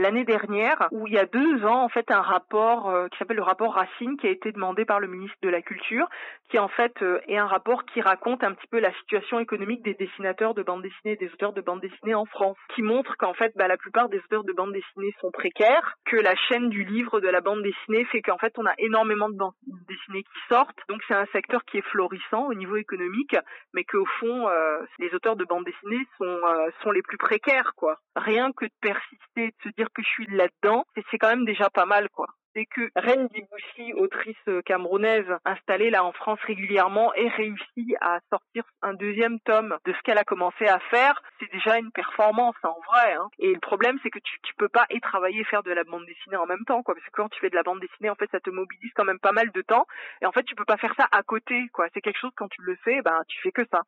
l'année 0.00 0.24
dernière, 0.24 0.88
où 0.90 1.06
il 1.06 1.12
y 1.12 1.18
a 1.18 1.26
deux 1.26 1.64
ans, 1.64 1.84
en 1.84 1.88
fait, 1.88 2.10
un 2.10 2.20
rapport 2.20 2.88
euh, 2.88 3.08
qui 3.08 3.18
s'appelle 3.18 3.36
le 3.36 3.42
rapport 3.42 3.74
Racine, 3.74 4.16
qui 4.16 4.26
a 4.26 4.30
été 4.30 4.52
demandé 4.52 4.84
par 4.84 5.00
le 5.00 5.06
ministre 5.06 5.36
de 5.42 5.48
la 5.48 5.62
Culture, 5.62 6.06
qui 6.50 6.58
en 6.58 6.68
fait 6.68 6.92
euh, 7.02 7.20
est 7.28 7.36
un 7.36 7.46
rapport 7.46 7.84
qui 7.84 8.00
raconte 8.00 8.42
un 8.42 8.52
petit 8.54 8.66
peu 8.68 8.80
la 8.80 8.92
situation 8.94 9.38
économique 9.38 9.82
des 9.82 9.94
dessinateurs 9.94 10.54
de 10.54 10.62
bande 10.62 10.82
dessinée, 10.82 11.16
des 11.16 11.32
auteurs 11.32 11.52
de 11.52 11.60
bande 11.60 11.80
dessinée 11.80 12.14
en 12.14 12.24
France, 12.24 12.56
qui 12.74 12.82
montre 12.82 13.16
qu'en 13.18 13.34
fait, 13.34 13.52
bah, 13.56 13.68
la 13.68 13.76
plupart 13.76 14.08
des 14.08 14.18
auteurs 14.18 14.44
de 14.44 14.52
bande 14.52 14.72
dessinée 14.72 15.14
sont 15.20 15.30
précaires, 15.30 15.94
que 16.06 16.16
la 16.16 16.34
chaîne 16.48 16.70
du 16.70 16.84
livre 16.84 17.20
de 17.20 17.28
la 17.28 17.40
bande 17.40 17.62
dessinée 17.62 18.04
fait 18.06 18.22
qu'en 18.22 18.38
fait, 18.38 18.52
on 18.58 18.66
a 18.66 18.74
énormément 18.78 19.28
de 19.28 19.36
bandes 19.36 19.54
dessinées 19.88 20.22
qui 20.22 20.40
sortent, 20.48 20.78
donc 20.88 21.02
c'est 21.06 21.14
un 21.14 21.26
secteur 21.26 21.64
qui 21.64 21.78
est 21.78 21.88
florissant 21.88 22.46
au 22.46 22.54
niveau 22.54 22.76
économique, 22.76 23.36
mais 23.74 23.84
qu'au 23.84 24.06
fond, 24.18 24.48
euh, 24.48 24.78
les 24.98 25.14
auteurs 25.14 25.36
de 25.36 25.44
bande 25.44 25.64
dessinée 25.64 26.04
sont 26.18 26.40
sont 26.82 26.90
les 26.90 27.02
plus 27.02 27.18
précaires, 27.18 27.72
quoi. 27.76 27.98
Rien 28.16 28.52
que 28.52 28.64
de 28.64 28.72
persister, 28.80 29.48
de 29.48 29.54
se 29.62 29.68
dire 29.76 29.89
que 29.94 30.02
je 30.02 30.08
suis 30.08 30.26
là-dedans, 30.26 30.84
c'est 31.10 31.18
quand 31.18 31.28
même 31.28 31.44
déjà 31.44 31.68
pas 31.70 31.86
mal, 31.86 32.08
quoi. 32.10 32.26
C'est 32.54 32.66
que 32.66 32.90
Reine 32.96 33.28
Diboussi, 33.28 33.92
autrice 33.94 34.62
camerounaise 34.64 35.26
installée 35.44 35.90
là 35.90 36.04
en 36.04 36.12
France 36.12 36.40
régulièrement, 36.42 37.14
ait 37.14 37.28
réussi 37.28 37.94
à 38.00 38.18
sortir 38.28 38.64
un 38.82 38.92
deuxième 38.94 39.38
tome 39.40 39.76
de 39.84 39.92
ce 39.92 39.98
qu'elle 40.02 40.18
a 40.18 40.24
commencé 40.24 40.66
à 40.66 40.80
faire, 40.90 41.22
c'est 41.38 41.50
déjà 41.52 41.78
une 41.78 41.92
performance 41.92 42.56
en 42.64 42.76
vrai. 42.90 43.14
Hein. 43.14 43.28
Et 43.38 43.54
le 43.54 43.60
problème, 43.60 44.00
c'est 44.02 44.10
que 44.10 44.18
tu, 44.18 44.36
tu 44.42 44.52
peux 44.56 44.68
pas 44.68 44.84
et 44.90 45.00
travailler 45.00 45.42
et 45.42 45.44
faire 45.44 45.62
de 45.62 45.70
la 45.70 45.84
bande 45.84 46.06
dessinée 46.06 46.36
en 46.36 46.46
même 46.46 46.64
temps, 46.66 46.82
quoi. 46.82 46.94
Parce 46.94 47.06
que 47.06 47.12
quand 47.12 47.28
tu 47.28 47.38
fais 47.38 47.50
de 47.50 47.54
la 47.54 47.62
bande 47.62 47.80
dessinée, 47.80 48.10
en 48.10 48.16
fait, 48.16 48.28
ça 48.32 48.40
te 48.40 48.50
mobilise 48.50 48.92
quand 48.96 49.04
même 49.04 49.20
pas 49.20 49.32
mal 49.32 49.52
de 49.52 49.62
temps. 49.62 49.86
Et 50.20 50.26
en 50.26 50.32
fait, 50.32 50.42
tu 50.42 50.56
peux 50.56 50.64
pas 50.64 50.76
faire 50.76 50.94
ça 50.98 51.06
à 51.12 51.22
côté, 51.22 51.68
quoi. 51.72 51.86
C'est 51.94 52.00
quelque 52.00 52.18
chose 52.18 52.32
quand 52.34 52.48
tu 52.48 52.62
le 52.62 52.74
fais, 52.82 53.00
ben 53.02 53.22
tu 53.28 53.40
fais 53.42 53.52
que 53.52 53.64
ça. 53.70 53.82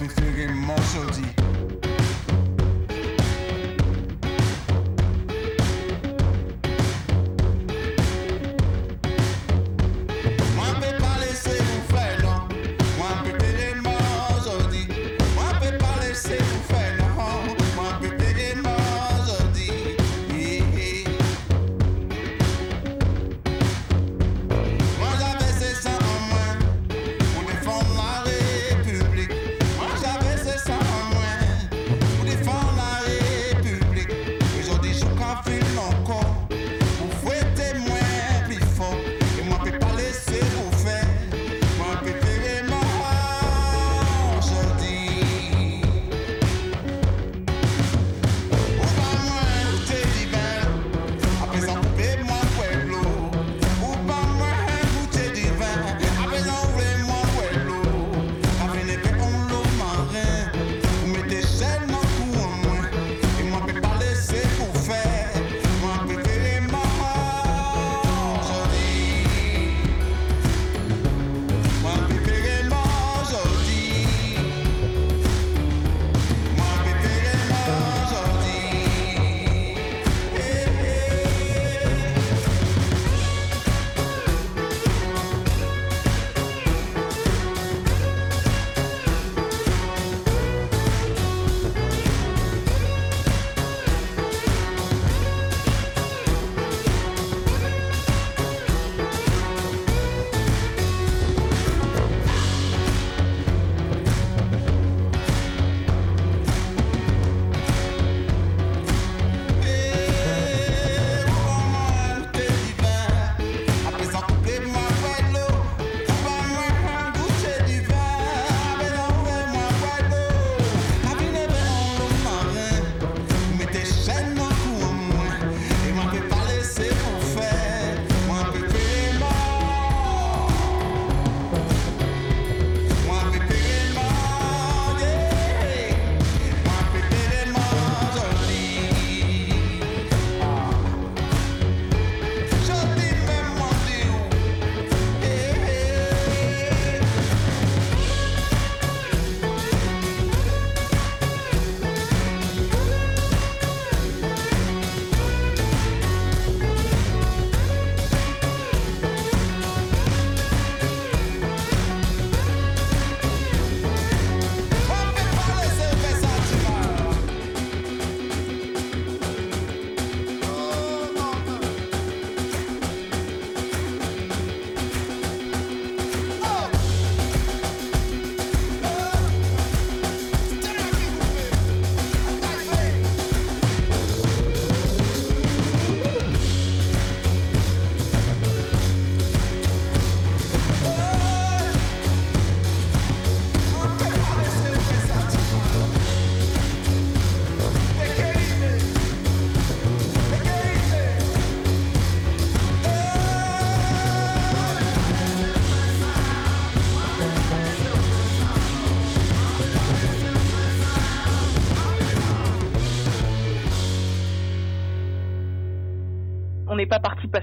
Mon 0.00 0.06
préféré, 0.06 0.48
mon 0.48 0.76
chaudi. 0.76 1.39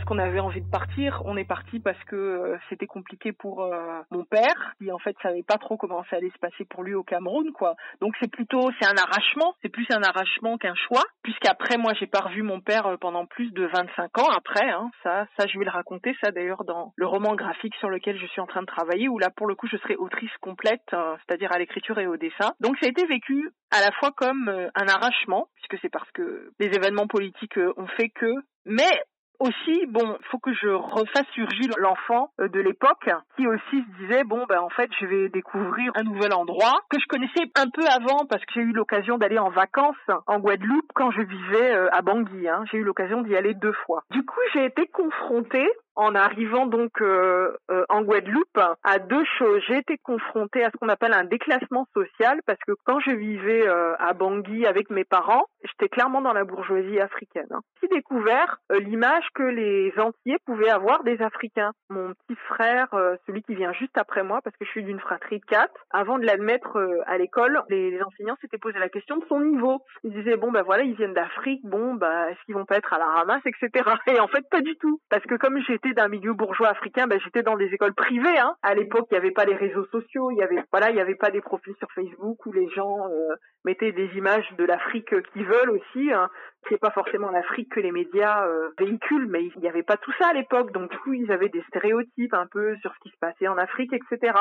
Qu'on 0.08 0.20
avait 0.20 0.40
envie 0.40 0.62
de 0.62 0.70
partir, 0.70 1.22
on 1.26 1.36
est 1.36 1.46
parti 1.46 1.80
parce 1.80 2.02
que 2.06 2.16
euh, 2.16 2.58
c'était 2.70 2.88
compliqué 2.88 3.34
pour 3.34 3.64
euh, 3.64 4.02
mon 4.10 4.24
père, 4.24 4.74
qui 4.78 4.90
en 4.90 5.00
fait 5.00 5.16
savait 5.22 5.44
pas 5.44 5.58
trop 5.58 5.76
comment 5.76 6.04
ça 6.10 6.16
allait 6.16 6.32
se 6.32 6.40
passer 6.40 6.64
pour 6.64 6.84
lui 6.84 6.94
au 6.94 7.04
Cameroun, 7.04 7.52
quoi. 7.52 7.76
Donc 8.00 8.16
c'est 8.22 8.32
plutôt, 8.32 8.72
c'est 8.80 8.88
un 8.88 8.96
arrachement, 8.96 9.54
c'est 9.62 9.70
plus 9.70 9.86
un 9.90 10.02
arrachement 10.02 10.58
qu'un 10.58 10.76
choix, 10.76 11.04
puisqu'après 11.24 11.78
moi 11.78 11.94
j'ai 12.00 12.08
pas 12.08 12.22
revu 12.22 12.42
mon 12.42 12.62
père 12.62 12.88
euh, 12.88 12.96
pendant 12.98 13.26
plus 13.26 13.52
de 13.52 13.66
25 13.66 14.18
ans 14.20 14.30
après, 14.34 14.70
hein. 14.70 14.90
ça, 15.04 15.28
ça 15.38 15.46
je 15.46 15.60
vais 15.60 15.66
le 15.66 15.72
raconter, 15.72 16.16
ça 16.24 16.32
d'ailleurs 16.32 16.64
dans 16.64 16.94
le 16.96 17.06
roman 17.06 17.36
graphique 17.36 17.76
sur 17.76 17.90
lequel 17.90 18.18
je 18.18 18.28
suis 18.28 18.40
en 18.40 18.48
train 18.48 18.62
de 18.62 18.68
travailler, 18.68 19.10
où 19.10 19.20
là 19.20 19.30
pour 19.30 19.48
le 19.48 19.56
coup 19.56 19.68
je 19.68 19.78
serai 19.78 19.98
autrice 19.98 20.32
complète, 20.40 20.86
c'est-à-dire 20.90 21.52
à 21.52 21.60
l'écriture 21.60 22.00
et 22.00 22.08
au 22.08 22.16
dessin. 22.16 22.54
Donc 22.62 22.78
ça 22.80 22.86
a 22.86 22.90
été 22.90 23.06
vécu 23.06 23.52
à 23.72 23.82
la 23.82 23.92
fois 24.00 24.12
comme 24.16 24.48
un 24.48 24.88
arrachement, 24.88 25.50
puisque 25.56 25.82
c'est 25.82 25.92
parce 25.92 26.10
que 26.12 26.52
les 26.60 26.68
événements 26.68 27.08
politiques 27.08 27.60
ont 27.76 27.88
fait 27.88 28.10
que, 28.10 28.32
mais 28.66 29.02
aussi, 29.40 29.86
bon, 29.88 30.18
faut 30.32 30.40
que 30.40 30.54
je 30.54 30.68
refasse 30.68 31.28
surgir 31.34 31.70
l'enfant 31.78 32.32
euh, 32.40 32.48
de 32.48 32.60
l'époque 32.60 33.10
qui 33.36 33.48
aussi 33.48 33.84
se 33.84 34.02
disait 34.02 34.24
bon 34.24 34.46
ben 34.50 34.60
en 34.60 34.70
fait 34.70 34.90
je 35.00 35.06
vais 35.06 35.30
découvrir 35.30 35.92
un 35.96 36.04
nouvel 36.04 36.34
endroit 36.34 36.82
que 36.90 37.00
je 37.00 37.06
connaissais 37.08 37.52
un 37.56 37.70
peu 37.70 37.86
avant 37.88 38.26
parce 38.26 38.44
que 38.46 38.54
j'ai 38.56 38.62
eu 38.62 38.74
l'occasion 38.74 39.18
d'aller 39.18 39.38
en 39.38 39.50
vacances 39.50 39.96
en 40.26 40.40
Guadeloupe 40.40 40.92
quand 40.96 41.12
je 41.12 41.22
vivais 41.22 41.74
euh, 41.74 41.90
à 41.92 42.02
Bangui. 42.02 42.48
Hein. 42.48 42.64
J'ai 42.72 42.78
eu 42.78 42.84
l'occasion 42.84 43.22
d'y 43.22 43.36
aller 43.36 43.54
deux 43.54 43.74
fois. 43.86 44.04
Du 44.12 44.26
coup 44.26 44.40
j'ai 44.54 44.66
été 44.66 44.88
confrontée 44.88 45.68
en 45.98 46.14
arrivant 46.14 46.68
donc 46.68 47.02
euh, 47.02 47.58
euh, 47.72 47.84
en 47.90 48.04
Guadeloupe 48.04 48.60
à 48.84 49.00
deux 49.00 49.26
choses. 49.38 49.62
J'ai 49.68 49.80
été 49.80 49.98
confrontée 49.98 50.64
à 50.64 50.70
ce 50.70 50.78
qu'on 50.78 50.90
appelle 50.90 51.14
un 51.14 51.26
déclassement 51.26 51.88
social 51.94 52.40
parce 52.46 52.60
que 52.66 52.74
quand 52.86 53.00
je 53.00 53.12
vivais 53.12 53.68
euh, 53.68 53.96
à 53.98 54.14
Bangui 54.14 54.68
avec 54.68 54.92
mes 54.92 55.04
parents, 55.04 55.46
j'étais 55.64 55.90
clairement 55.90 56.22
dans 56.22 56.34
la 56.34 56.44
bourgeoisie 56.44 57.00
africaine. 57.00 57.48
Hein. 57.52 57.62
J'ai 57.82 57.88
découvert 57.90 58.60
euh, 58.72 58.80
l'image 58.80 59.26
que 59.34 59.44
les 59.44 59.92
Antillais 59.98 60.38
pouvaient 60.46 60.70
avoir 60.70 61.04
des 61.04 61.20
Africains. 61.22 61.72
Mon 61.90 62.14
petit 62.14 62.40
frère, 62.48 62.94
euh, 62.94 63.16
celui 63.26 63.42
qui 63.42 63.56
vient 63.56 63.74
juste 63.74 63.98
après 63.98 64.24
moi, 64.24 64.40
parce 64.44 64.56
que 64.56 64.66
je 64.66 64.70
suis 64.70 64.84
d'une 64.84 65.00
fratrie 65.00 65.40
de 65.40 65.46
quatre, 65.46 65.74
avant 65.90 66.20
de 66.20 66.26
l'admettre 66.26 66.78
euh, 66.78 67.02
à 67.08 67.18
l'école, 67.18 67.62
les, 67.70 67.90
les 67.90 68.02
enseignants 68.04 68.38
s'étaient 68.40 68.60
posé 68.60 68.78
la 68.78 68.90
question 68.90 69.18
de 69.18 69.26
son 69.28 69.40
niveau. 69.40 69.82
Ils 70.04 70.14
disaient 70.14 70.38
bon 70.38 70.52
ben 70.52 70.62
voilà, 70.62 70.84
ils 70.84 70.96
viennent 70.96 71.14
d'Afrique, 71.14 71.62
bon 71.64 71.96
bah 71.96 72.30
est-ce 72.30 72.40
qu'ils 72.46 72.56
vont 72.56 72.66
pas 72.66 72.78
être 72.78 72.94
à 72.94 73.00
la 73.00 73.08
ramasse, 73.08 73.42
etc. 73.46 73.90
Et 74.08 74.20
en 74.20 74.28
fait 74.28 74.48
pas 74.52 74.62
du 74.62 74.76
tout, 74.76 75.00
parce 75.10 75.24
que 75.24 75.36
comme 75.36 75.60
j'étais 75.68 75.87
d'un 75.94 76.08
milieu 76.08 76.34
bourgeois 76.34 76.70
africain, 76.70 77.08
ben 77.08 77.20
j'étais 77.20 77.44
dans 77.44 77.58
des 77.58 77.74
écoles 77.74 77.94
privées. 77.94 78.38
Hein. 78.38 78.56
À 78.62 78.76
l'époque, 78.76 79.08
il 79.12 79.16
n'y 79.16 79.20
avait 79.20 79.32
pas 79.32 79.46
les 79.46 79.56
réseaux 79.56 79.86
sociaux, 79.86 80.32
il 80.32 80.38
y 80.38 80.44
avait 80.44 80.64
voilà, 80.72 80.90
il 80.90 80.96
y 80.96 81.02
avait 81.02 81.16
pas 81.16 81.32
des 81.32 81.42
profils 81.42 81.76
sur 81.80 81.92
Facebook 81.92 82.46
où 82.46 82.52
les 82.52 82.70
gens 82.70 83.08
euh, 83.10 83.36
mettaient 83.66 83.92
des 83.92 84.10
images 84.16 84.48
de 84.58 84.64
l'Afrique 84.64 85.14
euh, 85.14 85.22
qu'ils 85.34 85.46
veulent 85.46 85.72
aussi. 85.72 86.12
Hein. 86.12 86.30
C'est 86.70 86.80
pas 86.80 86.92
forcément 86.92 87.32
l'Afrique 87.32 87.72
que 87.72 87.80
les 87.80 87.92
médias 87.92 88.46
euh, 88.48 88.70
véhiculent, 88.78 89.28
mais 89.28 89.46
il 89.46 89.62
n'y 89.62 89.70
avait 89.70 89.84
pas 89.84 89.98
tout 89.98 90.14
ça 90.20 90.28
à 90.30 90.34
l'époque. 90.34 90.72
Donc 90.72 90.92
du 90.92 90.98
coup, 91.00 91.14
ils 91.14 91.32
avaient 91.32 91.50
des 91.50 91.64
stéréotypes 91.70 92.34
un 92.34 92.48
peu 92.48 92.76
sur 92.78 92.94
ce 92.94 93.00
qui 93.00 93.10
se 93.10 93.18
passait 93.20 93.48
en 93.48 93.58
Afrique, 93.58 93.94
etc. 93.94 94.34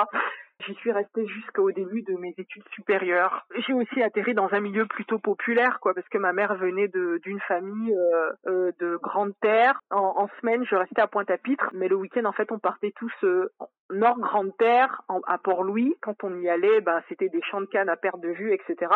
J'y 0.64 0.74
suis 0.76 0.90
restée 0.90 1.26
jusqu'au 1.26 1.70
début 1.70 2.02
de 2.02 2.14
mes 2.14 2.34
études 2.38 2.66
supérieures. 2.72 3.46
J'ai 3.66 3.74
aussi 3.74 4.02
atterri 4.02 4.34
dans 4.34 4.48
un 4.52 4.61
milieu 4.61 4.86
plutôt 4.86 5.18
populaire, 5.18 5.78
quoi, 5.80 5.92
parce 5.92 6.09
que 6.09 6.16
ma 6.16 6.32
mère 6.32 6.54
venait 6.57 6.88
d'une 6.88 7.40
famille 7.40 7.94
euh, 7.94 8.32
euh, 8.46 8.72
de 8.80 8.96
grande 8.96 9.34
terre. 9.42 9.78
En, 9.90 10.28
semaine, 10.40 10.64
je 10.64 10.74
restais 10.74 11.02
à 11.02 11.09
Pointe-à-Pitre, 11.09 11.70
mais 11.74 11.88
le 11.88 11.96
week-end, 11.96 12.24
en 12.24 12.32
fait, 12.32 12.50
on 12.50 12.59
partait 12.59 12.92
tous 12.96 13.12
euh, 13.24 13.50
nord 13.90 14.18
grande 14.18 14.57
terre, 14.57 15.02
à 15.26 15.38
Port-Louis. 15.38 15.94
Quand 16.00 16.24
on 16.24 16.34
y 16.40 16.48
allait, 16.48 16.80
ben 16.80 17.02
c'était 17.09 17.28
des 17.28 17.42
champs 17.42 17.61
de 17.61 17.66
canne 17.66 17.88
à 17.88 17.96
perte 17.96 18.20
de 18.20 18.30
vue, 18.30 18.52
etc. 18.52 18.90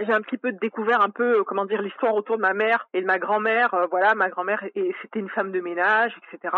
J'ai 0.00 0.12
un 0.12 0.22
petit 0.22 0.38
peu 0.38 0.52
découvert 0.52 1.02
un 1.02 1.10
peu, 1.10 1.40
euh, 1.40 1.44
comment 1.44 1.66
dire, 1.66 1.82
l'histoire 1.82 2.14
autour 2.14 2.36
de 2.36 2.42
ma 2.42 2.54
mère 2.54 2.88
et 2.94 3.02
de 3.02 3.06
ma 3.06 3.18
grand-mère. 3.18 3.74
Voilà, 3.90 4.14
ma 4.14 4.30
grand-mère, 4.30 4.62
c'était 5.02 5.20
une 5.20 5.28
femme 5.28 5.52
de 5.52 5.60
ménage, 5.60 6.16
etc., 6.32 6.54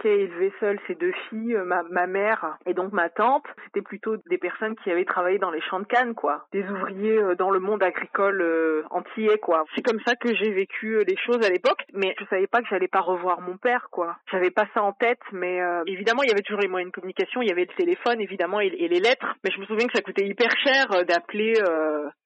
qui 0.00 0.08
a 0.08 0.12
élevé 0.12 0.52
seule 0.60 0.80
ses 0.86 0.94
deux 0.94 1.12
filles, 1.28 1.58
ma, 1.64 2.06
mère 2.06 2.56
et 2.66 2.74
donc 2.74 2.92
ma 2.92 3.10
tante. 3.10 3.44
Plutôt 3.82 4.16
des 4.28 4.38
personnes 4.38 4.76
qui 4.76 4.90
avaient 4.90 5.04
travaillé 5.04 5.38
dans 5.38 5.50
les 5.50 5.60
champs 5.62 5.80
de 5.80 5.86
canne, 5.86 6.14
quoi. 6.14 6.46
Des 6.52 6.64
ouvriers 6.64 7.18
euh, 7.18 7.34
dans 7.34 7.50
le 7.50 7.60
monde 7.60 7.82
agricole 7.82 8.40
euh, 8.42 8.82
antillais, 8.90 9.38
quoi. 9.38 9.64
C'est 9.74 9.82
comme 9.82 10.00
ça 10.06 10.14
que 10.16 10.34
j'ai 10.34 10.50
vécu 10.50 10.96
euh, 10.96 11.04
les 11.06 11.16
choses 11.16 11.44
à 11.44 11.50
l'époque, 11.50 11.82
mais 11.92 12.14
je 12.18 12.24
savais 12.26 12.46
pas 12.46 12.60
que 12.60 12.68
j'allais 12.68 12.88
pas 12.88 13.00
revoir 13.00 13.40
mon 13.40 13.56
père, 13.56 13.88
quoi. 13.90 14.16
J'avais 14.30 14.50
pas 14.50 14.66
ça 14.74 14.82
en 14.82 14.92
tête, 14.92 15.20
mais 15.32 15.60
euh, 15.60 15.82
évidemment, 15.86 16.22
il 16.22 16.28
y 16.28 16.32
avait 16.32 16.42
toujours 16.42 16.60
les 16.60 16.68
moyens 16.68 16.90
de 16.90 16.94
communication, 16.94 17.42
il 17.42 17.48
y 17.48 17.52
avait 17.52 17.66
le 17.66 17.76
téléphone, 17.76 18.20
évidemment, 18.20 18.60
et, 18.60 18.70
les 18.70 19.00
lettres. 19.00 19.34
Mais 19.44 19.50
je 19.54 19.60
me 19.60 19.66
souviens 19.66 19.86
que 19.86 19.92
ça 19.94 20.02
coûtait 20.02 20.26
hyper 20.26 20.50
cher 20.64 20.88
d'appeler. 21.04 21.54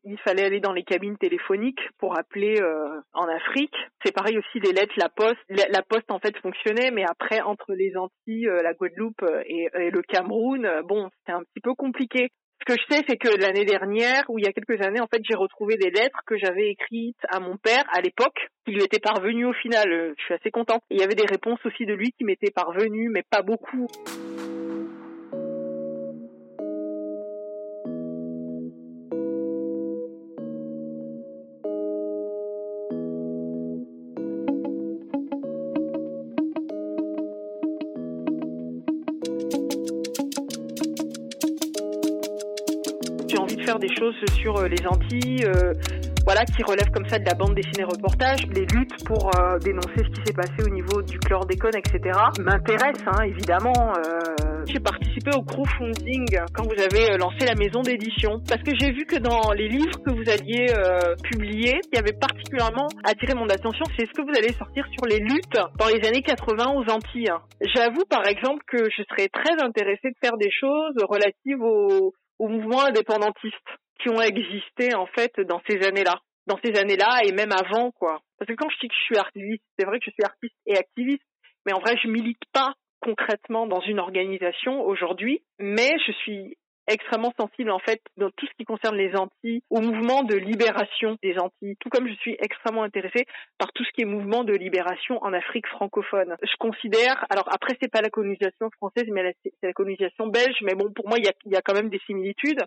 il 0.05 0.19
fallait 0.19 0.45
aller 0.45 0.61
dans 0.61 0.73
les 0.73 0.83
cabines 0.83 1.19
téléphoniques 1.19 1.81
pour 1.99 2.19
appeler 2.19 2.61
en 3.13 3.27
Afrique. 3.29 3.75
C'est 4.03 4.15
pareil 4.15 4.39
aussi 4.39 4.61
les 4.61 4.73
lettres, 4.73 4.95
la 4.97 5.09
poste. 5.09 5.39
La, 5.49 5.83
poste 5.83 6.11
en 6.11 6.19
fait 6.19 6.37
fonctionnait, 6.39 6.91
mais 6.91 7.05
après 7.05 7.41
entre 7.43 7.75
les 7.75 7.97
Antilles, 7.97 8.49
la 8.63 8.73
Guadeloupe 8.73 9.23
et, 9.47 9.69
et 9.75 9.91
le 9.91 10.03
Cameroun, 10.03 10.67
bon, 10.85 11.11
c'était 11.19 11.37
un 11.37 11.44
petit 11.45 11.61
peu 11.63 11.75
compliqué. 11.75 12.29
Ce 12.61 12.73
que 12.73 12.81
je 12.81 12.95
sais, 12.95 13.05
c'est 13.09 13.17
que 13.17 13.29
l'année 13.41 13.65
dernière, 13.65 14.23
ou 14.29 14.39
il 14.39 14.45
y 14.45 14.49
a 14.49 14.53
quelques 14.53 14.81
années, 14.81 15.01
en 15.01 15.07
fait, 15.07 15.21
j'ai 15.29 15.37
retrouvé 15.37 15.77
des 15.77 15.91
lettres 15.91 16.21
que 16.27 16.37
j'avais 16.39 16.71
écrites 16.71 17.19
à 17.29 17.41
mon 17.41 17.57
père 17.57 17.85
à 17.93 18.01
l'époque, 18.01 18.49
qui 18.65 18.73
lui 18.73 18.83
étaient 18.83 19.01
parvenues 19.01 19.47
au 19.47 19.53
final. 19.53 19.93
Euh, 19.93 20.15
Je 20.17 20.25
suis 20.25 20.35
assez 20.35 20.51
contente. 20.51 20.83
Il 20.91 20.99
y 20.99 21.03
avait 21.03 21.15
des 21.15 21.27
réponses 21.27 21.61
aussi 21.67 21.85
de 21.85 21.93
lui 21.93 22.13
qui 22.13 22.25
m'étaient 22.25 22.53
parvenues, 22.53 23.11
mais 23.11 23.23
pas 23.29 23.43
beaucoup. 23.43 23.87
Des 43.79 43.95
choses 43.95 44.15
sur 44.41 44.57
euh, 44.57 44.69
les 44.69 44.87
Antilles, 44.87 45.45
euh, 45.47 45.73
voilà, 46.25 46.45
qui 46.45 46.63
relèvent 46.63 46.91
comme 46.91 47.09
ça 47.09 47.19
de 47.19 47.25
la 47.25 47.35
bande 47.35 47.55
dessinée 47.55 47.85
reportage. 47.85 48.47
Les 48.55 48.67
luttes 48.67 49.05
pour 49.05 49.31
euh, 49.37 49.59
dénoncer 49.59 49.99
ce 49.99 50.11
qui 50.11 50.27
s'est 50.27 50.33
passé 50.33 50.55
au 50.65 50.71
niveau 50.71 51.03
du 51.03 51.19
chlordécone, 51.19 51.77
etc. 51.77 52.19
m'intéressent, 52.41 53.05
hein, 53.07 53.23
évidemment. 53.25 53.73
J'ai 54.67 54.81
participé 54.81 55.31
au 55.37 55.43
crowdfunding 55.43 56.27
quand 56.55 56.65
vous 56.65 56.81
avez 56.81 57.19
lancé 57.19 57.47
la 57.47 57.55
maison 57.55 57.83
d'édition, 57.83 58.41
parce 58.49 58.63
que 58.63 58.73
j'ai 58.79 58.93
vu 58.93 59.05
que 59.05 59.19
dans 59.19 59.53
les 59.53 59.69
livres 59.69 60.01
que 60.05 60.11
vous 60.11 60.29
alliez 60.31 60.67
euh, 60.71 61.15
publier, 61.23 61.81
y 61.93 61.99
avait 61.99 62.15
particulièrement 62.15 62.89
attiré 63.05 63.35
mon 63.35 63.49
attention, 63.49 63.85
c'est 63.99 64.07
ce 64.07 64.13
que 64.13 64.23
vous 64.23 64.37
allez 64.37 64.53
sortir 64.55 64.87
sur 64.91 65.07
les 65.07 65.19
luttes 65.19 65.59
dans 65.79 65.89
les 65.89 66.07
années 66.09 66.23
80 66.23 66.73
aux 66.77 66.91
Antilles. 66.91 67.33
J'avoue, 67.61 68.05
par 68.09 68.27
exemple, 68.27 68.63
que 68.67 68.89
je 68.91 69.03
serais 69.11 69.29
très 69.29 69.63
intéressée 69.63 70.11
de 70.11 70.17
faire 70.23 70.37
des 70.39 70.51
choses 70.51 70.97
relatives 71.09 71.61
au 71.61 72.15
aux 72.39 72.49
mouvements 72.49 72.85
indépendantistes 72.85 73.55
qui 74.01 74.09
ont 74.09 74.21
existé 74.21 74.95
en 74.95 75.07
fait 75.07 75.33
dans 75.41 75.61
ces 75.69 75.83
années-là, 75.87 76.21
dans 76.47 76.59
ces 76.65 76.77
années-là 76.77 77.21
et 77.25 77.33
même 77.33 77.53
avant 77.53 77.91
quoi. 77.93 78.21
Parce 78.39 78.49
que 78.49 78.55
quand 78.55 78.69
je 78.71 78.79
dis 78.81 78.89
que 78.89 78.95
je 78.95 79.05
suis 79.05 79.19
artiste, 79.19 79.63
c'est 79.79 79.87
vrai 79.87 79.99
que 79.99 80.05
je 80.07 80.11
suis 80.11 80.25
artiste 80.25 80.57
et 80.67 80.77
activiste, 80.77 81.25
mais 81.67 81.73
en 81.73 81.81
vrai 81.81 81.97
je 82.03 82.09
milite 82.09 82.43
pas 82.53 82.75
concrètement 83.01 83.67
dans 83.67 83.81
une 83.81 84.01
organisation 84.01 84.81
aujourd'hui, 84.83 85.43
mais 85.59 85.93
je 86.07 86.13
suis 86.13 86.57
extrêmement 86.87 87.33
sensible 87.39 87.71
en 87.71 87.79
fait 87.79 88.01
dans 88.17 88.31
tout 88.31 88.47
ce 88.47 88.53
qui 88.59 88.65
concerne 88.65 88.97
les 88.97 89.15
Antilles 89.17 89.63
au 89.71 89.81
mouvement 89.81 90.23
de 90.23 90.35
libération 90.35 91.17
des 91.23 91.39
Antilles, 91.39 91.77
tout 91.81 91.89
comme 91.89 92.09
je 92.09 92.15
suis 92.15 92.37
extrêmement 92.41 92.83
intéressée 92.83 93.27
par 93.59 93.73
tout 93.73 93.85
ce 93.85 93.91
qui 93.93 94.03
est 94.03 94.07
mouvement 94.07 94.45
de 94.45 94.53
libération 94.53 95.23
en 95.23 95.33
Afrique 95.33 95.67
francophone. 95.67 96.37
Je 96.43 96.57
considère, 96.59 97.25
alors 97.31 97.49
après 97.53 97.77
c'est 97.81 97.91
pas 97.91 98.03
la 98.03 98.11
colonisation 98.11 98.71
française 98.77 99.07
mais 99.11 99.35
c'est 99.45 99.67
la 99.67 99.73
colonisation 99.73 100.27
belge, 100.27 100.57
mais 100.63 100.75
bon 100.75 100.93
pour 100.93 101.09
moi 101.09 101.19
il 101.19 101.25
y 101.25 101.29
a, 101.29 101.33
y 101.47 101.57
a 101.57 101.63
quand 101.63 101.75
même 101.75 101.89
des 101.89 102.01
similitudes. 102.07 102.61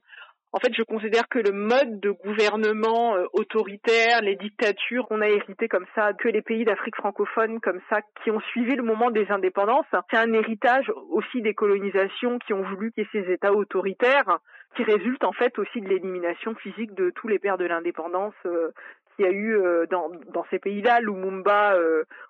En 0.57 0.59
fait, 0.59 0.73
je 0.73 0.81
considère 0.81 1.29
que 1.29 1.37
le 1.37 1.51
mode 1.51 1.99
de 1.99 2.09
gouvernement 2.09 3.15
euh, 3.15 3.25
autoritaire, 3.33 4.23
les 4.23 4.35
dictatures 4.37 5.07
qu'on 5.07 5.21
a 5.21 5.27
héritées 5.27 5.67
comme 5.67 5.85
ça, 5.93 6.13
que 6.13 6.29
les 6.29 6.41
pays 6.41 6.65
d'Afrique 6.65 6.95
francophone 6.95 7.59
comme 7.59 7.79
ça, 7.91 7.99
qui 8.23 8.31
ont 8.31 8.39
suivi 8.39 8.75
le 8.75 8.81
moment 8.81 9.11
des 9.11 9.29
indépendances, 9.29 9.85
c'est 10.09 10.17
un 10.17 10.33
héritage 10.33 10.91
aussi 11.11 11.43
des 11.43 11.53
colonisations 11.53 12.39
qui 12.39 12.53
ont 12.53 12.63
voulu 12.63 12.91
qu'il 12.91 13.03
y 13.03 13.05
ait 13.05 13.23
ces 13.23 13.31
États 13.31 13.53
autoritaires, 13.53 14.39
qui 14.75 14.83
résulte 14.83 15.23
en 15.25 15.31
fait 15.31 15.59
aussi 15.59 15.79
de 15.79 15.89
l'élimination 15.89 16.55
physique 16.55 16.95
de 16.95 17.11
tous 17.11 17.27
les 17.27 17.37
pères 17.37 17.59
de 17.59 17.65
l'indépendance 17.65 18.33
euh, 18.47 18.71
qu'il 19.15 19.25
y 19.25 19.27
a 19.27 19.31
eu 19.31 19.55
euh, 19.57 19.85
dans, 19.91 20.09
ces 20.49 20.57
pays-là, 20.57 21.01
Lumumba 21.01 21.77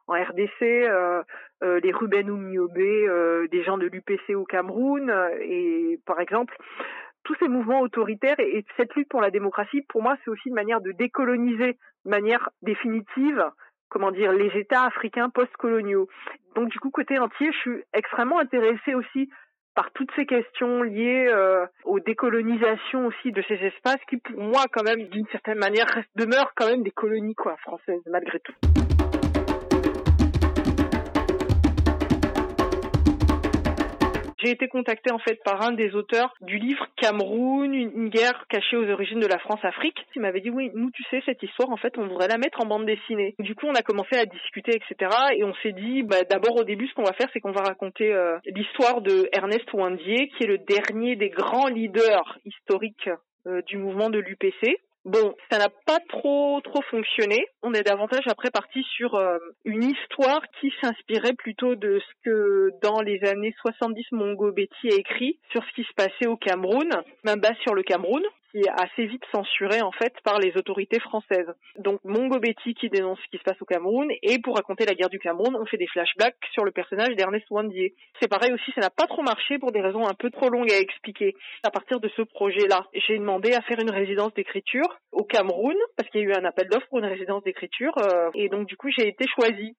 en 0.07 0.13
RDC, 0.13 0.89
les 1.61 1.91
Ruben 1.91 2.29
Oumiobe, 2.29 2.77
euh, 2.77 3.47
des 3.47 3.63
gens 3.63 3.77
de 3.77 3.87
l'UPC 3.87 4.35
au 4.35 4.43
Cameroun, 4.43 5.13
et 5.41 5.99
par 6.05 6.19
exemple, 6.19 6.57
tous 7.27 7.35
ces 7.39 7.49
mouvements 7.49 7.81
autoritaires 7.81 8.39
et, 8.39 8.59
et 8.59 8.65
cette 8.77 8.95
lutte 8.95 9.09
pour 9.09 9.21
la 9.21 9.31
démocratie, 9.31 9.81
pour 9.89 10.01
moi, 10.01 10.15
c'est 10.23 10.31
aussi 10.31 10.47
une 10.47 10.55
manière 10.55 10.79
de 10.79 10.93
décoloniser 10.93 11.77
de 12.05 12.09
manière 12.09 12.49
définitive, 12.61 13.43
comment 13.89 14.11
dire, 14.11 14.31
les 14.31 14.49
États 14.57 14.85
africains 14.85 15.29
post-coloniaux. 15.29 16.07
Donc 16.55 16.69
du 16.69 16.79
coup, 16.79 16.89
côté 16.89 17.19
entier, 17.19 17.51
je 17.51 17.57
suis 17.57 17.83
extrêmement 17.93 18.39
intéressée 18.39 18.95
aussi 18.95 19.29
par 19.75 19.91
toutes 19.91 20.09
ces 20.15 20.25
questions 20.25 20.81
liées 20.81 21.27
euh, 21.27 21.67
aux 21.83 21.99
décolonisations 21.99 23.05
aussi 23.07 23.31
de 23.31 23.43
ces 23.47 23.55
espaces 23.55 24.03
qui, 24.09 24.17
pour 24.17 24.41
moi, 24.41 24.63
quand 24.71 24.83
même, 24.83 25.03
d'une 25.09 25.27
certaine 25.27 25.59
manière, 25.59 25.85
demeurent 26.15 26.53
quand 26.55 26.67
même 26.67 26.81
des 26.81 26.91
colonies 26.91 27.35
quoi, 27.35 27.57
françaises, 27.57 28.01
malgré 28.07 28.39
tout. 28.39 28.76
J'ai 34.43 34.51
été 34.51 34.67
contactée 34.67 35.11
en 35.11 35.19
fait 35.19 35.43
par 35.43 35.61
un 35.63 35.71
des 35.71 35.95
auteurs 35.95 36.33
du 36.41 36.57
livre 36.57 36.85
Cameroun, 36.95 37.73
une 37.73 38.09
guerre 38.09 38.45
cachée 38.49 38.77
aux 38.77 38.89
origines 38.89 39.19
de 39.19 39.27
la 39.27 39.39
France-Afrique. 39.39 39.97
Il 40.15 40.21
m'avait 40.21 40.41
dit 40.41 40.49
oui, 40.49 40.71
nous 40.75 40.91
tu 40.91 41.03
sais 41.09 41.21
cette 41.25 41.41
histoire 41.41 41.69
en 41.69 41.77
fait 41.77 41.97
on 41.97 42.07
voudrait 42.07 42.27
la 42.27 42.37
mettre 42.37 42.61
en 42.61 42.67
bande 42.67 42.85
dessinée. 42.85 43.35
Du 43.39 43.55
coup 43.55 43.65
on 43.67 43.75
a 43.75 43.81
commencé 43.81 44.15
à 44.15 44.25
discuter 44.25 44.75
etc. 44.75 45.11
Et 45.35 45.43
on 45.43 45.53
s'est 45.63 45.73
dit 45.73 46.03
bah, 46.03 46.23
d'abord 46.29 46.57
au 46.57 46.63
début 46.63 46.87
ce 46.87 46.93
qu'on 46.93 47.03
va 47.03 47.13
faire 47.13 47.29
c'est 47.33 47.39
qu'on 47.39 47.51
va 47.51 47.63
raconter 47.63 48.13
euh, 48.13 48.37
l'histoire 48.45 49.01
de 49.01 49.27
Ernest 49.33 49.65
qui 49.67 50.43
est 50.43 50.47
le 50.47 50.57
dernier 50.59 51.15
des 51.15 51.29
grands 51.29 51.67
leaders 51.67 52.37
historiques 52.45 53.09
euh, 53.47 53.61
du 53.63 53.77
mouvement 53.77 54.09
de 54.09 54.19
l'UPC. 54.19 54.77
Bon, 55.05 55.35
ça 55.49 55.57
n'a 55.57 55.69
pas 55.85 55.99
trop 56.09 56.59
trop 56.61 56.81
fonctionné. 56.91 57.45
On 57.63 57.73
est 57.73 57.83
davantage 57.83 58.27
après 58.27 58.51
parti 58.51 58.83
sur 58.95 59.15
euh, 59.15 59.37
une 59.63 59.83
histoire 59.83 60.41
qui 60.59 60.73
s'inspirait 60.81 61.33
plutôt 61.33 61.75
de 61.75 61.99
ce 61.99 62.13
que 62.25 62.71
dans 62.81 63.01
les 63.01 63.23
années 63.23 63.55
70 63.61 64.03
Mongo 64.11 64.51
Betty 64.51 64.91
a 64.91 64.95
écrit 64.95 65.39
sur 65.51 65.63
ce 65.63 65.73
qui 65.75 65.83
se 65.83 65.93
passait 65.95 66.27
au 66.27 66.35
Cameroun, 66.35 66.89
même 67.23 67.39
base 67.39 67.55
sur 67.63 67.73
le 67.73 67.83
Cameroun 67.83 68.23
qui 68.57 68.69
assez 68.69 69.05
vite 69.05 69.23
censuré 69.31 69.81
en 69.81 69.91
fait 69.91 70.13
par 70.23 70.39
les 70.39 70.55
autorités 70.57 70.99
françaises. 70.99 71.47
Donc 71.77 71.99
Mongo 72.03 72.39
Betty 72.39 72.73
qui 72.73 72.89
dénonce 72.89 73.19
ce 73.19 73.29
qui 73.29 73.37
se 73.37 73.43
passe 73.43 73.61
au 73.61 73.65
Cameroun 73.65 74.09
et 74.23 74.39
pour 74.39 74.55
raconter 74.55 74.85
la 74.85 74.93
guerre 74.93 75.09
du 75.09 75.19
Cameroun, 75.19 75.55
on 75.55 75.65
fait 75.65 75.77
des 75.77 75.87
flashbacks 75.87 76.35
sur 76.53 76.63
le 76.63 76.71
personnage 76.71 77.15
d'Ernest 77.15 77.45
Wandier. 77.49 77.93
C'est 78.19 78.27
pareil 78.27 78.53
aussi, 78.53 78.71
ça 78.75 78.81
n'a 78.81 78.89
pas 78.89 79.07
trop 79.07 79.21
marché 79.21 79.59
pour 79.59 79.71
des 79.71 79.81
raisons 79.81 80.07
un 80.07 80.13
peu 80.13 80.29
trop 80.29 80.49
longues 80.49 80.71
à 80.71 80.79
expliquer. 80.79 81.35
À 81.63 81.69
partir 81.69 81.99
de 81.99 82.09
ce 82.15 82.21
projet-là, 82.21 82.85
j'ai 82.93 83.17
demandé 83.17 83.53
à 83.53 83.61
faire 83.61 83.79
une 83.79 83.91
résidence 83.91 84.33
d'écriture 84.33 84.97
au 85.11 85.23
Cameroun 85.23 85.75
parce 85.95 86.09
qu'il 86.09 86.21
y 86.21 86.23
a 86.23 86.27
eu 86.27 86.33
un 86.33 86.45
appel 86.45 86.67
d'offres 86.69 86.87
pour 86.89 86.99
une 86.99 87.05
résidence 87.05 87.43
d'écriture 87.43 87.93
euh, 87.97 88.29
et 88.33 88.49
donc 88.49 88.67
du 88.67 88.77
coup 88.77 88.89
j'ai 88.97 89.07
été 89.07 89.25
choisie. 89.27 89.75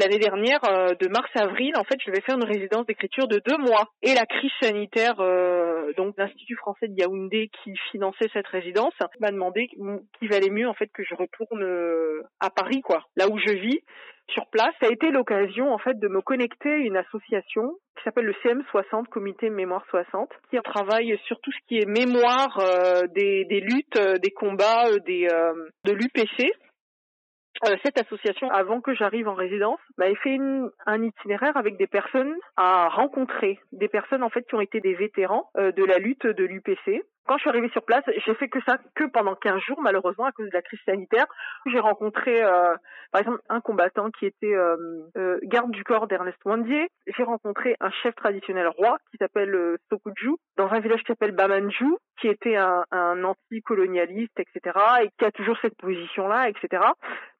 L'année 0.00 0.18
dernière, 0.18 0.60
euh, 0.64 0.94
de 0.94 1.08
mars-avril, 1.08 1.72
en 1.76 1.82
fait, 1.82 1.96
je 2.06 2.12
vais 2.12 2.20
faire 2.20 2.36
une 2.36 2.44
résidence 2.44 2.86
d'écriture 2.86 3.26
de 3.26 3.42
deux 3.44 3.56
mois. 3.56 3.88
Et 4.02 4.14
la 4.14 4.26
crise 4.26 4.52
sanitaire, 4.62 5.18
euh, 5.18 5.92
donc 5.96 6.14
l'Institut 6.16 6.54
français 6.54 6.86
de 6.86 6.94
Yaoundé 6.94 7.50
qui 7.64 7.74
cette 8.18 8.46
résidence, 8.46 8.94
m'a 9.20 9.30
demandé 9.30 9.68
qu'il 9.68 10.28
valait 10.28 10.50
mieux 10.50 10.68
en 10.68 10.74
fait 10.74 10.88
que 10.92 11.02
je 11.04 11.14
retourne 11.14 11.62
euh, 11.62 12.22
à 12.40 12.50
Paris, 12.50 12.80
quoi, 12.82 13.02
là 13.16 13.28
où 13.28 13.38
je 13.38 13.52
vis 13.52 13.80
sur 14.28 14.46
place. 14.48 14.74
Ça 14.80 14.88
a 14.88 14.92
été 14.92 15.10
l'occasion 15.10 15.72
en 15.72 15.78
fait 15.78 15.98
de 15.98 16.08
me 16.08 16.20
connecter 16.20 16.70
à 16.70 16.76
une 16.76 16.96
association 16.96 17.72
qui 17.96 18.04
s'appelle 18.04 18.26
le 18.26 18.34
CM60, 18.44 19.06
Comité 19.06 19.48
Mémoire 19.50 19.84
60, 19.90 20.30
qui 20.50 20.58
travaille 20.62 21.18
sur 21.24 21.40
tout 21.40 21.50
ce 21.50 21.58
qui 21.66 21.78
est 21.78 21.86
mémoire 21.86 22.62
des, 23.14 23.46
des, 23.46 23.60
luttes, 23.60 23.98
des 24.22 24.30
combats, 24.30 24.98
des, 25.06 25.26
de 25.84 25.92
l'UPC. 25.92 26.52
Euh, 27.66 27.76
cette 27.84 27.98
association, 27.98 28.48
avant 28.50 28.80
que 28.80 28.94
j'arrive 28.94 29.28
en 29.28 29.34
résidence, 29.34 29.80
m'avait 29.96 30.14
fait 30.16 30.38
un 30.86 31.02
itinéraire 31.02 31.56
avec 31.56 31.76
des 31.76 31.88
personnes 31.88 32.34
à 32.56 32.88
rencontrer, 32.88 33.58
des 33.72 33.88
personnes 33.88 34.22
en 34.22 34.30
fait 34.30 34.46
qui 34.46 34.54
ont 34.54 34.60
été 34.60 34.80
des 34.80 34.94
vétérans 34.94 35.50
euh, 35.56 35.72
de 35.72 35.84
la 35.84 35.98
lutte 35.98 36.26
de 36.26 36.44
l'UPC. 36.44 37.02
Quand 37.28 37.36
je 37.36 37.42
suis 37.42 37.50
arrivée 37.50 37.68
sur 37.70 37.82
place, 37.82 38.02
j'ai 38.26 38.34
fait 38.34 38.48
que 38.48 38.60
ça 38.66 38.78
que 38.94 39.04
pendant 39.04 39.34
15 39.34 39.60
jours, 39.60 39.80
malheureusement, 39.82 40.24
à 40.24 40.32
cause 40.32 40.48
de 40.48 40.54
la 40.54 40.62
crise 40.62 40.80
sanitaire. 40.86 41.26
J'ai 41.66 41.78
rencontré, 41.78 42.42
euh, 42.42 42.74
par 43.12 43.20
exemple, 43.20 43.40
un 43.48 43.60
combattant 43.60 44.10
qui 44.10 44.26
était 44.26 44.54
garde 45.42 45.70
du 45.70 45.84
corps 45.84 46.06
d'Ernest 46.06 46.38
Wandier. 46.44 46.88
J'ai 47.06 47.22
rencontré 47.22 47.76
un 47.80 47.90
chef 48.02 48.14
traditionnel 48.14 48.68
roi 48.68 48.96
qui 49.10 49.18
s'appelle 49.18 49.76
Sokudju, 49.90 50.36
dans 50.56 50.70
un 50.72 50.80
village 50.80 51.00
qui 51.00 51.06
s'appelle 51.12 51.32
Bamanju, 51.32 51.96
qui 52.20 52.28
était 52.28 52.56
un, 52.56 52.84
un 52.90 53.22
anticolonialiste, 53.24 54.38
etc., 54.40 54.78
et 55.02 55.10
qui 55.18 55.24
a 55.24 55.30
toujours 55.30 55.56
cette 55.62 55.76
position-là, 55.76 56.48
etc. 56.48 56.82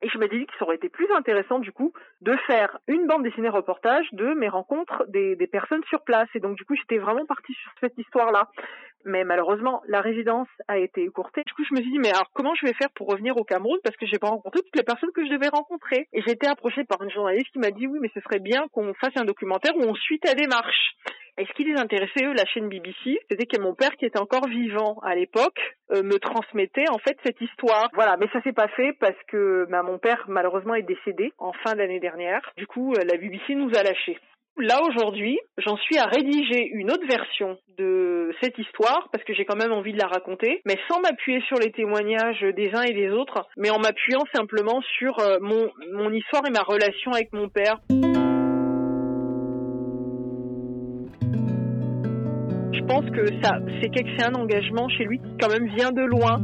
Et 0.02 0.08
je 0.08 0.18
me 0.18 0.28
dit 0.28 0.46
que 0.46 0.52
ça 0.58 0.64
aurait 0.64 0.76
été 0.76 0.88
plus 0.88 1.10
intéressant 1.12 1.58
du 1.58 1.72
coup 1.72 1.92
de 2.20 2.36
faire 2.46 2.78
une 2.86 3.06
bande 3.06 3.24
dessinée 3.24 3.48
reportage 3.48 4.06
de 4.12 4.34
mes 4.34 4.48
rencontres 4.48 5.04
des, 5.08 5.36
des 5.36 5.46
personnes 5.46 5.82
sur 5.84 6.02
place. 6.02 6.28
Et 6.34 6.40
donc 6.40 6.56
du 6.56 6.64
coup 6.64 6.76
j'étais 6.76 6.98
vraiment 6.98 7.26
partie 7.26 7.54
sur 7.54 7.72
cette 7.80 7.98
histoire-là. 7.98 8.48
Mais 9.04 9.24
malheureusement 9.24 9.82
la 9.88 10.00
résidence 10.00 10.48
a 10.66 10.78
été 10.78 11.02
écourtée. 11.02 11.42
Du 11.46 11.52
coup 11.54 11.64
je 11.68 11.74
me 11.74 11.80
suis 11.80 11.90
dit 11.90 11.98
mais 11.98 12.10
alors 12.10 12.30
comment 12.34 12.54
je 12.54 12.66
vais 12.66 12.74
faire 12.74 12.90
pour 12.94 13.08
revenir 13.08 13.36
au 13.36 13.44
Cameroun? 13.44 13.78
Parce 13.84 13.96
que 13.96 14.06
j'ai 14.06 14.18
pas 14.18 14.28
rencontré 14.28 14.60
toutes 14.60 14.76
les 14.76 14.82
personnes 14.82 15.12
que 15.14 15.24
je 15.24 15.30
devais 15.30 15.48
rencontrer. 15.48 16.08
Et 16.12 16.22
j'ai 16.22 16.32
été 16.32 16.46
approchée 16.46 16.84
par 16.84 17.02
une 17.02 17.10
journaliste 17.10 17.50
qui 17.52 17.58
m'a 17.58 17.70
dit 17.70 17.86
oui 17.86 17.98
mais 18.00 18.10
ce 18.14 18.20
serait 18.20 18.40
bien 18.40 18.66
qu'on 18.72 18.94
fasse 18.94 19.16
un 19.16 19.24
documentaire 19.24 19.76
où 19.76 19.82
on 19.82 19.94
suit 19.94 20.20
ta 20.20 20.34
démarche. 20.34 20.94
Et 21.38 21.46
ce 21.46 21.52
qui 21.52 21.62
les 21.62 21.78
intéressait, 21.78 22.24
eux, 22.24 22.32
la 22.32 22.44
chaîne 22.46 22.68
BBC, 22.68 23.20
c'était 23.30 23.46
que 23.46 23.60
mon 23.60 23.72
père, 23.72 23.96
qui 23.96 24.04
était 24.04 24.18
encore 24.18 24.48
vivant 24.48 24.98
à 25.04 25.14
l'époque, 25.14 25.60
euh, 25.92 26.02
me 26.02 26.18
transmettait 26.18 26.90
en 26.90 26.98
fait 26.98 27.16
cette 27.24 27.40
histoire. 27.40 27.88
Voilà, 27.94 28.16
mais 28.16 28.26
ça 28.32 28.42
s'est 28.42 28.52
pas 28.52 28.66
fait 28.66 28.92
parce 28.98 29.16
que 29.28 29.64
bah, 29.70 29.84
mon 29.84 29.98
père, 29.98 30.24
malheureusement, 30.26 30.74
est 30.74 30.82
décédé 30.82 31.32
en 31.38 31.52
fin 31.52 31.76
d'année 31.76 32.00
dernière. 32.00 32.40
Du 32.56 32.66
coup, 32.66 32.92
euh, 32.94 33.04
la 33.04 33.16
BBC 33.16 33.54
nous 33.54 33.70
a 33.76 33.84
lâchés. 33.84 34.18
Là 34.60 34.80
aujourd'hui, 34.82 35.38
j'en 35.58 35.76
suis 35.76 35.98
à 35.98 36.06
rédiger 36.06 36.68
une 36.72 36.90
autre 36.90 37.06
version 37.06 37.58
de 37.78 38.34
cette 38.42 38.58
histoire 38.58 39.08
parce 39.12 39.22
que 39.22 39.32
j'ai 39.32 39.44
quand 39.44 39.54
même 39.54 39.70
envie 39.70 39.92
de 39.92 39.98
la 39.98 40.08
raconter, 40.08 40.62
mais 40.66 40.76
sans 40.90 41.00
m'appuyer 41.00 41.40
sur 41.42 41.58
les 41.58 41.70
témoignages 41.70 42.40
des 42.56 42.72
uns 42.74 42.82
et 42.82 42.92
des 42.92 43.08
autres, 43.10 43.46
mais 43.56 43.70
en 43.70 43.78
m'appuyant 43.78 44.24
simplement 44.34 44.80
sur 44.98 45.16
euh, 45.20 45.38
mon, 45.40 46.12
histoire 46.12 46.42
et 46.48 46.50
ma 46.50 46.62
relation 46.62 47.12
avec 47.12 47.32
mon 47.32 47.48
père. 47.48 47.78
Je 52.72 52.84
pense 52.84 53.08
que 53.10 53.26
ça, 53.40 53.60
c'est 53.80 53.92
c'est 53.94 54.24
un 54.24 54.34
engagement 54.34 54.88
chez 54.88 55.04
lui 55.04 55.20
qui 55.20 55.36
quand 55.40 55.52
même 55.52 55.68
vient 55.76 55.92
de 55.92 56.02
loin. 56.02 56.40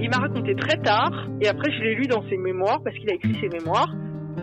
Il 0.00 0.08
m'a 0.08 0.16
raconté 0.16 0.54
très 0.54 0.78
tard, 0.78 1.28
et 1.42 1.48
après 1.48 1.70
je 1.70 1.82
l'ai 1.82 1.96
lu 1.96 2.06
dans 2.06 2.26
ses 2.30 2.38
mémoires, 2.38 2.80
parce 2.82 2.96
qu'il 2.96 3.10
a 3.10 3.14
écrit 3.14 3.36
ses 3.42 3.48
mémoires, 3.48 3.92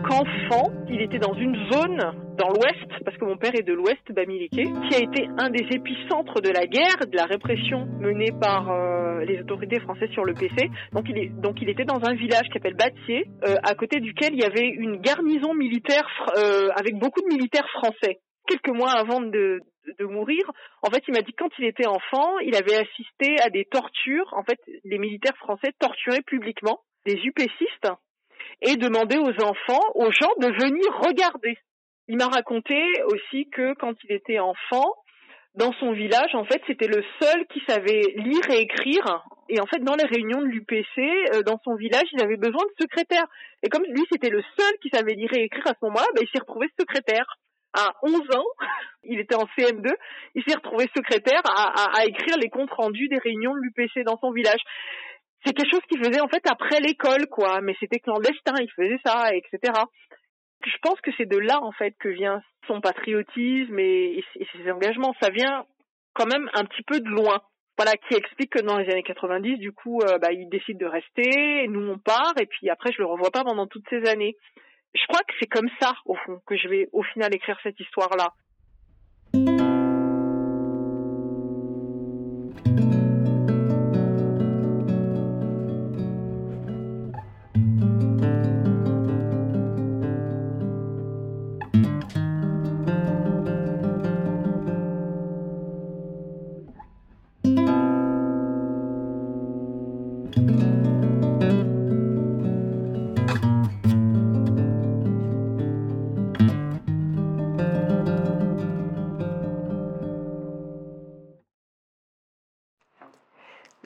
qu'enfant, 0.06 0.72
il 0.88 1.00
était 1.00 1.18
dans 1.18 1.34
une 1.34 1.56
zone 1.70 1.98
dans 2.36 2.48
l'ouest, 2.48 3.04
parce 3.04 3.16
que 3.16 3.24
mon 3.24 3.36
père 3.36 3.54
est 3.54 3.62
de 3.62 3.72
l'ouest, 3.72 4.00
Bamileke, 4.10 4.50
qui 4.50 4.94
a 4.94 4.98
été 4.98 5.28
un 5.38 5.50
des 5.50 5.66
épicentres 5.70 6.40
de 6.40 6.50
la 6.50 6.66
guerre, 6.66 7.06
de 7.06 7.16
la 7.16 7.26
répression 7.26 7.86
menée 8.00 8.32
par 8.40 8.70
euh, 8.70 9.24
les 9.24 9.40
autorités 9.40 9.80
françaises 9.80 10.10
sur 10.10 10.24
le 10.24 10.34
PC. 10.34 10.70
Donc 10.92 11.06
il, 11.08 11.18
est, 11.18 11.28
donc 11.28 11.60
il 11.60 11.68
était 11.68 11.84
dans 11.84 12.02
un 12.04 12.14
village 12.14 12.46
qui 12.48 12.54
s'appelle 12.54 12.76
Batier, 12.76 13.26
euh, 13.46 13.56
à 13.62 13.74
côté 13.74 14.00
duquel 14.00 14.30
il 14.32 14.40
y 14.40 14.44
avait 14.44 14.68
une 14.68 14.96
garnison 14.96 15.54
militaire 15.54 16.08
euh, 16.36 16.68
avec 16.76 16.98
beaucoup 16.98 17.20
de 17.20 17.34
militaires 17.34 17.68
français 17.70 18.20
quelques 18.50 18.76
mois 18.76 18.90
avant 18.90 19.20
de, 19.20 19.60
mourir, 20.00 20.42
en 20.82 20.90
fait, 20.90 21.02
il 21.08 21.14
m'a 21.14 21.22
dit 21.22 21.32
que 21.32 21.42
quand 21.42 21.50
il 21.58 21.64
était 21.64 21.86
enfant, 21.86 22.38
il 22.40 22.54
avait 22.54 22.76
assisté 22.76 23.40
à 23.42 23.50
des 23.50 23.64
tortures. 23.64 24.32
En 24.32 24.44
fait, 24.44 24.58
les 24.84 24.98
militaires 24.98 25.36
français 25.36 25.72
torturaient 25.78 26.22
publiquement 26.22 26.80
des 27.06 27.14
UPCistes 27.14 27.88
et 28.62 28.76
demandaient 28.76 29.18
aux 29.18 29.44
enfants, 29.44 29.84
aux 29.94 30.10
gens 30.10 30.32
de 30.38 30.46
venir 30.46 30.86
regarder. 31.00 31.58
Il 32.08 32.16
m'a 32.16 32.28
raconté 32.28 32.76
aussi 33.06 33.48
que 33.50 33.74
quand 33.74 33.94
il 34.04 34.12
était 34.12 34.38
enfant, 34.38 34.94
dans 35.54 35.72
son 35.74 35.92
village, 35.92 36.34
en 36.34 36.44
fait, 36.44 36.62
c'était 36.66 36.86
le 36.86 37.02
seul 37.20 37.46
qui 37.48 37.60
savait 37.68 38.02
lire 38.16 38.48
et 38.50 38.60
écrire. 38.60 39.24
Et 39.48 39.60
en 39.60 39.66
fait, 39.66 39.82
dans 39.82 39.96
les 39.96 40.04
réunions 40.04 40.40
de 40.40 40.46
l'UPC, 40.46 40.98
euh, 41.34 41.42
dans 41.42 41.58
son 41.64 41.74
village, 41.74 42.06
il 42.12 42.22
avait 42.22 42.36
besoin 42.36 42.62
de 42.64 42.82
secrétaire. 42.82 43.24
Et 43.62 43.68
comme 43.68 43.82
lui, 43.82 44.04
c'était 44.12 44.30
le 44.30 44.42
seul 44.56 44.72
qui 44.80 44.90
savait 44.90 45.14
lire 45.14 45.32
et 45.34 45.42
écrire 45.42 45.66
à 45.66 45.70
ce 45.70 45.84
moment-là, 45.86 46.06
ben, 46.14 46.22
il 46.22 46.28
s'est 46.28 46.38
retrouvé 46.40 46.68
secrétaire 46.78 47.26
à 47.72 47.94
11 48.02 48.14
ans, 48.36 48.46
il 49.04 49.18
était 49.18 49.34
en 49.34 49.46
CM2, 49.58 49.92
il 50.34 50.42
s'est 50.46 50.56
retrouvé 50.56 50.86
secrétaire 50.96 51.42
à, 51.44 51.82
à, 51.82 52.00
à, 52.00 52.04
écrire 52.04 52.36
les 52.36 52.48
comptes 52.48 52.70
rendus 52.70 53.08
des 53.08 53.18
réunions 53.18 53.54
de 53.54 53.60
l'UPC 53.60 54.04
dans 54.04 54.18
son 54.18 54.32
village. 54.32 54.60
C'est 55.44 55.54
quelque 55.54 55.70
chose 55.70 55.84
qu'il 55.88 56.04
faisait 56.04 56.20
en 56.20 56.28
fait 56.28 56.42
après 56.48 56.80
l'école, 56.80 57.26
quoi, 57.28 57.60
mais 57.60 57.74
c'était 57.80 57.98
clandestin, 57.98 58.54
il 58.60 58.70
faisait 58.70 59.00
ça, 59.04 59.34
etc. 59.34 59.72
Je 60.64 60.76
pense 60.82 61.00
que 61.00 61.10
c'est 61.16 61.28
de 61.28 61.38
là 61.38 61.60
en 61.62 61.72
fait 61.72 61.94
que 61.98 62.08
vient 62.08 62.42
son 62.66 62.80
patriotisme 62.80 63.78
et, 63.78 64.22
ses 64.52 64.70
engagements. 64.70 65.14
Ça 65.20 65.30
vient 65.30 65.64
quand 66.12 66.26
même 66.26 66.50
un 66.54 66.64
petit 66.64 66.82
peu 66.82 67.00
de 67.00 67.08
loin. 67.08 67.40
Voilà, 67.78 67.92
qui 67.96 68.14
explique 68.14 68.52
que 68.52 68.62
dans 68.62 68.76
les 68.76 68.90
années 68.90 69.02
90, 69.02 69.56
du 69.56 69.72
coup, 69.72 70.02
euh, 70.02 70.18
bah, 70.18 70.32
il 70.32 70.50
décide 70.50 70.76
de 70.76 70.84
rester, 70.84 71.66
nous 71.68 71.80
on 71.80 71.98
part, 71.98 72.34
et 72.38 72.44
puis 72.44 72.68
après 72.68 72.92
je 72.92 72.98
le 72.98 73.06
revois 73.06 73.30
pas 73.30 73.42
pendant 73.42 73.66
toutes 73.66 73.88
ces 73.88 74.06
années 74.06 74.36
je 74.94 75.06
crois 75.08 75.22
que 75.22 75.32
c'est 75.38 75.46
comme 75.46 75.68
ça, 75.80 75.94
au 76.04 76.14
fond, 76.16 76.40
que 76.46 76.56
je 76.56 76.68
vais 76.68 76.88
au 76.92 77.02
final 77.02 77.34
écrire 77.34 77.58
cette 77.62 77.78
histoire-là. 77.78 78.32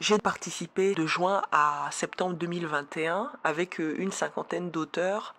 J'ai 0.07 0.19
participé 0.19 0.95
de 0.95 1.07
juin 1.07 1.41
à 1.51 1.89
septembre 1.91 2.35
2021 2.35 3.33
avec 3.43 3.81
euh, 3.81 3.95
une 3.97 4.13
cinquantaine 4.13 4.71
d'auteurs 4.71 5.35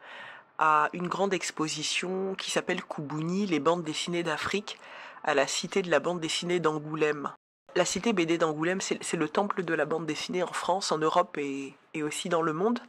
à 0.58 0.90
une 0.94 1.08
grande 1.08 1.36
exposition 1.36 2.34
qui 2.34 2.50
s'appelle 2.50 2.84
Koubouni, 2.84 3.46
les 3.46 3.60
bandes 3.60 3.84
dessinées 3.84 4.24
d'Afrique, 4.24 4.80
à 5.24 5.36
la 5.36 5.46
cité 5.46 5.84
de 5.84 5.92
la 5.92 6.00
bande 6.00 6.20
dessinée 6.20 6.60
d'Angoulême. 6.60 7.30
La 7.76 7.86
cité 7.86 8.12
BD 8.12 8.40
d'Angoulême, 8.40 8.82
c'est 8.82 9.14
le 9.14 9.30
temple 9.30 9.64
de 9.64 9.76
la 9.76 9.86
bande 9.86 10.08
dessinée 10.08 10.42
en 10.42 10.52
France, 10.52 10.92
en 10.92 10.98
Europe 10.98 11.38
et, 11.38 11.76
aussi 12.02 12.30
dans 12.30 12.42
le 12.42 12.54
monde. 12.54 12.80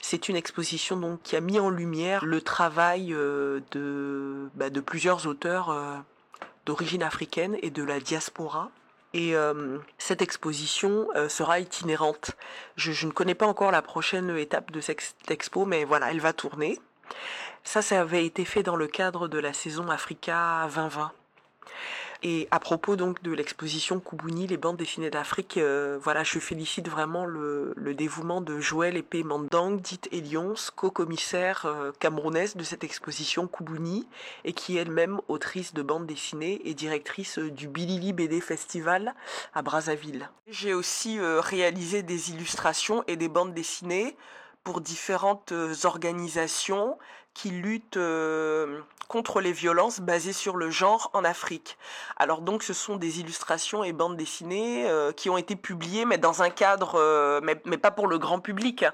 C'est 0.00 0.28
une 0.28 0.36
exposition 0.36 0.98
donc, 0.98 1.22
qui 1.22 1.34
a 1.34 1.40
mis 1.40 1.58
en 1.58 1.70
lumière 1.70 2.26
le 2.26 2.42
travail 2.42 3.14
euh, 3.14 3.60
de, 3.70 4.50
bah, 4.54 4.68
de 4.68 4.80
plusieurs 4.80 5.26
auteurs 5.26 5.70
euh, 5.70 5.96
d'origine 6.66 7.02
africaine 7.02 7.56
et 7.62 7.70
de 7.70 7.82
la 7.82 8.00
diaspora. 8.00 8.70
Et 9.14 9.34
cette 9.96 10.20
exposition 10.20 11.08
sera 11.28 11.58
itinérante. 11.58 12.32
Je, 12.76 12.92
je 12.92 13.06
ne 13.06 13.12
connais 13.12 13.34
pas 13.34 13.46
encore 13.46 13.70
la 13.70 13.80
prochaine 13.80 14.36
étape 14.36 14.70
de 14.72 14.80
cette 14.82 15.14
expo, 15.30 15.64
mais 15.64 15.84
voilà, 15.84 16.10
elle 16.10 16.20
va 16.20 16.34
tourner. 16.34 16.78
Ça, 17.64 17.82
ça 17.82 18.00
avait 18.00 18.26
été 18.26 18.44
fait 18.44 18.62
dans 18.62 18.76
le 18.76 18.86
cadre 18.86 19.26
de 19.26 19.38
la 19.38 19.52
saison 19.52 19.90
Africa 19.90 20.68
2020. 20.72 21.12
Et 22.22 22.48
à 22.50 22.60
propos 22.60 22.96
donc 22.96 23.22
de 23.22 23.32
l'exposition 23.32 24.00
Koubouni, 24.00 24.46
les 24.46 24.56
bandes 24.56 24.76
dessinées 24.76 25.10
d'Afrique, 25.10 25.58
euh, 25.58 25.98
voilà, 26.02 26.24
je 26.24 26.38
félicite 26.38 26.88
vraiment 26.88 27.26
le, 27.26 27.74
dévouement 27.96 28.40
de 28.40 28.60
Joël 28.60 28.96
Epé 28.96 29.22
Mandang, 29.22 29.80
dite 29.80 30.08
Elions, 30.12 30.54
co-commissaire 30.74 31.66
euh, 31.66 31.92
camerounaise 31.98 32.56
de 32.56 32.62
cette 32.62 32.84
exposition 32.84 33.46
Koubouni, 33.46 34.06
et 34.44 34.52
qui 34.52 34.76
est 34.76 34.82
elle-même 34.82 35.20
autrice 35.28 35.74
de 35.74 35.82
bandes 35.82 36.06
dessinées 36.06 36.60
et 36.64 36.74
directrice 36.74 37.38
euh, 37.38 37.50
du 37.50 37.68
Bilili 37.68 38.12
BD 38.12 38.40
Festival 38.40 39.14
à 39.54 39.62
Brazzaville. 39.62 40.28
J'ai 40.48 40.74
aussi 40.74 41.18
réalisé 41.20 42.02
des 42.02 42.30
illustrations 42.30 43.02
et 43.06 43.16
des 43.16 43.28
bandes 43.28 43.54
dessinées 43.54 44.16
pour 44.64 44.80
différentes 44.80 45.52
organisations 45.84 46.96
qui 47.36 47.50
luttent 47.50 47.98
euh, 47.98 48.80
contre 49.08 49.42
les 49.42 49.52
violences 49.52 50.00
basées 50.00 50.32
sur 50.32 50.56
le 50.56 50.70
genre 50.70 51.10
en 51.12 51.22
Afrique. 51.22 51.76
Alors 52.16 52.40
donc 52.40 52.62
ce 52.62 52.72
sont 52.72 52.96
des 52.96 53.20
illustrations 53.20 53.84
et 53.84 53.92
bandes 53.92 54.16
dessinées 54.16 54.88
euh, 54.88 55.12
qui 55.12 55.28
ont 55.28 55.36
été 55.36 55.54
publiées 55.54 56.06
mais 56.06 56.16
dans 56.16 56.42
un 56.42 56.48
cadre 56.48 56.94
euh, 56.94 57.40
mais, 57.42 57.76
pas 57.76 57.90
pour 57.90 58.06
le 58.06 58.18
grand 58.18 58.40
public 58.40 58.86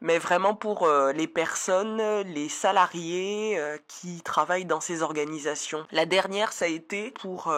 mais 0.00 0.18
vraiment 0.18 0.54
pour 0.54 0.88
les 1.14 1.28
personnes, 1.28 2.02
les 2.22 2.48
salariés 2.48 3.60
qui 3.86 4.20
travaillent 4.22 4.64
dans 4.64 4.80
ces 4.80 5.00
organisations. 5.00 5.86
La 5.92 6.06
dernière 6.06 6.52
ça 6.52 6.64
a 6.64 6.68
été 6.68 7.12
pour 7.12 7.54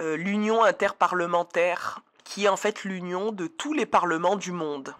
l'Union 0.00 0.64
interparlementaire 0.64 2.00
qui 2.24 2.46
est 2.46 2.48
en 2.48 2.56
fait 2.56 2.82
l'union 2.82 3.30
de 3.30 3.46
tous 3.46 3.72
les 3.72 3.86
parlements 3.86 4.34
du 4.34 4.50
monde. 4.50 4.96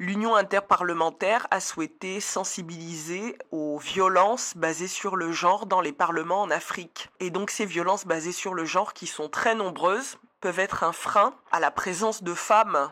L'Union 0.00 0.34
interparlementaire 0.34 1.46
a 1.50 1.60
souhaité 1.60 2.20
sensibiliser 2.20 3.36
aux 3.50 3.76
violences 3.76 4.56
basées 4.56 4.88
sur 4.88 5.14
le 5.14 5.30
genre 5.30 5.66
dans 5.66 5.82
les 5.82 5.92
parlements 5.92 6.40
en 6.40 6.50
Afrique. 6.50 7.10
Et 7.20 7.28
donc 7.28 7.50
ces 7.50 7.66
violences 7.66 8.06
basées 8.06 8.32
sur 8.32 8.54
le 8.54 8.64
genre 8.64 8.94
qui 8.94 9.06
sont 9.06 9.28
très 9.28 9.54
nombreuses 9.54 10.16
peuvent 10.40 10.58
être 10.58 10.84
un 10.84 10.92
frein 10.92 11.34
à 11.52 11.60
la 11.60 11.70
présence 11.70 12.22
de 12.22 12.32
femmes 12.32 12.90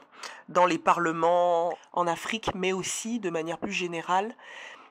dans 0.50 0.66
les 0.66 0.76
parlements 0.76 1.78
en 1.94 2.06
Afrique, 2.06 2.50
mais 2.54 2.74
aussi 2.74 3.20
de 3.20 3.30
manière 3.30 3.56
plus 3.56 3.72
générale 3.72 4.34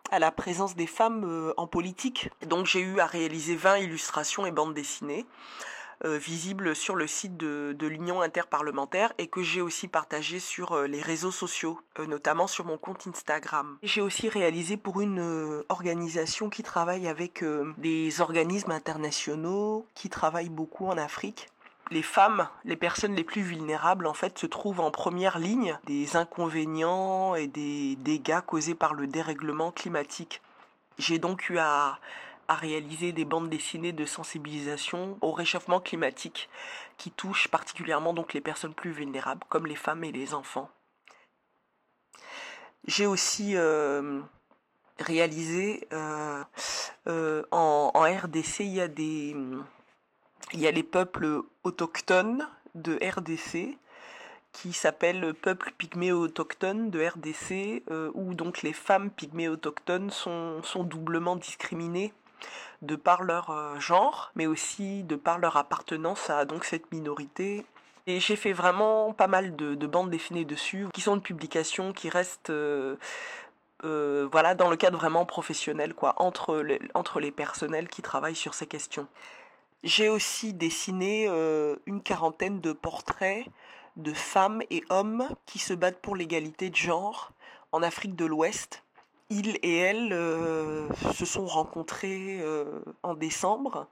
à 0.09 0.17
la 0.17 0.31
présence 0.31 0.75
des 0.75 0.87
femmes 0.87 1.23
euh, 1.23 1.53
en 1.55 1.67
politique. 1.67 2.31
Donc 2.47 2.65
j'ai 2.65 2.81
eu 2.81 2.99
à 2.99 3.05
réaliser 3.05 3.55
20 3.55 3.77
illustrations 3.77 4.47
et 4.47 4.51
bandes 4.51 4.73
dessinées 4.73 5.27
euh, 6.05 6.17
visibles 6.17 6.75
sur 6.75 6.95
le 6.95 7.07
site 7.07 7.37
de, 7.37 7.75
l'Union 7.81 8.21
interparlementaire 8.21 9.13
et 9.17 9.27
que 9.27 9.41
j'ai 9.41 9.61
aussi 9.61 9.87
partagé 9.87 10.39
sur 10.39 10.73
euh, 10.73 10.85
les 10.85 11.01
réseaux 11.01 11.31
sociaux, 11.31 11.79
euh, 11.97 12.05
notamment 12.05 12.45
sur 12.45 12.65
mon 12.65 12.77
compte 12.77 13.07
Instagram. 13.07 13.77
J'ai 13.81 14.01
aussi 14.01 14.29
réalisé 14.29 14.77
pour 14.77 15.01
une 15.01 15.63
organisation 15.69 16.49
qui 16.49 16.61
travaille 16.61 17.07
avec 17.07 17.43
des 17.77 18.21
organismes 18.21 18.71
internationaux 18.71 19.87
qui 19.95 20.09
travaillent 20.09 20.49
beaucoup 20.49 20.85
en 20.85 20.97
Afrique. 20.97 21.49
Les 21.89 22.03
femmes, 22.03 22.47
les 22.65 22.75
personnes 22.75 23.15
les 23.15 23.23
plus 23.23 23.41
vulnérables, 23.41 24.05
en 24.05 24.13
fait, 24.13 24.37
se 24.37 24.45
trouvent 24.45 24.81
en 24.81 24.91
première 24.91 25.39
ligne 25.39 25.79
des 25.85 26.15
inconvénients 26.15 27.33
et 27.33 27.47
des 27.47 27.95
dégâts 27.95 28.41
causés 28.45 28.75
par 28.75 28.93
le 28.93 29.07
dérèglement 29.07 29.71
climatique. 29.71 30.41
J'ai 30.99 31.17
donc 31.17 31.49
eu 31.49 31.57
à, 31.59 31.99
à 32.47 32.55
réaliser 32.55 33.11
des 33.11 33.25
bandes 33.25 33.49
dessinées 33.49 33.91
de 33.91 34.05
sensibilisation 34.05 35.17
au 35.21 35.31
réchauffement 35.31 35.79
climatique 35.79 36.49
qui 36.97 37.11
touchent 37.11 37.49
particulièrement 37.49 38.13
donc 38.13 38.33
les 38.33 38.41
personnes 38.41 38.73
plus 38.73 38.91
vulnérables 38.91 39.43
comme 39.49 39.67
les 39.67 39.75
femmes 39.75 40.03
et 40.03 40.11
les 40.11 40.33
enfants. 40.33 40.69
J'ai 42.85 43.05
aussi 43.05 43.57
euh, 43.57 44.21
réalisé 44.99 45.87
euh, 45.91 46.43
euh, 47.07 47.43
en, 47.51 47.91
RDC 47.91 48.61
il 48.61 48.67
y 48.67 48.81
a 48.81 48.87
des 48.87 49.35
il 50.53 50.61
y 50.61 50.67
a 50.67 50.71
les 50.71 50.83
peuples 50.83 51.41
autochtones 51.65 52.47
de 52.75 52.97
RDC 53.03 53.77
qui 54.53 54.71
s'appellent 54.71 55.33
Peuple 55.33 55.73
pygmée 55.77 56.13
autochtone 56.13 56.89
de 56.89 57.05
RDC, 57.05 57.83
où 58.15 58.33
donc 58.33 58.61
les 58.63 58.71
femmes 58.71 59.11
pygmées 59.11 59.49
autochtones 59.49 60.09
sont, 60.09 60.63
sont 60.63 60.83
doublement 60.83 61.35
discriminées 61.35 62.13
de 62.81 62.95
par 62.95 63.23
leur 63.23 63.49
euh, 63.49 63.79
genre, 63.79 64.31
mais 64.35 64.47
aussi 64.47 65.03
de 65.03 65.15
par 65.15 65.39
leur 65.39 65.57
appartenance 65.57 66.29
à 66.29 66.45
donc 66.45 66.63
cette 66.63 66.91
minorité. 66.91 67.65
Et 68.05 68.19
j'ai 68.19 68.35
fait 68.35 68.53
vraiment 68.53 69.13
pas 69.13 69.27
mal 69.27 69.55
de, 69.55 69.75
de 69.75 69.87
bandes 69.87 70.09
dessinées 70.09 70.45
dessus, 70.45 70.87
qui 70.93 71.01
sont 71.01 71.17
de 71.17 71.21
publications 71.21 71.91
qui 71.91 72.09
restent 72.09 72.49
euh, 72.49 72.95
euh, 73.83 74.27
voilà, 74.31 74.55
dans 74.55 74.69
le 74.69 74.77
cadre 74.77 74.97
vraiment 74.97 75.25
professionnel, 75.25 75.93
quoi, 75.93 76.15
entre 76.17 76.55
les, 77.19 77.31
personnels 77.31 77.89
qui 77.89 78.01
travaillent 78.01 78.35
sur 78.35 78.53
ces 78.53 78.67
questions. 78.67 79.07
J'ai 79.83 80.09
aussi 80.09 80.53
dessiné 80.53 81.27
une 81.85 82.01
quarantaine 82.01 82.59
de 82.61 82.73
portraits 82.73 83.45
de 83.97 84.13
femmes 84.13 84.61
et 84.69 84.83
hommes 84.89 85.27
qui 85.45 85.59
se 85.59 85.73
battent 85.73 86.01
pour 86.01 86.15
l'égalité 86.15 86.69
de 86.69 86.75
genre 86.75 87.31
en 87.71 87.83
Afrique 87.83 88.15
de 88.15 88.25
l'Ouest. 88.25 88.83
Ils 89.29 89.57
et 89.61 89.77
elles 89.77 90.13
euh, 90.13 90.87
se 91.13 91.25
sont 91.25 91.45
rencontrés 91.45 92.39
euh, 92.41 92.79
en 93.03 93.13
décembre 93.13 93.87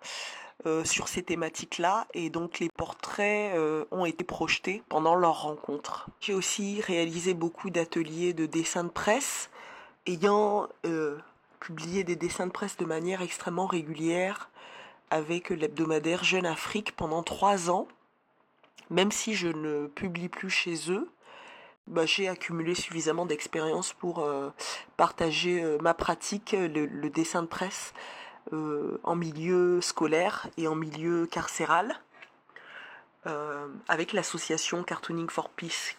euh, 0.66 0.86
sur 0.86 1.10
ces 1.10 1.24
thématiques-là 1.24 2.08
et 2.14 2.30
donc 2.30 2.60
les 2.60 2.70
portraits 2.70 3.54
ont 3.92 4.06
été 4.06 4.24
projetés 4.24 4.82
pendant 4.88 5.16
leur 5.16 5.42
rencontre. 5.42 6.08
J'ai 6.22 6.34
aussi 6.34 6.80
réalisé 6.82 7.34
beaucoup 7.34 7.70
d'ateliers 7.70 8.34
de 8.34 8.46
dessin 8.46 8.86
de 8.86 8.90
presse 8.90 9.50
ayant 10.08 10.70
publié 11.60 12.04
des 12.04 12.16
dessins 12.16 12.48
de 12.48 12.52
presse 12.52 12.78
de 12.78 12.86
manière 12.86 13.22
extrêmement 13.22 13.66
régulière 13.66 14.50
avec 15.10 15.50
l'hebdomadaire 15.50 16.24
Jeune 16.24 16.46
Afrique 16.46 16.96
pendant 16.96 17.24
trois 17.24 17.70
ans. 17.70 17.88
Même 18.90 19.12
si 19.12 19.34
je 19.34 19.48
ne 19.48 19.88
publie 19.88 20.30
plus 20.30 20.50
chez 20.50 20.92
eux, 20.92 21.10
j'ai 22.06 22.28
accumulé 22.28 22.76
suffisamment 22.76 23.26
d'expérience 23.26 23.94
pour 23.94 24.20
euh, 24.20 24.50
partager 24.98 25.64
euh, 25.64 25.78
ma 25.82 25.94
pratique, 25.94 26.56
le, 26.58 26.86
le 26.86 27.10
dessin 27.10 27.44
de 27.44 27.48
presse, 27.48 27.94
euh, 28.54 29.00
en 29.04 29.16
milieu 29.16 29.82
scolaire 29.82 30.48
et 30.58 30.68
en 30.68 30.76
milieu 30.76 31.26
carcéral, 31.26 32.00
euh, 33.28 33.68
avec 33.88 34.14
l'association 34.14 34.84
Cartooning 34.84 35.30
for 35.30 35.50
Peace. 35.50 35.96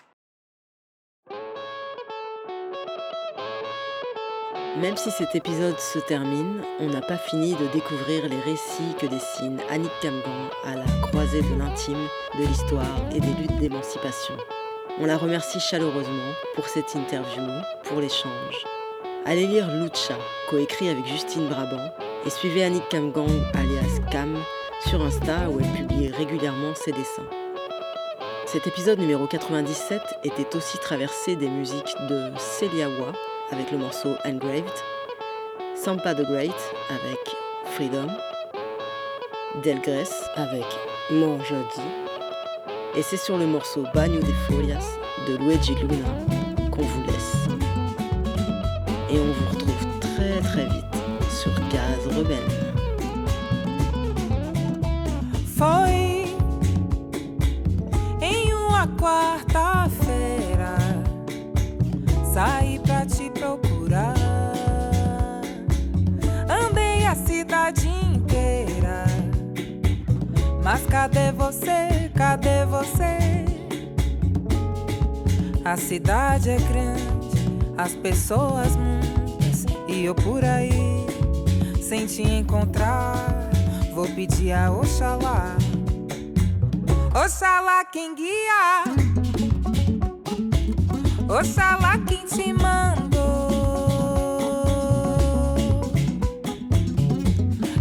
Même 4.77 4.97
si 4.97 5.11
cet 5.11 5.35
épisode 5.35 5.79
se 5.79 5.99
termine, 5.99 6.63
on 6.81 6.89
n'a 6.91 7.01
pas 7.01 7.17
fini 7.17 7.55
de 7.55 7.67
découvrir 7.69 8.29
les 8.29 8.41
récits 8.41 8.95
que 9.01 9.07
dessine 9.07 9.59
Annick 9.71 9.91
Camgan 10.03 10.51
à 10.65 10.77
la 10.77 10.85
croisée 11.09 11.41
de 11.41 11.59
l'intime, 11.59 12.07
de 12.39 12.47
l'histoire 12.47 13.01
et 13.13 13.21
des 13.21 13.33
luttes 13.33 13.57
d'émancipation. 13.57 14.37
On 14.99 15.05
la 15.05 15.19
remercie 15.19 15.61
chaleureusement 15.61 16.33
pour 16.55 16.69
cette 16.69 16.95
interview, 16.95 17.43
pour 17.85 18.01
l'échange. 18.01 18.65
Allez 19.27 19.47
lire 19.47 19.69
Lucha, 19.71 20.17
coécrit 20.49 20.89
avec 20.89 21.05
Justine 21.07 21.49
Brabant, 21.49 21.93
et 22.25 22.31
suivez 22.31 22.65
Annick 22.65 22.89
Camgang, 22.89 23.29
alias 23.53 24.01
Cam, 24.11 24.39
sur 24.89 25.03
Insta 25.03 25.51
où 25.51 25.61
elle 25.61 25.71
publie 25.87 26.09
régulièrement 26.09 26.75
ses 26.75 26.93
dessins. 26.93 27.29
Cet 28.47 28.67
épisode 28.67 28.99
numéro 28.99 29.27
97 29.27 30.01
était 30.25 30.57
aussi 30.57 30.79
traversé 30.79 31.37
des 31.37 31.49
musiques 31.49 31.95
de 32.09 32.31
Celia 32.39 32.89
Wa 32.89 33.13
avec 33.51 33.71
le 33.73 33.77
morceau 33.77 34.15
Engraved, 34.25 34.65
Sampa 35.75 36.15
the 36.15 36.23
Great 36.23 36.73
avec 36.89 37.37
Freedom, 37.67 38.09
Delgrès 39.63 40.09
avec 40.37 40.65
Mon 41.11 41.39
Jeudi, 41.45 42.06
et 42.97 43.03
c'est 43.03 43.17
sur 43.17 43.37
le 43.37 43.47
morceau 43.47 43.85
Bagno 43.95 44.21
de 44.21 44.33
Folias 44.49 44.87
de 45.29 45.37
Luigi 45.37 45.75
Luna 45.75 46.09
qu'on 46.71 46.83
vous 46.83 47.03
laisse. 47.05 47.49
Et 49.11 49.19
on 49.19 49.33
vous 49.33 49.51
retrouve 49.51 50.01
très 50.01 50.41
très 50.41 50.65
vite 50.65 50.85
sur 51.31 51.53
Gaz 51.71 52.17
Rebelle. 52.17 52.57
Mas 70.77 70.85
cadê 70.89 71.33
você? 71.33 72.11
Cadê 72.15 72.67
você? 72.67 73.17
A 75.65 75.75
cidade 75.75 76.51
é 76.51 76.59
grande, 76.59 77.03
as 77.79 77.95
pessoas 77.95 78.77
muitas 78.77 79.65
e 79.89 80.05
eu 80.05 80.15
por 80.15 80.45
aí 80.45 81.07
sem 81.81 82.05
te 82.05 82.21
encontrar. 82.21 83.17
Vou 83.95 84.07
pedir 84.09 84.53
a 84.53 84.71
Oxalá, 84.71 85.57
Oxalá 87.25 87.83
quem 87.87 88.15
guia, 88.15 88.85
Oxalá 91.27 91.97
quem 92.07 92.27
te 92.27 92.53
mandou. 92.53 93.17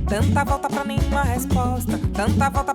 Tanta 0.07 0.45
volta 0.45 0.69
pra 0.69 0.83
nenhuma 0.85 1.23
resposta, 1.23 1.99
tanta 2.13 2.49
volta 2.49 2.74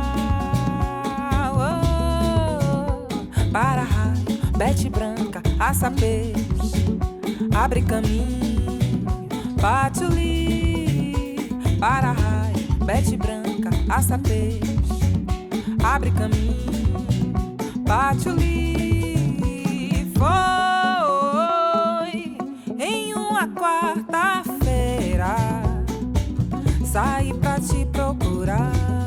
Barra, 3.51 4.13
Bete 4.57 4.89
Branca, 4.89 5.41
Açapês 5.59 6.33
Abre 7.53 7.81
caminho, 7.81 8.79
Patuli 9.59 11.35
raio, 11.81 12.15
Bete 12.85 13.17
Branca, 13.17 13.69
Açapês 13.89 14.61
Abre 15.83 16.11
caminho, 16.11 16.93
Patuli 17.85 18.87
Foi 20.17 21.17
em 22.79 23.13
uma 23.13 23.49
quarta-feira 23.49 25.35
Saí 26.85 27.33
pra 27.33 27.59
te 27.59 27.85
procurar. 27.85 29.00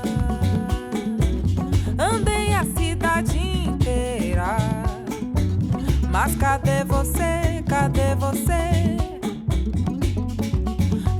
Mas 6.24 6.36
cadê 6.36 6.82
você? 6.84 7.62
Cadê 7.68 8.14
você? 8.14 8.96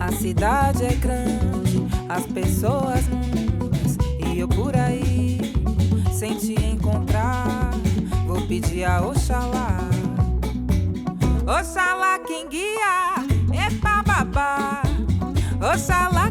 A 0.00 0.10
cidade 0.10 0.82
é 0.82 0.94
grande, 0.94 1.86
as 2.08 2.24
pessoas 2.24 3.06
muitas 3.08 3.98
e 4.26 4.38
eu 4.38 4.48
por 4.48 4.74
aí 4.74 5.38
sem 6.10 6.38
te 6.38 6.54
encontrar. 6.54 7.70
Vou 8.26 8.40
pedir 8.46 8.84
a 8.84 9.02
Oxalá, 9.02 9.76
Oxalá 11.46 12.18
quem 12.20 12.48
guia 12.48 13.16
é 13.52 13.68
babá. 14.06 14.80
Oxalá 15.60 16.30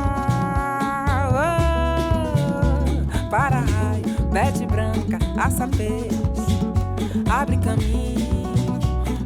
para-raio, 3.31 4.03
pede 4.29 4.65
branca, 4.65 5.17
aça 5.37 5.65
abre 7.31 7.55
caminho, 7.57 8.77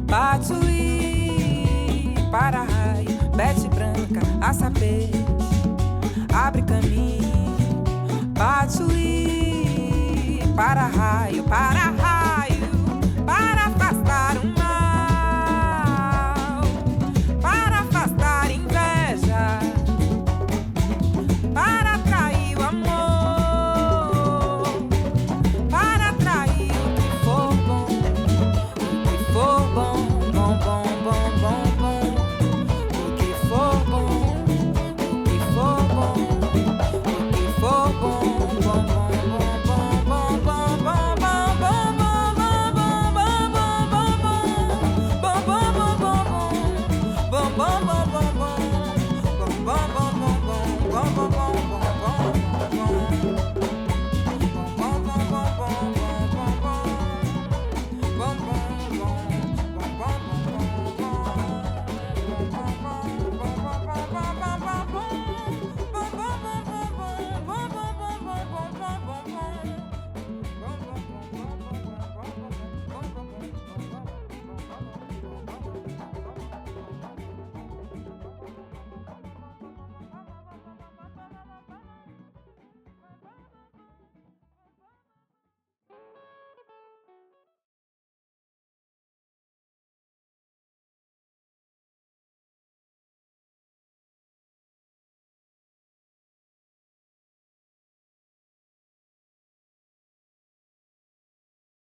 patuí. 0.06 2.14
Para-raio, 2.30 3.18
pede 3.36 3.68
branca, 3.68 4.20
aça 4.40 4.70
abre 6.32 6.62
caminho, 6.62 7.82
patuí. 8.32 10.40
Para-raio, 10.54 11.42
para-raio, 11.42 12.70
para 13.26 13.66
afastar 13.66 14.38
uma 14.38 14.65